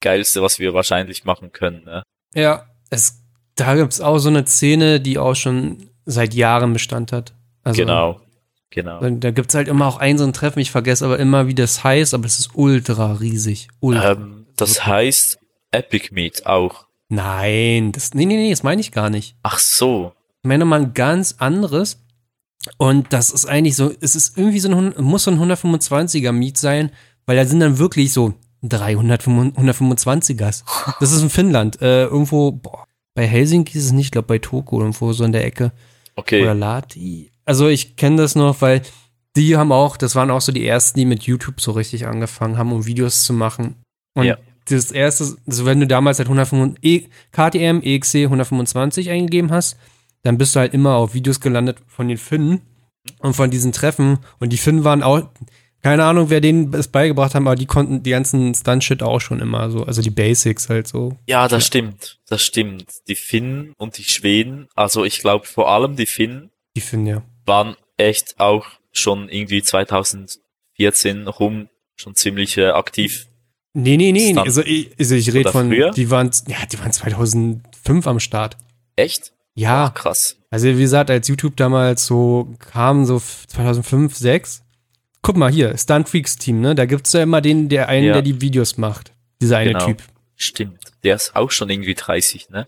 [0.01, 1.85] Geilste, was wir wahrscheinlich machen können.
[1.85, 2.03] Ne?
[2.35, 3.23] Ja, es,
[3.57, 7.35] da gibt es auch so eine Szene, die auch schon seit Jahren Bestand hat.
[7.65, 8.21] Also, genau,
[8.71, 9.01] genau.
[9.01, 11.55] Da gibt es halt immer auch ein so ein Treffen, ich vergesse aber immer, wie
[11.55, 13.69] das heißt, aber es ist ultra riesig.
[13.81, 14.13] Ultra.
[14.13, 15.39] Ähm, das heißt
[15.71, 16.87] Epic Meet auch.
[17.09, 19.37] Nein, das, nee, nee, nee, das meine ich gar nicht.
[19.43, 20.13] Ach so.
[20.43, 22.05] Ich meine mal ein ganz anderes.
[22.77, 26.59] Und das ist eigentlich so, es ist irgendwie so ein, muss so ein 125er Meet
[26.59, 26.91] sein,
[27.25, 30.65] weil da sind dann wirklich so 325ers.
[31.01, 31.81] Das ist in Finnland.
[31.81, 35.33] Äh, irgendwo, boah, bei Helsinki ist es nicht, ich glaube bei Toko, irgendwo so in
[35.33, 35.73] der Ecke.
[36.17, 36.43] Okay.
[36.43, 37.31] Oder Lati.
[37.45, 38.83] Also ich kenne das noch, weil
[39.37, 42.59] die haben auch, das waren auch so die ersten, die mit YouTube so richtig angefangen
[42.59, 43.77] haben, um Videos zu machen.
[44.15, 44.37] Und ja.
[44.77, 49.77] Das erste, also wenn du damals halt 125, e, KTM EXC 125 eingegeben hast,
[50.23, 52.63] dann bist du halt immer auf Videos gelandet von den Finnen
[53.21, 54.19] und von diesen Treffen.
[54.39, 55.29] Und die Finnen waren auch,
[55.83, 59.41] keine Ahnung, wer denen es beigebracht haben, aber die konnten die ganzen Stunt-Shit auch schon
[59.41, 61.17] immer so, also die Basics halt so.
[61.29, 61.67] Ja, das ja.
[61.67, 62.91] stimmt, das stimmt.
[63.07, 66.51] Die Finnen und die Schweden, also ich glaube vor allem die Finnen.
[66.77, 67.23] Die Finnen, ja.
[67.47, 73.27] Waren echt auch schon irgendwie 2014 rum schon ziemlich äh, aktiv.
[73.75, 74.47] Nee, nee, nee, Stunt.
[74.47, 75.91] also ich, also ich rede von, früher?
[75.91, 78.57] die waren, ja, die waren 2005 am Start.
[78.97, 79.33] Echt?
[79.55, 79.89] Ja.
[79.89, 80.37] Oh, krass.
[80.51, 84.63] Also wie gesagt, als YouTube damals so kam, so 2005, 2006,
[85.23, 86.75] guck mal hier, Stunt Freaks Team, ne?
[86.75, 88.13] Da gibt's ja immer den, der einen, ja.
[88.15, 89.13] der die Videos macht.
[89.41, 89.87] Dieser eine genau.
[89.87, 90.03] Typ.
[90.37, 90.93] Stimmt.
[91.05, 92.67] Der ist auch schon irgendwie 30, ne?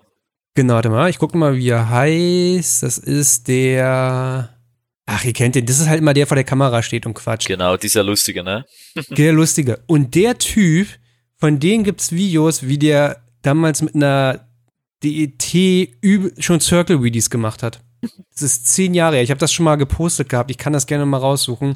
[0.55, 2.83] Genau, warte mal, ich gucke mal, wie er heißt.
[2.83, 4.51] Das ist der.
[5.13, 5.67] Ach, ihr kennt den.
[5.67, 7.49] Das ist halt immer der vor der Kamera steht und quatscht.
[7.49, 8.65] Genau, dieser Lustige, ne?
[9.11, 9.81] der Lustige.
[9.89, 10.87] Und der Typ,
[11.37, 14.47] von dem gibt's Videos, wie der damals mit einer
[15.03, 15.97] DET
[16.39, 17.81] schon Circle Videos gemacht hat.
[18.33, 19.25] Das ist zehn Jahre her.
[19.25, 20.49] Ich habe das schon mal gepostet gehabt.
[20.49, 21.75] Ich kann das gerne mal raussuchen.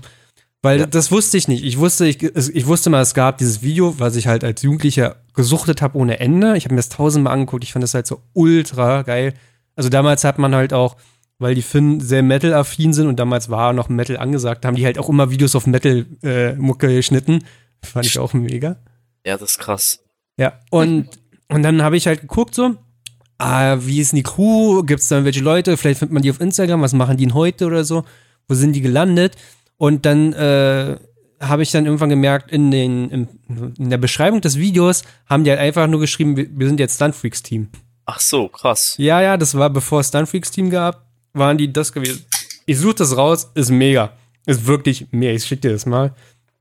[0.63, 0.87] Weil ja.
[0.87, 1.65] das wusste ich nicht.
[1.65, 5.17] Ich wusste, ich, ich wusste mal, es gab dieses Video, was ich halt als Jugendlicher
[5.35, 6.57] gesuchtet habe ohne Ende.
[6.57, 7.65] Ich habe mir das tausendmal angeguckt.
[7.65, 9.35] Ich fand das halt so ultra geil.
[9.75, 10.97] Also damals hat man halt auch
[11.39, 14.85] weil die Finnen sehr Metal-affin sind und damals war noch Metal angesagt, da haben die
[14.85, 17.45] halt auch immer Videos auf Metal-Mucke äh, geschnitten.
[17.83, 18.77] Fand ich auch mega.
[19.27, 20.01] Ja, das ist krass.
[20.39, 21.09] Ja, und,
[21.49, 22.77] und dann habe ich halt geguckt so,
[23.39, 24.83] ah, wie ist denn die Crew?
[24.83, 25.77] Gibt es da irgendwelche Leute?
[25.77, 28.05] Vielleicht findet man die auf Instagram, was machen die denn heute oder so?
[28.49, 29.37] Wo sind die gelandet?
[29.77, 30.97] Und dann äh,
[31.41, 33.29] habe ich dann irgendwann gemerkt, in, den, in,
[33.79, 36.97] in, der Beschreibung des Videos haben die halt einfach nur geschrieben, wir, wir sind jetzt
[36.97, 37.69] Stuntfreaks Team.
[38.07, 38.95] Ach so, krass.
[38.99, 42.25] Ja, ja, das war bevor es Stuntfreaks Team gab, waren die das gewesen.
[42.67, 44.13] Ich suche das raus, ist mega.
[44.47, 45.33] Ist wirklich mega.
[45.33, 46.15] Ich schicke dir das mal.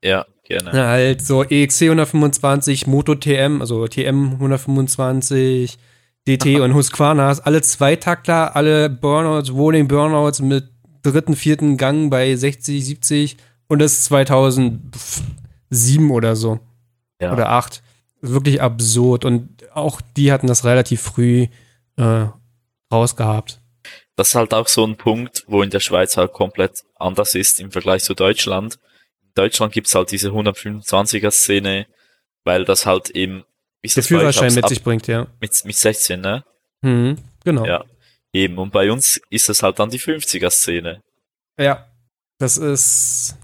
[0.03, 0.71] Ja, gerne.
[0.73, 5.77] Na, halt so EXC 125, Moto TM, also TM 125,
[6.27, 10.69] DT und Husqvarnas, alle Zweitakter, alle Burnouts, Rolling Burnouts mit
[11.03, 13.37] dritten, vierten Gang bei 60, 70
[13.67, 16.59] und das ist 2007 oder so.
[17.21, 17.33] Ja.
[17.33, 17.81] Oder 8.
[18.21, 19.25] Wirklich absurd.
[19.25, 21.47] Und auch die hatten das relativ früh
[21.97, 22.25] äh,
[22.91, 23.59] rausgehabt.
[24.15, 27.59] Das ist halt auch so ein Punkt, wo in der Schweiz halt komplett anders ist
[27.59, 28.79] im Vergleich zu Deutschland.
[29.23, 31.87] In Deutschland gibt's halt diese 125er-Szene,
[32.43, 33.43] weil das halt eben
[33.81, 35.27] ist der Führerschein mit sich bringt, ja.
[35.41, 36.45] Mit, mit 16, ne?
[36.81, 37.65] Mhm, genau.
[37.65, 37.83] Ja,
[38.31, 38.57] eben.
[38.57, 41.01] Und bei uns ist es halt dann die 50er-Szene.
[41.57, 41.91] Ja,
[42.37, 43.37] das ist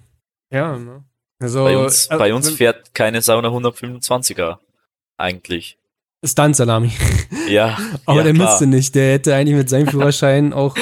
[0.51, 1.03] ja, ne?
[1.39, 4.59] Also, bei uns, also, bei uns fährt keine Sauna 125er.
[5.17, 5.78] Eigentlich.
[6.23, 6.91] Stunt-Salami.
[7.47, 7.77] Ja.
[8.05, 8.49] Aber ja, der klar.
[8.49, 8.95] müsste nicht.
[8.95, 10.75] Der hätte eigentlich mit seinem Führerschein auch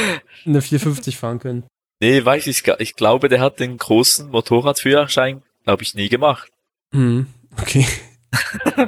[0.45, 1.63] eine 450 fahren können.
[1.99, 6.51] Nee, weiß ich gar Ich glaube, der hat den großen Motorradführerschein, glaube ich, nie gemacht.
[6.93, 7.27] Hm,
[7.59, 7.85] okay.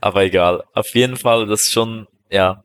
[0.00, 0.64] Aber egal.
[0.74, 2.62] Auf jeden Fall, das ist schon, ja.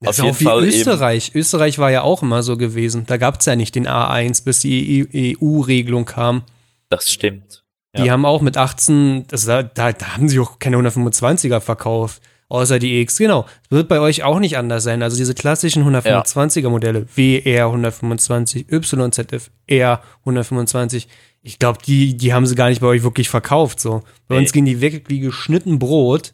[0.00, 1.28] Das auf jeden Fall Österreich.
[1.28, 1.38] Eben.
[1.38, 3.04] Österreich war ja auch immer so gewesen.
[3.06, 6.42] Da gab es ja nicht den A1, bis die EU-Regelung kam.
[6.88, 7.64] Das stimmt.
[7.96, 8.02] Ja.
[8.02, 12.20] Die haben auch mit 18, das, da, da haben sie auch keine 125er verkauft.
[12.54, 13.46] Außer die EX, genau.
[13.68, 15.02] Wird bei euch auch nicht anders sein.
[15.02, 21.08] Also diese klassischen 125er Modelle, WR 125, YZF R 125,
[21.42, 23.80] ich glaube, die, die haben sie gar nicht bei euch wirklich verkauft.
[23.80, 24.04] So.
[24.28, 24.42] Bei nee.
[24.42, 26.32] uns gehen die weg wie geschnitten Brot.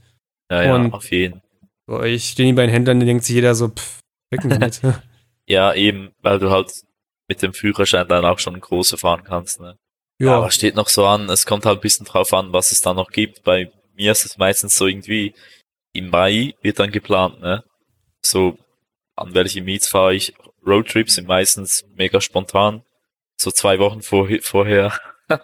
[0.51, 1.41] Ja, ja, auf jeden.
[1.87, 4.83] Bei euch stehen die bei den Händlern, da denkt sich jeder so, pff, weg mit.
[5.47, 6.71] ja, eben, weil du halt
[7.29, 9.79] mit dem Führerschein dann auch schon große fahren kannst, ne?
[10.19, 10.37] Ja.
[10.37, 12.93] Aber steht noch so an, es kommt halt ein bisschen drauf an, was es da
[12.93, 13.43] noch gibt.
[13.43, 15.33] Bei mir ist es meistens so irgendwie,
[15.93, 17.65] im Mai wird dann geplant, ne?
[18.23, 18.59] So,
[19.17, 20.35] an welche Meets fahre ich?
[20.67, 22.83] Roadtrips sind meistens mega spontan.
[23.37, 24.93] So zwei Wochen vor, vorher.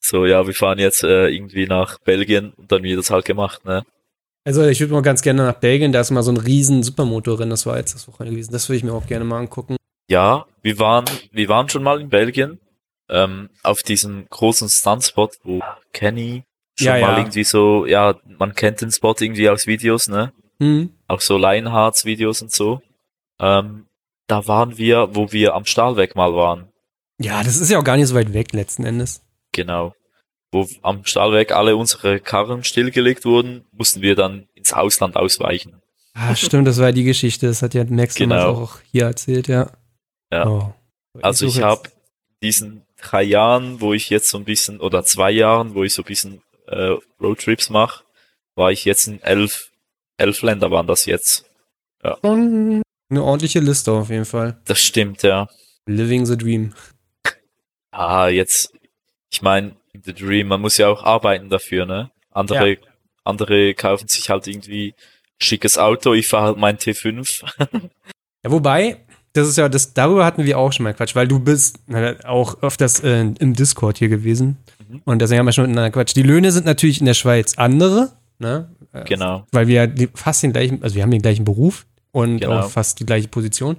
[0.00, 3.64] so, ja, wir fahren jetzt äh, irgendwie nach Belgien und dann wird das halt gemacht,
[3.64, 3.84] ne?
[4.44, 7.50] Also ich würde mal ganz gerne nach Belgien, da ist mal so ein riesen Supermotorrennen,
[7.50, 8.52] das war jetzt das Wochenende gewesen.
[8.52, 9.76] Das würde ich mir auch gerne mal angucken.
[10.08, 12.58] Ja, wir waren, wir waren schon mal in Belgien
[13.08, 15.60] ähm, auf diesem großen Stuntspot, wo
[15.92, 16.42] Kenny
[16.76, 17.18] schon ja, mal ja.
[17.18, 20.32] irgendwie so, ja, man kennt den Spot irgendwie aus Videos, ne?
[20.58, 20.90] Mhm.
[21.08, 22.80] Auch so Lionhearts Videos und so.
[23.40, 23.86] Ähm,
[24.26, 26.68] da waren wir, wo wir am Stahlweg mal waren.
[27.18, 29.22] Ja, das ist ja auch gar nicht so weit weg letzten Endes.
[29.52, 29.94] Genau.
[30.50, 35.82] Wo am Stahlweg alle unsere Karren stillgelegt wurden, mussten wir dann ins Ausland ausweichen.
[36.14, 37.46] Ah, stimmt, das war die Geschichte.
[37.46, 38.50] Das hat ja Max genau.
[38.50, 39.70] auch hier erzählt, ja.
[40.30, 40.46] Ja.
[40.46, 40.74] Oh.
[41.20, 41.90] Also ich, ich habe
[42.42, 46.02] diesen drei Jahren, wo ich jetzt so ein bisschen, oder zwei Jahren, wo ich so
[46.02, 46.42] ein bisschen
[46.72, 48.04] äh, Roadtrips mache,
[48.54, 49.70] war ich jetzt in elf,
[50.16, 51.44] elf Länder waren das jetzt.
[52.02, 52.18] Ja.
[52.22, 52.82] Eine
[53.22, 54.60] ordentliche Liste auf jeden Fall.
[54.64, 55.48] Das stimmt, ja.
[55.86, 56.74] Living the Dream.
[57.94, 58.72] Ah, jetzt,
[59.30, 62.10] ich meine, the Dream, man muss ja auch arbeiten dafür, ne?
[62.30, 62.76] Andere, ja.
[63.22, 64.94] andere kaufen sich halt irgendwie
[65.38, 67.44] schickes Auto, ich fahre halt mein T5.
[68.44, 69.04] ja, wobei,
[69.34, 71.80] das ist ja, das, darüber hatten wir auch schon mal Quatsch, weil du bist
[72.24, 74.56] auch öfters äh, im Discord hier gewesen.
[74.92, 75.02] Mhm.
[75.04, 76.14] Und deswegen haben wir schon miteinander Quatsch.
[76.14, 78.68] Die Löhne sind natürlich in der Schweiz andere, ne?
[79.06, 79.46] Genau.
[79.52, 82.60] Weil wir fast den gleichen, also wir haben den gleichen Beruf und genau.
[82.60, 83.76] auch fast die gleiche Position.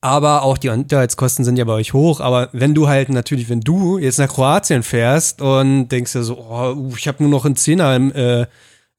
[0.00, 2.20] Aber auch die Unterhaltskosten sind ja bei euch hoch.
[2.20, 6.38] Aber wenn du halt natürlich, wenn du jetzt nach Kroatien fährst und denkst dir so,
[6.38, 8.46] oh, ich habe nur noch einen Zehner im, äh,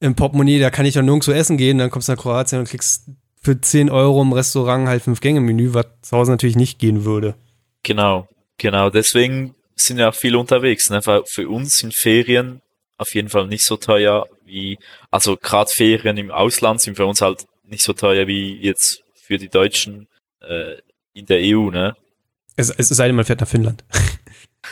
[0.00, 2.68] im Portemonnaie, da kann ich doch nirgendwo essen gehen, dann kommst du nach Kroatien und
[2.68, 3.04] kriegst
[3.40, 7.04] für 10 Euro im Restaurant halt fünf Gänge Menü, was zu Hause natürlich nicht gehen
[7.04, 7.36] würde.
[7.84, 8.26] Genau,
[8.58, 8.90] genau.
[8.90, 10.90] Deswegen sind ja auch viele unterwegs.
[10.90, 11.00] Ne?
[11.02, 12.62] Für uns sind Ferien
[12.98, 14.78] auf jeden Fall nicht so teuer wie,
[15.10, 19.38] also gerade Ferien im Ausland sind für uns halt nicht so teuer wie jetzt für
[19.38, 20.08] die Deutschen
[20.40, 20.76] äh,
[21.12, 21.96] in der EU, ne?
[22.56, 23.84] Es, es sei denn, man fährt nach Finnland.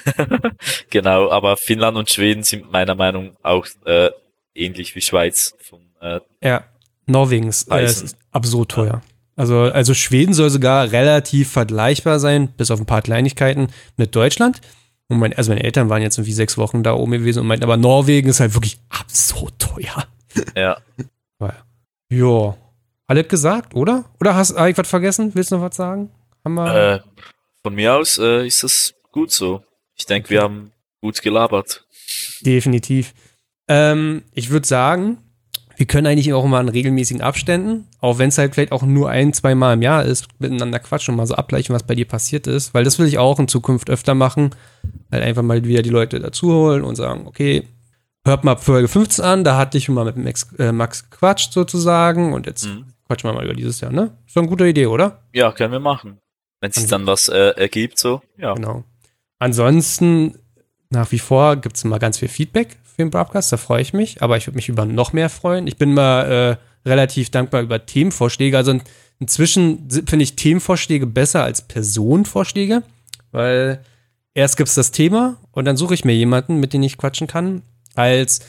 [0.90, 4.10] genau, aber Finnland und Schweden sind meiner Meinung nach auch äh,
[4.54, 5.54] ähnlich wie Schweiz.
[5.60, 6.64] Von, äh, ja,
[7.06, 9.02] Norwegen ist, äh, ist absurd teuer.
[9.36, 14.60] Also, also Schweden soll sogar relativ vergleichbar sein, bis auf ein paar Kleinigkeiten mit Deutschland.
[15.08, 17.64] Und mein, also meine Eltern waren jetzt irgendwie sechs Wochen da oben gewesen und meinten,
[17.64, 20.06] aber Norwegen ist halt wirklich absurd teuer.
[20.56, 20.78] Ja.
[22.10, 22.56] ja.
[23.06, 24.04] Alles gesagt, oder?
[24.18, 25.32] Oder hast du irgendwas vergessen?
[25.34, 26.10] Willst du noch was sagen?
[26.44, 26.94] Haben wir?
[26.94, 27.00] Äh,
[27.62, 29.62] von mir aus äh, ist das gut so.
[29.94, 31.86] Ich denke, wir haben gut gelabert.
[32.40, 33.14] Definitiv.
[33.68, 35.18] Ähm, ich würde sagen,
[35.76, 39.10] wir können eigentlich auch mal in regelmäßigen Abständen, auch wenn es halt vielleicht auch nur
[39.10, 42.06] ein, zwei Mal im Jahr ist, miteinander quatschen und mal so abgleichen, was bei dir
[42.06, 44.50] passiert ist, weil das will ich auch in Zukunft öfter machen,
[45.10, 47.68] halt einfach mal wieder die Leute dazu holen und sagen, okay,
[48.24, 51.52] hört mal Folge 15 an, da hatte ich schon mal mit Max, äh, Max gequatscht
[51.52, 52.86] sozusagen und jetzt mhm.
[53.06, 54.16] quatschen wir mal über dieses Jahr, ne?
[54.26, 55.22] Ist doch eine gute Idee, oder?
[55.32, 56.18] Ja, können wir machen.
[56.60, 58.54] Wenn sich dann was äh, ergibt, so, ja.
[58.54, 58.84] Genau.
[59.38, 60.38] Ansonsten,
[60.88, 63.92] nach wie vor gibt es immer ganz viel Feedback für den Broadcast, da freue ich
[63.92, 65.66] mich, aber ich würde mich über noch mehr freuen.
[65.66, 68.56] Ich bin mal äh, relativ dankbar über Themenvorschläge.
[68.56, 68.78] Also
[69.18, 72.82] inzwischen finde ich Themenvorschläge besser als Personenvorschläge,
[73.32, 73.80] weil
[74.32, 77.26] erst gibt es das Thema und dann suche ich mir jemanden, mit dem ich quatschen
[77.26, 77.62] kann,
[77.96, 78.40] als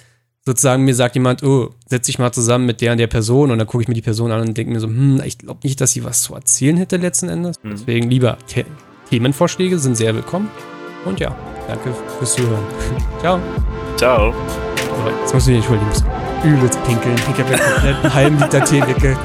[0.46, 3.58] sozusagen mir sagt jemand, oh, setz dich mal zusammen mit der und der Person und
[3.58, 5.82] dann gucke ich mir die Person an und denke mir so, hm, ich glaube nicht,
[5.82, 7.58] dass sie was zu erzählen hätte letzten Endes.
[7.64, 7.72] Mhm.
[7.72, 8.66] Deswegen lieber The
[9.10, 10.50] Themenvorschläge sind sehr willkommen.
[11.06, 11.32] Und ja,
[11.68, 12.64] danke fürs Zuhören.
[13.20, 13.40] Ciao.
[13.96, 14.34] Ciao.
[15.22, 15.92] Jetzt muss ich mich entschuldigen.
[16.44, 17.16] Übelst pinkeln.
[17.16, 19.18] Ich habe ja komplett einen halben Liter Tee wegge